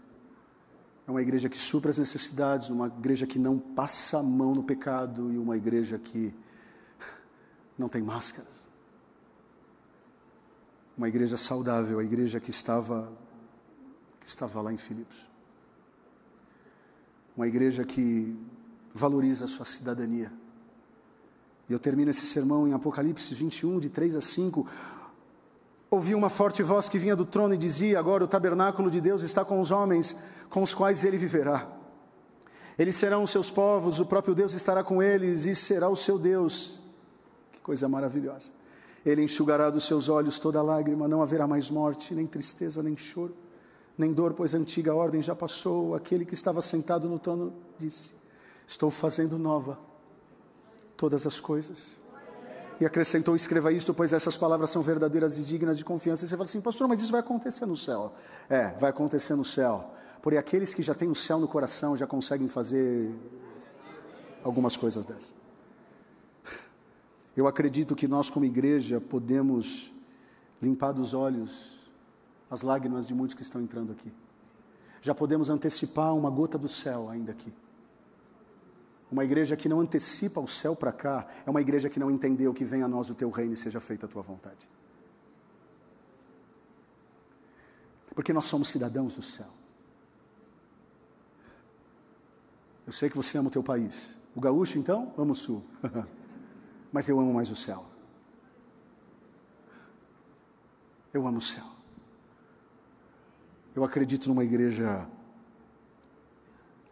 É 1.07 1.11
uma 1.11 1.21
igreja 1.21 1.47
que 1.47 1.57
supra 1.57 1.89
as 1.89 1.99
necessidades, 1.99 2.67
uma 2.67 2.87
igreja 2.87 3.25
que 3.25 3.39
não 3.39 3.57
passa 3.57 4.19
a 4.19 4.23
mão 4.23 4.53
no 4.53 4.61
pecado 4.61 5.31
e 5.31 5.37
uma 5.37 5.55
igreja 5.55 5.97
que 5.97 6.35
não 7.77 7.89
tem 7.89 8.01
máscaras. 8.01 8.67
Uma 10.97 11.07
igreja 11.07 11.37
saudável, 11.37 11.99
a 11.99 12.03
igreja 12.03 12.39
que 12.39 12.49
estava 12.49 13.11
que 14.19 14.27
estava 14.27 14.61
lá 14.61 14.73
em 14.73 14.77
Filipos. 14.77 15.25
Uma 17.35 17.47
igreja 17.47 17.85
que 17.85 18.35
valoriza 18.93 19.45
a 19.45 19.47
sua 19.47 19.65
cidadania 19.65 20.31
e 21.69 21.73
eu 21.73 21.79
termino 21.79 22.11
esse 22.11 22.25
sermão 22.25 22.67
em 22.67 22.73
Apocalipse 22.73 23.33
21, 23.33 23.79
de 23.79 23.89
3 23.89 24.15
a 24.15 24.21
5. 24.21 24.65
Ouvi 25.89 26.15
uma 26.15 26.29
forte 26.29 26.63
voz 26.63 26.87
que 26.87 26.97
vinha 26.97 27.15
do 27.15 27.25
trono 27.25 27.53
e 27.53 27.57
dizia: 27.57 27.99
Agora 27.99 28.23
o 28.23 28.27
tabernáculo 28.27 28.89
de 28.89 29.01
Deus 29.01 29.21
está 29.21 29.43
com 29.43 29.59
os 29.59 29.69
homens, 29.69 30.17
com 30.49 30.63
os 30.63 30.73
quais 30.73 31.03
ele 31.03 31.17
viverá. 31.17 31.67
Eles 32.79 32.95
serão 32.95 33.23
os 33.23 33.31
seus 33.31 33.49
povos, 33.49 33.99
o 33.99 34.05
próprio 34.05 34.35
Deus 34.35 34.53
estará 34.53 34.83
com 34.83 35.01
eles 35.01 35.45
e 35.45 35.55
será 35.55 35.89
o 35.89 35.95
seu 35.95 36.17
Deus. 36.17 36.81
Coisa 37.67 37.89
maravilhosa. 37.89 38.49
Ele 39.05 39.21
enxugará 39.21 39.69
dos 39.69 39.83
seus 39.83 40.07
olhos 40.07 40.39
toda 40.39 40.61
lágrima, 40.61 41.05
não 41.05 41.21
haverá 41.21 41.45
mais 41.45 41.69
morte, 41.69 42.15
nem 42.15 42.25
tristeza, 42.25 42.81
nem 42.81 42.95
choro, 42.95 43.35
nem 43.97 44.13
dor, 44.13 44.33
pois 44.33 44.55
a 44.55 44.57
antiga 44.57 44.95
ordem 44.95 45.21
já 45.21 45.35
passou. 45.35 45.93
Aquele 45.93 46.23
que 46.23 46.33
estava 46.33 46.61
sentado 46.61 47.09
no 47.09 47.19
trono 47.19 47.53
disse: 47.77 48.11
Estou 48.65 48.89
fazendo 48.89 49.37
nova 49.37 49.77
todas 50.95 51.27
as 51.27 51.41
coisas. 51.41 51.99
E 52.79 52.85
acrescentou: 52.85 53.35
escreva 53.35 53.69
isso, 53.69 53.93
pois 53.93 54.13
essas 54.13 54.37
palavras 54.37 54.69
são 54.69 54.81
verdadeiras 54.81 55.37
e 55.37 55.43
dignas 55.43 55.77
de 55.77 55.83
confiança. 55.83 56.23
E 56.23 56.27
você 56.29 56.37
fala 56.37 56.45
assim, 56.45 56.61
pastor, 56.61 56.87
mas 56.87 57.01
isso 57.01 57.11
vai 57.11 57.19
acontecer 57.19 57.65
no 57.65 57.75
céu. 57.75 58.13
É, 58.49 58.69
vai 58.79 58.91
acontecer 58.91 59.35
no 59.35 59.43
céu. 59.43 59.91
Porém, 60.21 60.39
aqueles 60.39 60.73
que 60.73 60.81
já 60.81 60.93
têm 60.93 61.09
o 61.09 61.15
céu 61.15 61.37
no 61.37 61.49
coração 61.49 61.97
já 61.97 62.07
conseguem 62.07 62.47
fazer 62.47 63.13
algumas 64.41 64.77
coisas 64.77 65.05
dessas. 65.05 65.46
Eu 67.37 67.45
acredito 67.45 67.95
que 67.95 68.07
nós, 68.07 68.31
como 68.31 68.45
igreja, 68.45 68.99
podemos 68.99 69.93
limpar 70.59 70.91
dos 70.91 71.13
olhos 71.13 71.87
as 72.49 72.63
lágrimas 72.63 73.05
de 73.05 73.13
muitos 73.13 73.35
que 73.35 73.43
estão 73.43 73.61
entrando 73.61 73.91
aqui. 73.91 74.11
Já 75.03 75.13
podemos 75.13 75.47
antecipar 75.47 76.15
uma 76.15 76.31
gota 76.31 76.57
do 76.57 76.67
céu 76.67 77.07
ainda 77.07 77.31
aqui. 77.31 77.53
Uma 79.11 79.23
igreja 79.23 79.55
que 79.55 79.69
não 79.69 79.79
antecipa 79.79 80.41
o 80.41 80.47
céu 80.47 80.75
para 80.75 80.91
cá 80.91 81.27
é 81.45 81.49
uma 81.49 81.61
igreja 81.61 81.91
que 81.91 81.99
não 81.99 82.09
entendeu 82.09 82.51
que 82.55 82.65
venha 82.65 82.85
a 82.85 82.87
nós 82.87 83.07
o 83.11 83.13
teu 83.13 83.29
reino 83.29 83.53
e 83.53 83.57
seja 83.57 83.79
feita 83.79 84.07
a 84.07 84.09
tua 84.09 84.23
vontade. 84.23 84.67
Porque 88.15 88.33
nós 88.33 88.47
somos 88.47 88.67
cidadãos 88.67 89.13
do 89.13 89.21
céu. 89.21 89.45
Eu 92.87 92.91
sei 92.91 93.11
que 93.11 93.15
você 93.15 93.37
ama 93.37 93.49
o 93.49 93.51
teu 93.51 93.61
país. 93.61 94.17
O 94.35 94.41
gaúcho, 94.41 94.79
então, 94.79 95.13
ama 95.15 95.33
o 95.33 95.35
sul. 95.35 95.63
Mas 96.97 97.07
eu 97.07 97.19
amo 97.19 97.31
mais 97.31 97.47
o 97.51 97.55
céu. 97.55 97.85
Eu 101.13 101.27
amo 101.27 101.37
o 101.37 101.41
céu. 101.41 101.63
Eu 103.75 103.83
acredito 103.83 104.27
numa 104.27 104.43
igreja 104.43 105.07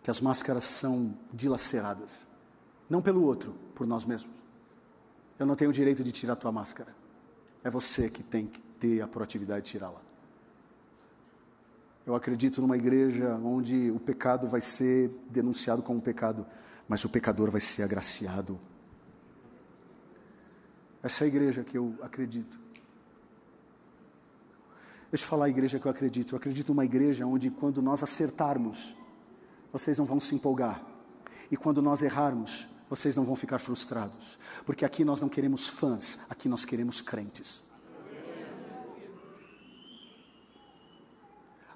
que 0.03 0.12
as 0.12 0.22
máscaras 0.22 0.64
são 0.64 1.18
dilaceradas. 1.34 2.28
Não 2.88 3.01
pelo 3.01 3.24
outro, 3.24 3.56
por 3.74 3.88
nós 3.88 4.06
mesmos. 4.06 4.32
Eu 5.39 5.47
não 5.47 5.56
tenho 5.56 5.72
o 5.72 5.74
direito 5.74 6.03
de 6.03 6.12
tirar 6.12 6.34
a 6.34 6.36
tua 6.36 6.51
máscara. 6.51 6.95
É 7.64 7.70
você 7.72 8.08
que 8.08 8.22
tem 8.22 8.45
que 8.45 8.62
ter 8.80 9.01
a 9.01 9.08
proatividade 9.08 9.66
de 9.66 9.72
tirá-la. 9.72 10.01
Eu 12.06 12.14
acredito 12.14 12.62
numa 12.62 12.78
igreja 12.78 13.34
onde 13.43 13.89
o 13.89 13.99
pecado 13.99 14.47
vai 14.47 14.62
ser 14.62 15.10
denunciado 15.32 15.82
como 15.82 15.99
pecado, 15.99 16.45
mas 16.88 17.03
o 17.03 17.10
pecador 17.10 17.49
vai 17.49 17.60
ser 17.60 17.82
agraciado. 17.82 18.60
Essa 21.06 21.24
é 21.24 21.26
a 21.26 21.28
igreja 21.28 21.64
que 21.64 21.78
eu 21.78 21.95
acredito. 22.01 22.60
Deixa 25.12 25.24
eu 25.24 25.30
falar 25.30 25.45
a 25.45 25.49
igreja 25.49 25.78
que 25.78 25.86
eu 25.86 25.91
acredito. 25.91 26.34
Eu 26.34 26.38
acredito 26.38 26.70
numa 26.70 26.84
igreja 26.84 27.28
onde, 27.28 27.51
quando 27.51 27.80
nós 27.80 28.01
acertarmos, 28.01 28.97
vocês 29.72 29.99
não 29.99 30.06
vão 30.06 30.20
se 30.20 30.34
empolgar. 30.34 30.84
E 31.51 31.56
quando 31.56 31.80
nós 31.80 32.01
errarmos, 32.01 32.68
vocês 32.89 33.16
não 33.16 33.24
vão 33.24 33.36
ficar 33.36 33.60
frustrados. 33.60 34.39
Porque 34.66 34.84
aqui 34.84 35.06
nós 35.06 35.22
não 35.22 35.30
queremos 35.30 35.68
fãs, 35.68 36.18
aqui 36.28 36.49
nós 36.49 36.66
queremos 36.66 37.01
crentes. 37.01 37.70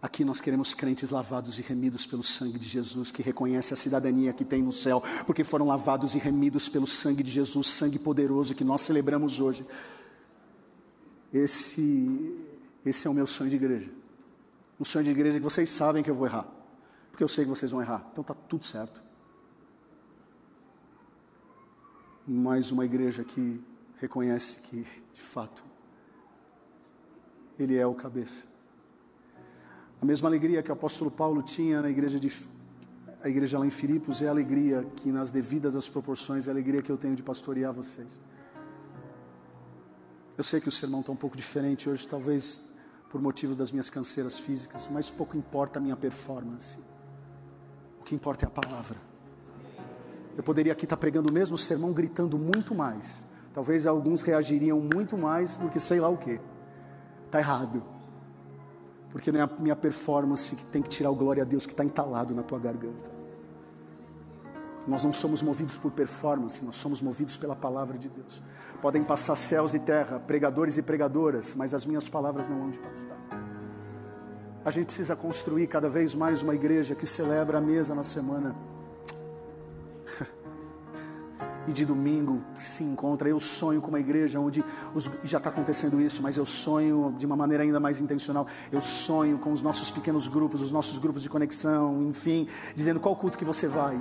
Aqui 0.02 0.24
nós 0.24 0.40
queremos 0.40 0.74
crentes 0.74 1.10
lavados 1.10 1.60
e 1.60 1.62
remidos 1.62 2.06
pelo 2.06 2.24
sangue 2.24 2.58
de 2.58 2.68
Jesus, 2.68 3.12
que 3.12 3.22
reconhece 3.22 3.74
a 3.74 3.78
cidadania 3.78 4.32
que 4.32 4.46
tem 4.46 4.64
no 4.64 4.72
céu, 4.72 5.04
porque 5.26 5.44
foram 5.44 5.68
lavados 5.68 6.16
e 6.16 6.18
remidos 6.18 6.70
pelo 6.70 6.88
sangue 6.88 7.22
de 7.22 7.32
Jesus, 7.32 7.68
sangue 7.68 8.00
poderoso 8.00 8.56
que 8.56 8.64
nós 8.64 8.82
celebramos 8.82 9.40
hoje. 9.40 9.66
Esse, 11.34 12.38
esse 12.86 13.08
é 13.08 13.10
o 13.10 13.14
meu 13.14 13.28
sonho 13.28 13.50
de 13.50 13.58
igreja. 13.58 13.92
Um 14.80 14.86
sonho 14.86 15.04
de 15.04 15.12
igreja 15.12 15.38
que 15.38 15.44
vocês 15.44 15.70
sabem 15.70 16.02
que 16.02 16.10
eu 16.10 16.16
vou 16.16 16.26
errar 16.26 16.60
porque 17.20 17.24
eu 17.26 17.28
sei 17.28 17.44
que 17.44 17.50
vocês 17.50 17.70
vão 17.70 17.82
errar. 17.82 18.08
Então 18.14 18.22
está 18.22 18.34
tudo 18.34 18.66
certo. 18.66 19.04
Mas 22.26 22.72
uma 22.72 22.86
igreja 22.86 23.26
que 23.26 23.62
reconhece 23.98 24.62
que, 24.62 24.88
de 25.14 25.22
fato, 25.22 25.62
Ele 27.60 27.76
é 27.76 27.86
o 27.86 27.94
cabeça. 27.94 28.48
A 30.02 30.06
mesma 30.06 30.30
alegria 30.30 30.64
que 30.64 30.70
o 30.70 30.74
apóstolo 30.74 31.12
Paulo 31.12 31.42
tinha 31.44 31.82
na 31.82 31.90
igreja 31.90 32.20
de 32.20 32.32
a 33.22 33.28
igreja 33.28 33.60
lá 33.60 33.66
em 33.66 33.70
Filipos 33.70 34.22
é 34.22 34.28
a 34.28 34.32
alegria 34.32 34.86
que 34.96 35.12
nas 35.12 35.30
devidas 35.30 35.76
as 35.76 35.90
proporções 35.90 36.48
é 36.48 36.52
a 36.52 36.54
alegria 36.54 36.82
que 36.82 36.90
eu 36.90 36.98
tenho 36.98 37.16
de 37.16 37.22
pastorear 37.22 37.74
vocês. 37.74 38.08
Eu 40.38 40.44
sei 40.44 40.62
que 40.62 40.70
o 40.70 40.72
sermão 40.72 41.02
está 41.02 41.12
um 41.12 41.18
pouco 41.18 41.36
diferente 41.36 41.90
hoje, 41.90 42.08
talvez 42.08 42.64
por 43.10 43.22
motivos 43.22 43.58
das 43.58 43.72
minhas 43.72 43.90
canseiras 43.90 44.40
físicas, 44.40 44.88
mas 44.90 45.10
pouco 45.10 45.36
importa 45.36 45.80
a 45.80 45.82
minha 45.82 45.98
performance. 45.98 46.78
O 48.00 48.04
que 48.06 48.16
importa 48.16 48.46
é 48.46 48.48
a 48.48 48.50
palavra. 48.50 48.98
Eu 50.38 50.44
poderia 50.44 50.72
aqui 50.72 50.86
estar 50.86 50.96
pregando 50.96 51.30
o 51.30 51.34
mesmo 51.34 51.58
sermão, 51.58 51.92
gritando 51.92 52.38
muito 52.38 52.74
mais. 52.74 53.06
Talvez 53.54 53.86
alguns 53.86 54.22
reagiriam 54.22 54.80
muito 54.80 55.18
mais 55.18 55.58
do 55.58 55.68
que 55.68 55.78
sei 55.78 56.00
lá 56.00 56.08
o 56.08 56.18
que. 56.18 56.40
Está 57.26 57.40
errado. 57.40 57.84
Porque 59.12 59.32
não 59.32 59.40
é 59.40 59.44
a 59.44 59.50
minha 59.60 59.76
performance 59.76 60.56
que 60.56 60.64
tem 60.66 60.82
que 60.82 60.90
tirar 60.90 61.10
o 61.10 61.16
glória 61.16 61.44
a 61.44 61.46
Deus 61.46 61.66
que 61.66 61.74
está 61.74 61.84
entalado 61.84 62.34
na 62.36 62.44
tua 62.44 62.60
garganta. 62.60 63.20
Nós 64.88 65.04
não 65.04 65.14
somos 65.14 65.42
movidos 65.42 65.78
por 65.78 65.92
performance, 65.92 66.64
nós 66.64 66.76
somos 66.76 67.02
movidos 67.02 67.38
pela 67.38 67.56
palavra 67.56 67.98
de 67.98 68.10
Deus. 68.10 68.42
Podem 68.82 69.04
passar 69.04 69.36
céus 69.36 69.74
e 69.74 69.80
terra, 69.80 70.20
pregadores 70.20 70.78
e 70.78 70.82
pregadoras, 70.82 71.54
mas 71.54 71.74
as 71.74 71.86
minhas 71.86 72.08
palavras 72.08 72.48
não 72.48 72.58
vão 72.58 72.70
de 72.70 72.80
passar. 72.80 73.18
A 74.64 74.72
gente 74.72 74.88
precisa 74.88 75.16
construir 75.16 75.68
cada 75.68 75.90
vez 75.90 76.14
mais 76.16 76.42
uma 76.42 76.56
igreja 76.56 76.96
que 76.96 77.08
celebra 77.08 77.58
a 77.58 77.62
mesa 77.62 77.96
na 77.96 78.04
semana 78.04 78.56
e 81.70 81.74
de 81.74 81.86
domingo 81.86 82.42
se 82.60 82.84
encontra. 82.84 83.30
Eu 83.30 83.40
sonho 83.40 83.82
com 83.82 83.90
uma 83.90 84.00
igreja 84.00 84.40
onde 84.40 84.64
os, 84.94 85.10
já 85.24 85.38
está 85.38 85.50
acontecendo 85.50 86.02
isso, 86.02 86.22
mas 86.22 86.38
eu 86.38 86.46
sonho 86.46 87.16
de 87.18 87.26
uma 87.26 87.36
maneira 87.36 87.64
ainda 87.64 87.80
mais 87.80 88.00
intencional. 88.00 88.48
Eu 88.72 88.82
sonho 88.82 89.38
com 89.38 89.52
os 89.52 89.62
nossos 89.62 89.92
pequenos 89.92 90.28
grupos, 90.28 90.62
os 90.62 90.72
nossos 90.72 90.98
grupos 90.98 91.22
de 91.22 91.30
conexão, 91.30 92.04
enfim, 92.04 92.48
dizendo 92.76 93.00
qual 93.00 93.16
culto 93.16 93.38
que 93.38 93.46
você 93.46 93.68
vai. 93.68 94.00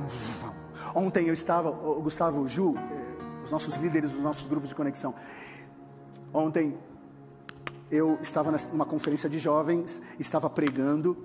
Ontem 0.95 1.27
eu 1.27 1.35
estava, 1.35 1.71
o 1.71 2.01
Gustavo, 2.01 2.41
o 2.41 2.49
Ju, 2.49 2.75
eh, 2.77 3.43
os 3.45 3.51
nossos 3.51 3.77
líderes 3.77 4.13
dos 4.13 4.23
nossos 4.23 4.49
grupos 4.49 4.71
de 4.71 4.75
conexão. 4.75 5.15
Ontem 6.33 6.77
eu 7.91 8.19
estava 8.23 8.55
numa 8.73 8.85
conferência 8.85 9.29
de 9.29 9.39
jovens, 9.39 10.01
estava 10.19 10.49
pregando 10.49 11.17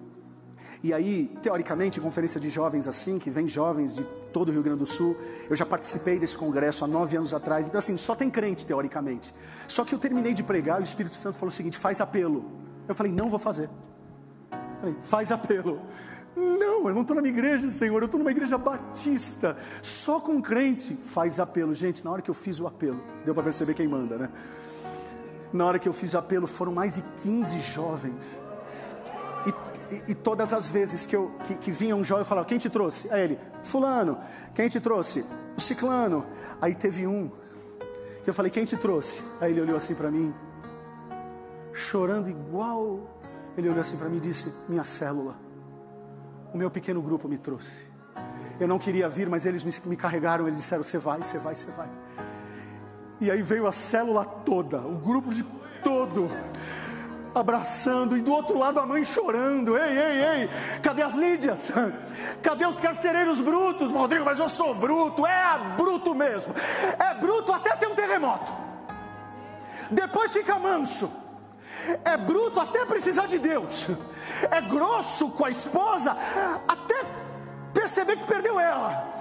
e 0.84 0.92
aí, 0.92 1.32
teoricamente, 1.42 2.02
conferência 2.02 2.42
de 2.42 2.50
jovens 2.50 2.90
assim, 2.90 3.18
que 3.18 3.30
vem 3.30 3.48
jovens 3.48 3.96
de 3.96 4.06
todo 4.34 4.50
o 4.50 4.52
Rio 4.52 4.64
Grande 4.64 4.80
do 4.80 4.86
Sul, 4.86 5.16
eu 5.50 5.56
já 5.56 5.66
participei 5.66 6.18
desse 6.18 6.36
congresso 6.36 6.84
há 6.84 6.88
nove 6.88 7.16
anos 7.16 7.34
atrás, 7.34 7.68
então 7.68 7.78
assim, 7.78 7.96
só 7.98 8.16
tem 8.16 8.30
crente, 8.30 8.66
teoricamente. 8.66 9.34
Só 9.68 9.86
que 9.86 9.94
eu 9.94 10.00
terminei 10.00 10.34
de 10.34 10.44
pregar 10.44 10.80
e 10.80 10.82
o 10.82 10.84
Espírito 10.84 11.16
Santo 11.16 11.38
falou 11.38 11.50
o 11.50 11.56
seguinte: 11.56 11.78
faz 11.78 12.02
apelo. 12.02 12.44
Eu 12.88 12.96
falei, 12.96 13.12
não 13.12 13.30
vou 13.30 13.40
fazer. 13.40 13.70
Falei, 14.82 14.96
faz 15.04 15.32
apelo. 15.32 15.80
Não, 16.36 16.88
eu 16.90 16.96
não 16.96 17.02
estou 17.02 17.16
na 17.16 17.22
minha 17.22 17.34
igreja, 17.34 17.70
Senhor, 17.70 18.02
eu 18.02 18.06
estou 18.06 18.18
numa 18.18 18.32
igreja 18.32 18.58
batista, 18.58 19.56
só 19.82 20.20
com 20.20 20.42
crente. 20.42 20.96
Faz 20.96 21.40
apelo. 21.40 21.74
Gente, 21.76 22.04
na 22.04 22.12
hora 22.12 22.22
que 22.22 22.30
eu 22.30 22.34
fiz 22.34 22.60
o 22.60 22.66
apelo, 22.66 23.02
deu 23.24 23.36
para 23.36 23.44
perceber 23.44 23.76
quem 23.76 23.88
manda, 23.88 24.18
né? 24.18 24.30
Na 25.54 25.66
hora 25.66 25.78
que 25.78 25.88
eu 25.88 25.94
fiz 25.94 26.16
o 26.16 26.18
apelo, 26.18 26.48
foram 26.48 26.74
mais 26.74 26.96
de 26.96 27.04
15 27.22 27.60
jovens 27.60 28.42
e, 30.08 30.16
todas 30.16 30.54
as 30.54 30.70
vezes 30.70 31.06
que, 31.06 31.16
eu, 31.16 31.32
que, 31.46 31.56
que 31.56 31.72
vinha 31.72 31.96
um 31.96 32.04
jovem, 32.04 32.22
eu 32.22 32.26
falava: 32.26 32.48
Quem 32.48 32.58
te 32.58 32.70
trouxe? 32.70 33.12
Aí 33.12 33.22
ele: 33.22 33.40
Fulano. 33.64 34.20
Quem 34.54 34.70
te 34.70 34.80
trouxe? 34.80 35.26
O 35.58 35.62
Ciclano. 35.62 36.26
Aí 36.62 36.74
teve 36.74 37.06
um 37.06 37.32
que 38.24 38.30
eu 38.30 38.34
falei: 38.34 38.52
Quem 38.52 38.66
te 38.66 38.78
trouxe? 38.78 39.24
Aí 39.42 39.52
ele 39.52 39.62
olhou 39.62 39.76
assim 39.76 39.96
para 39.96 40.10
mim, 40.10 40.34
chorando 41.74 42.30
igual. 42.30 43.10
Ele 43.58 43.70
olhou 43.70 43.82
assim 43.82 43.98
para 43.98 44.10
mim 44.10 44.18
e 44.18 44.22
disse: 44.22 44.54
Minha 44.68 44.84
célula. 44.84 45.36
O 46.54 46.58
meu 46.58 46.70
pequeno 46.70 47.02
grupo 47.02 47.28
me 47.28 47.38
trouxe. 47.38 47.92
Eu 48.60 48.68
não 48.68 48.78
queria 48.78 49.10
vir, 49.10 49.28
mas 49.28 49.46
eles 49.46 49.64
me, 49.64 49.90
me 49.90 49.98
carregaram. 49.98 50.48
Eles 50.48 50.60
disseram: 50.60 50.84
Você 50.84 50.98
vai, 50.98 51.22
você 51.22 51.38
vai, 51.38 51.56
você 51.56 51.72
vai. 51.72 51.90
E 53.20 53.32
aí 53.32 53.42
veio 53.42 53.68
a 53.68 53.72
célula 53.72 54.26
toda, 54.26 54.80
o 54.80 54.98
grupo 54.98 55.34
de 55.34 55.44
todo 55.84 56.30
abraçando, 57.34 58.16
e 58.18 58.22
do 58.22 58.32
outro 58.32 58.58
lado 58.58 58.80
a 58.80 58.86
mãe 58.86 59.04
chorando. 59.04 59.78
Ei, 59.78 59.98
ei, 59.98 60.26
ei, 60.26 60.50
cadê 60.82 61.02
as 61.02 61.16
Lídias? 61.16 61.72
Cadê 62.42 62.66
os 62.66 62.80
carcereiros 62.80 63.40
brutos? 63.40 63.92
Rodrigo, 63.92 64.26
mas 64.26 64.40
eu 64.40 64.50
sou 64.50 64.76
bruto, 64.76 65.26
é 65.26 65.58
bruto 65.78 66.14
mesmo. 66.14 66.54
É 67.00 67.14
bruto 67.16 67.52
até 67.52 67.76
ter 67.76 67.88
um 67.88 67.96
terremoto. 67.96 68.52
Depois 69.90 70.32
fica 70.32 70.60
manso. 70.60 71.12
É 72.04 72.18
bruto 72.18 72.60
até 72.60 72.86
precisar 72.86 73.28
de 73.28 73.38
Deus. 73.38 73.88
É 74.50 74.62
grosso 74.62 75.30
com 75.30 75.46
a 75.46 75.50
esposa 75.50 76.16
até 76.68 77.06
perceber 77.74 78.18
que 78.18 78.26
perdeu 78.26 78.60
ela. 78.60 79.14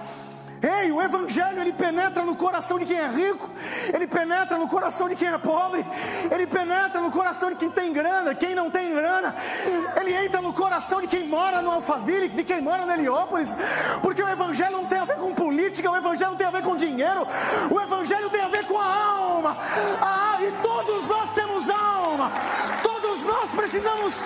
Ei, 0.63 0.93
o 0.93 1.01
Evangelho 1.01 1.59
ele 1.59 1.73
penetra 1.73 2.23
no 2.23 2.37
coração 2.37 2.79
de 2.79 2.85
quem 2.85 2.97
é 2.97 3.07
rico, 3.09 3.49
ele 3.93 4.07
penetra 4.07 4.57
no 4.57 4.65
coração 4.65 5.09
de 5.09 5.15
quem 5.15 5.27
é 5.27 5.37
pobre, 5.37 5.85
ele 6.31 6.47
penetra 6.47 7.01
no 7.01 7.11
coração 7.11 7.49
de 7.49 7.57
quem 7.57 7.69
tem 7.69 7.91
grana, 7.91 8.33
quem 8.33 8.55
não 8.55 8.71
tem 8.71 8.95
grana, 8.95 9.35
ele 9.99 10.13
entra 10.13 10.41
no 10.41 10.53
coração 10.53 11.01
de 11.01 11.07
quem 11.07 11.27
mora 11.27 11.61
no 11.61 11.69
Alphaville, 11.69 12.29
de 12.29 12.45
quem 12.45 12.61
mora 12.61 12.85
no 12.85 12.93
Heliópolis, 12.93 13.53
porque 14.01 14.23
o 14.23 14.29
Evangelho 14.29 14.71
não 14.71 14.85
tem 14.85 14.99
a 14.99 15.05
ver 15.05 15.17
com 15.17 15.33
política, 15.33 15.91
o 15.91 15.97
Evangelho 15.97 16.31
não 16.31 16.37
tem 16.37 16.47
a 16.47 16.51
ver 16.51 16.61
com 16.61 16.77
dinheiro, 16.77 17.27
o 17.69 17.81
Evangelho 17.81 18.29
tem 18.29 18.41
a 18.41 18.47
ver 18.47 18.65
com 18.65 18.79
a 18.79 18.85
alma, 18.85 19.57
ah, 20.01 20.37
e 20.39 20.49
todos 20.63 21.05
nós 21.09 21.33
temos 21.33 21.69
alma, 21.69 22.31
todos 22.81 23.21
nós 23.23 23.51
precisamos 23.51 24.23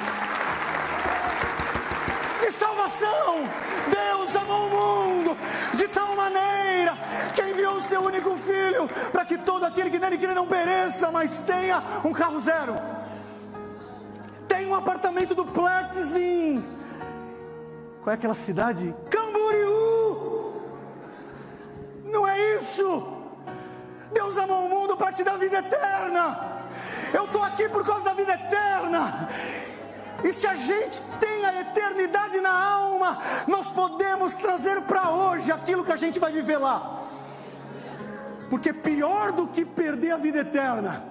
de 2.48 2.54
salvação. 2.54 3.43
Deus 3.91 4.36
amou 4.36 4.68
o 4.68 4.70
mundo 4.70 5.38
de 5.74 5.88
tal 5.89 6.16
maneira 6.16 6.98
que 7.36 7.41
enviou 7.41 7.76
o 7.76 7.82
seu 7.82 8.02
único 8.02 8.36
filho 8.38 8.88
para 9.12 9.26
que 9.26 9.38
todo 9.38 9.66
aquele 9.66 9.89
que 9.89 10.00
nele 10.00 10.18
crê 10.18 10.34
não 10.34 10.48
pereça, 10.48 11.12
mas 11.12 11.41
tenha 11.41 11.84
um 12.06 12.14
carro 12.14 12.39
zero. 12.39 12.76
Tem 14.48 14.66
um 14.66 14.76
apartamento 14.76 15.36
duplex 15.36 16.16
em 16.16 16.64
qual 18.02 18.14
é 18.14 18.16
aquela 18.16 18.36
cidade? 18.36 18.95
Camboriú. 19.10 20.62
Não 22.06 22.26
é 22.26 22.56
isso? 22.56 23.06
Deus 24.14 24.38
amou 24.38 24.66
o 24.66 24.70
mundo 24.70 24.95
para 24.95 25.12
te 25.12 25.24
dar 25.24 25.38
vida 25.38 25.58
eterna. 25.58 26.39
Eu 27.14 27.26
estou 27.26 27.43
aqui 27.43 27.68
por 27.68 27.84
causa 27.84 28.06
da 28.06 28.14
vida 28.14 28.34
eterna. 28.34 29.28
E 30.24 30.34
se 30.34 30.47
a 30.47 30.55
gente 30.55 31.01
tem 31.20 31.45
a 31.45 31.61
eternidade 31.61 32.39
na 32.41 32.51
alma, 32.51 33.20
nós 33.47 33.72
podemos 33.72 34.36
trazer 34.36 34.82
para 34.82 35.11
hoje 35.11 35.51
aquilo 35.51 35.84
que 35.84 35.91
a 35.91 35.97
gente 35.97 36.20
vai 36.20 36.32
viver 36.32 36.57
lá. 36.57 37.03
Porque 38.49 38.74
pior 38.74 39.32
do 39.32 39.47
que 39.47 39.63
perder 39.63 40.11
a 40.11 40.18
vida 40.18 40.39
eterna, 40.39 41.03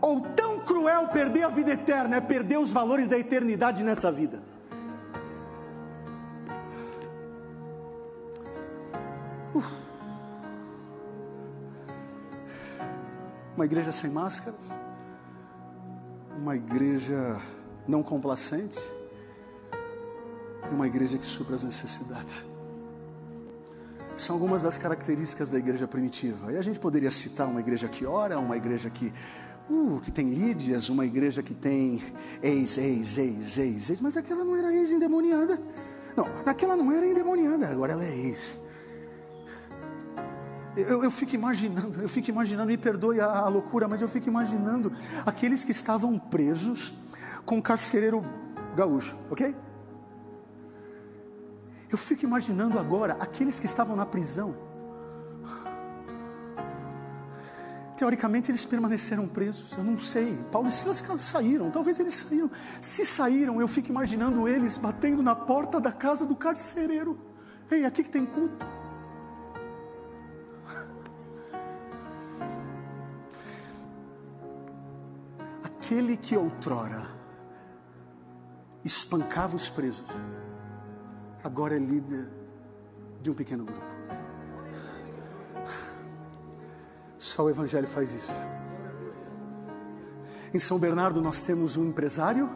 ou 0.00 0.20
tão 0.20 0.60
cruel 0.60 1.08
perder 1.08 1.42
a 1.44 1.48
vida 1.48 1.72
eterna, 1.72 2.16
é 2.16 2.20
perder 2.20 2.58
os 2.58 2.70
valores 2.70 3.08
da 3.08 3.18
eternidade 3.18 3.82
nessa 3.82 4.12
vida. 4.12 4.42
Uma 13.56 13.64
igreja 13.64 13.92
sem 13.92 14.10
máscaras, 14.10 14.58
uma 16.36 16.56
igreja 16.56 17.40
não 17.86 18.02
complacente, 18.02 18.78
e 20.70 20.74
uma 20.74 20.86
igreja 20.86 21.18
que 21.18 21.26
supra 21.26 21.54
as 21.54 21.64
necessidades. 21.64 22.44
São 24.16 24.36
algumas 24.36 24.62
das 24.62 24.76
características 24.76 25.50
da 25.50 25.58
igreja 25.58 25.88
primitiva. 25.88 26.52
E 26.52 26.56
a 26.56 26.62
gente 26.62 26.78
poderia 26.78 27.10
citar 27.10 27.48
uma 27.48 27.60
igreja 27.60 27.88
que 27.88 28.06
ora, 28.06 28.38
uma 28.38 28.56
igreja 28.56 28.88
que, 28.88 29.12
uh, 29.68 30.00
que 30.00 30.12
tem 30.12 30.32
lídias, 30.32 30.88
uma 30.88 31.04
igreja 31.04 31.42
que 31.42 31.52
tem 31.52 32.02
ex, 32.42 32.78
ex, 32.78 33.18
ex, 33.18 33.58
ex, 33.58 33.90
ex, 33.90 34.00
mas 34.00 34.16
aquela 34.16 34.44
não 34.44 34.56
era 34.56 34.72
ex 34.72 34.90
endemoniada. 34.90 35.60
Não, 36.16 36.28
aquela 36.46 36.76
não 36.76 36.92
era 36.92 37.06
endemoniada, 37.06 37.68
agora 37.68 37.92
ela 37.92 38.04
é 38.04 38.16
ex. 38.16 38.60
Eu, 40.76 41.04
eu, 41.04 41.10
fico 41.10 41.34
imaginando, 41.34 42.02
eu 42.02 42.08
fico 42.08 42.30
imaginando, 42.30 42.66
me 42.68 42.76
perdoe 42.76 43.20
a, 43.20 43.26
a 43.26 43.48
loucura, 43.48 43.86
mas 43.86 44.00
eu 44.00 44.08
fico 44.08 44.28
imaginando 44.28 44.92
aqueles 45.24 45.62
que 45.62 45.70
estavam 45.70 46.18
presos 46.18 46.92
com 47.44 47.56
um 47.56 47.62
carcereiro 47.62 48.24
gaúcho, 48.74 49.16
ok? 49.30 49.54
Eu 51.90 51.98
fico 51.98 52.24
imaginando 52.24 52.78
agora 52.78 53.16
aqueles 53.20 53.58
que 53.58 53.66
estavam 53.66 53.94
na 53.94 54.04
prisão. 54.04 54.54
Teoricamente 57.96 58.50
eles 58.50 58.64
permaneceram 58.64 59.28
presos, 59.28 59.72
eu 59.76 59.84
não 59.84 59.96
sei. 59.96 60.36
Paulo 60.50 60.68
e 60.68 60.72
Silas 60.72 61.02
saíram, 61.18 61.70
talvez 61.70 62.00
eles 62.00 62.16
saíram. 62.16 62.50
Se 62.80 63.06
saíram, 63.06 63.60
eu 63.60 63.68
fico 63.68 63.88
imaginando 63.88 64.48
eles 64.48 64.76
batendo 64.76 65.22
na 65.22 65.36
porta 65.36 65.80
da 65.80 65.92
casa 65.92 66.26
do 66.26 66.34
carcereiro. 66.34 67.18
Ei, 67.70 67.84
aqui 67.84 68.02
que 68.02 68.10
tem 68.10 68.26
culto. 68.26 68.66
aquele 75.84 76.16
que 76.16 76.36
outrora 76.36 77.13
espancava 78.84 79.56
os 79.56 79.68
presos, 79.68 80.04
agora 81.42 81.76
é 81.76 81.78
líder 81.78 82.28
de 83.22 83.30
um 83.30 83.34
pequeno 83.34 83.64
grupo. 83.64 83.94
Só 87.18 87.44
o 87.44 87.50
Evangelho 87.50 87.88
faz 87.88 88.14
isso. 88.14 88.32
Em 90.52 90.58
São 90.58 90.78
Bernardo 90.78 91.20
nós 91.22 91.42
temos 91.42 91.76
um 91.76 91.86
empresário 91.86 92.50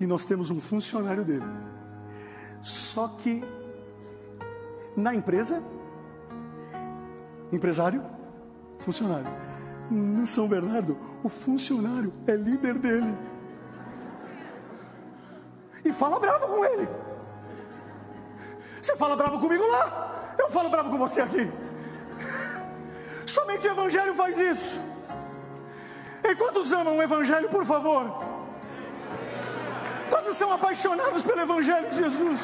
e 0.00 0.06
nós 0.06 0.24
temos 0.24 0.50
um 0.50 0.60
funcionário 0.60 1.24
dele. 1.24 1.44
Só 2.62 3.08
que 3.08 3.44
na 4.96 5.14
empresa, 5.14 5.62
empresário, 7.52 8.02
funcionário. 8.78 9.30
No 9.90 10.26
São 10.26 10.48
Bernardo, 10.48 10.98
o 11.22 11.28
funcionário 11.28 12.12
é 12.26 12.34
líder 12.34 12.78
dele. 12.78 13.14
E 15.84 15.92
fala 15.92 16.18
bravo 16.20 16.46
com 16.46 16.64
ele. 16.64 16.88
Você 18.80 18.96
fala 18.96 19.16
bravo 19.16 19.38
comigo 19.38 19.64
lá, 19.68 20.34
eu 20.38 20.50
falo 20.50 20.68
bravo 20.68 20.90
com 20.90 20.98
você 20.98 21.20
aqui. 21.20 21.50
Somente 23.26 23.66
o 23.66 23.70
Evangelho 23.70 24.14
faz 24.14 24.38
isso. 24.38 24.80
E 26.24 26.34
quantos 26.34 26.72
amam 26.72 26.98
o 26.98 27.02
Evangelho, 27.02 27.48
por 27.48 27.64
favor? 27.64 28.22
Quantos 30.10 30.36
são 30.36 30.52
apaixonados 30.52 31.24
pelo 31.24 31.40
Evangelho 31.40 31.90
de 31.90 31.96
Jesus? 31.96 32.40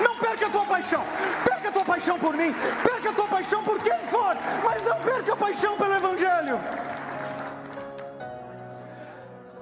Não 0.00 0.16
perca 0.16 0.46
a 0.46 0.50
tua 0.50 0.64
paixão, 0.64 1.04
perca 1.44 1.68
a 1.68 1.72
tua 1.72 1.84
paixão 1.84 2.18
por 2.18 2.34
mim, 2.34 2.54
perca 2.82 3.10
a 3.10 3.12
tua 3.12 3.28
paixão 3.28 3.62
por 3.62 3.78
quem 3.80 3.98
for, 4.06 4.36
mas 4.64 4.82
não 4.84 4.96
perca 5.00 5.32
a 5.32 5.36
paixão 5.36 5.76
pelo 5.76 5.94
Evangelho. 5.94 6.60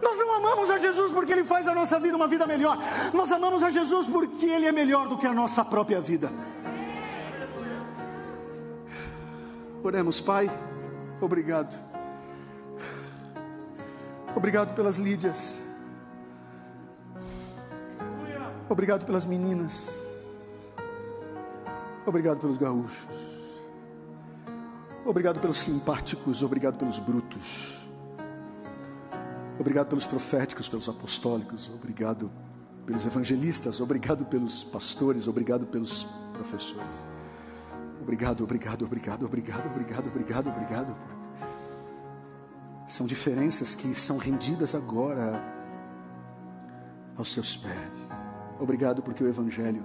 Nós 0.08 0.16
não 0.16 0.32
amamos 0.32 0.70
a 0.70 0.78
Jesus 0.78 1.12
porque 1.12 1.32
Ele 1.32 1.44
faz 1.44 1.68
a 1.68 1.74
nossa 1.74 2.00
vida 2.00 2.16
uma 2.16 2.26
vida 2.26 2.46
melhor, 2.46 2.78
nós 3.12 3.30
amamos 3.30 3.62
a 3.62 3.68
Jesus 3.68 4.08
porque 4.08 4.46
Ele 4.46 4.66
é 4.66 4.72
melhor 4.72 5.06
do 5.06 5.18
que 5.18 5.26
a 5.26 5.34
nossa 5.34 5.62
própria 5.62 6.00
vida. 6.00 6.32
Oremos, 9.84 10.18
Pai, 10.18 10.50
obrigado. 11.20 11.78
Obrigado 14.34 14.74
pelas 14.74 14.96
Lídias. 14.96 15.60
Obrigado 18.66 19.04
pelas 19.04 19.26
meninas. 19.26 19.88
Obrigado 22.06 22.38
pelos 22.38 22.56
gaúchos. 22.56 23.06
Obrigado 25.04 25.38
pelos 25.38 25.58
simpáticos. 25.58 26.42
Obrigado 26.42 26.78
pelos 26.78 26.98
brutos. 26.98 27.77
Obrigado 29.58 29.88
pelos 29.88 30.06
proféticos, 30.06 30.68
pelos 30.68 30.88
apostólicos. 30.88 31.70
Obrigado 31.74 32.30
pelos 32.86 33.04
evangelistas. 33.04 33.80
Obrigado 33.80 34.24
pelos 34.24 34.64
pastores. 34.64 35.26
Obrigado 35.26 35.66
pelos 35.66 36.04
professores. 36.32 37.06
Obrigado, 38.00 38.42
obrigado, 38.42 38.84
obrigado, 38.86 39.26
obrigado, 39.26 39.66
obrigado, 39.66 40.06
obrigado, 40.06 40.48
obrigado. 40.48 40.96
São 42.86 43.06
diferenças 43.06 43.74
que 43.74 43.94
são 43.94 44.16
rendidas 44.16 44.74
agora 44.74 45.42
aos 47.18 47.32
seus 47.32 47.56
pés. 47.56 47.92
Obrigado 48.58 49.02
porque 49.02 49.22
o 49.22 49.28
Evangelho 49.28 49.84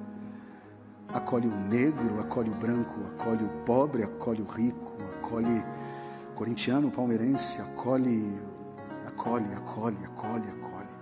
acolhe 1.10 1.48
o 1.48 1.52
negro, 1.52 2.22
acolhe 2.22 2.50
o 2.50 2.54
branco, 2.54 2.96
acolhe 3.14 3.44
o 3.44 3.50
pobre, 3.66 4.04
acolhe 4.04 4.42
o 4.42 4.46
rico, 4.46 4.94
acolhe 5.18 5.60
o 6.32 6.34
corintiano, 6.34 6.88
o 6.88 6.92
palmeirense, 6.92 7.62
acolhe, 7.62 8.40
acolhe, 9.14 9.54
acolhe, 9.54 9.98
acolhe, 10.06 10.50
acolhe. 10.50 10.94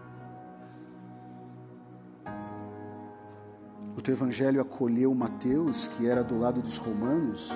O 3.95 4.01
teu 4.01 4.14
Evangelho 4.14 4.62
acolheu 4.62 5.14
Mateus, 5.16 5.88
que 5.88 6.07
era 6.07 6.24
do 6.24 6.38
lado 6.38 6.62
dos 6.62 6.78
romanos, 6.78 7.51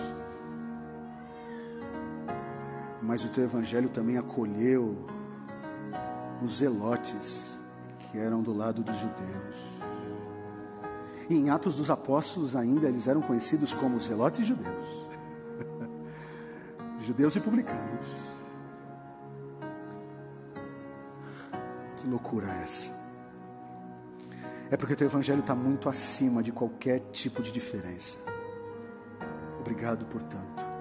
mas 3.01 3.23
o 3.23 3.29
teu 3.29 3.43
evangelho 3.43 3.87
também 3.87 4.17
acolheu 4.17 5.05
os 6.43 6.57
zelotes 6.57 7.59
que 7.99 8.17
eram 8.17 8.41
do 8.41 8.51
lado 8.51 8.81
dos 8.81 8.97
judeus. 8.97 9.55
E 11.29 11.35
em 11.35 11.49
Atos 11.49 11.75
dos 11.75 11.89
Apóstolos 11.89 12.55
ainda 12.55 12.87
eles 12.87 13.07
eram 13.07 13.21
conhecidos 13.21 13.73
como 13.73 13.99
zelotes 14.01 14.39
e 14.39 14.43
judeus. 14.43 15.05
judeus 16.99 17.35
e 17.35 17.39
publicanos. 17.39 18.34
Que 22.05 22.11
loucura 22.11 22.47
é 22.47 22.61
essa? 22.61 22.91
É 24.69 24.77
porque 24.77 24.93
o 24.93 24.95
teu 24.95 25.07
evangelho 25.07 25.39
está 25.39 25.55
muito 25.55 25.89
acima 25.89 26.43
de 26.43 26.51
qualquer 26.51 26.99
tipo 27.11 27.41
de 27.41 27.51
diferença. 27.51 28.19
Obrigado, 29.59 30.05
portanto 30.05 30.74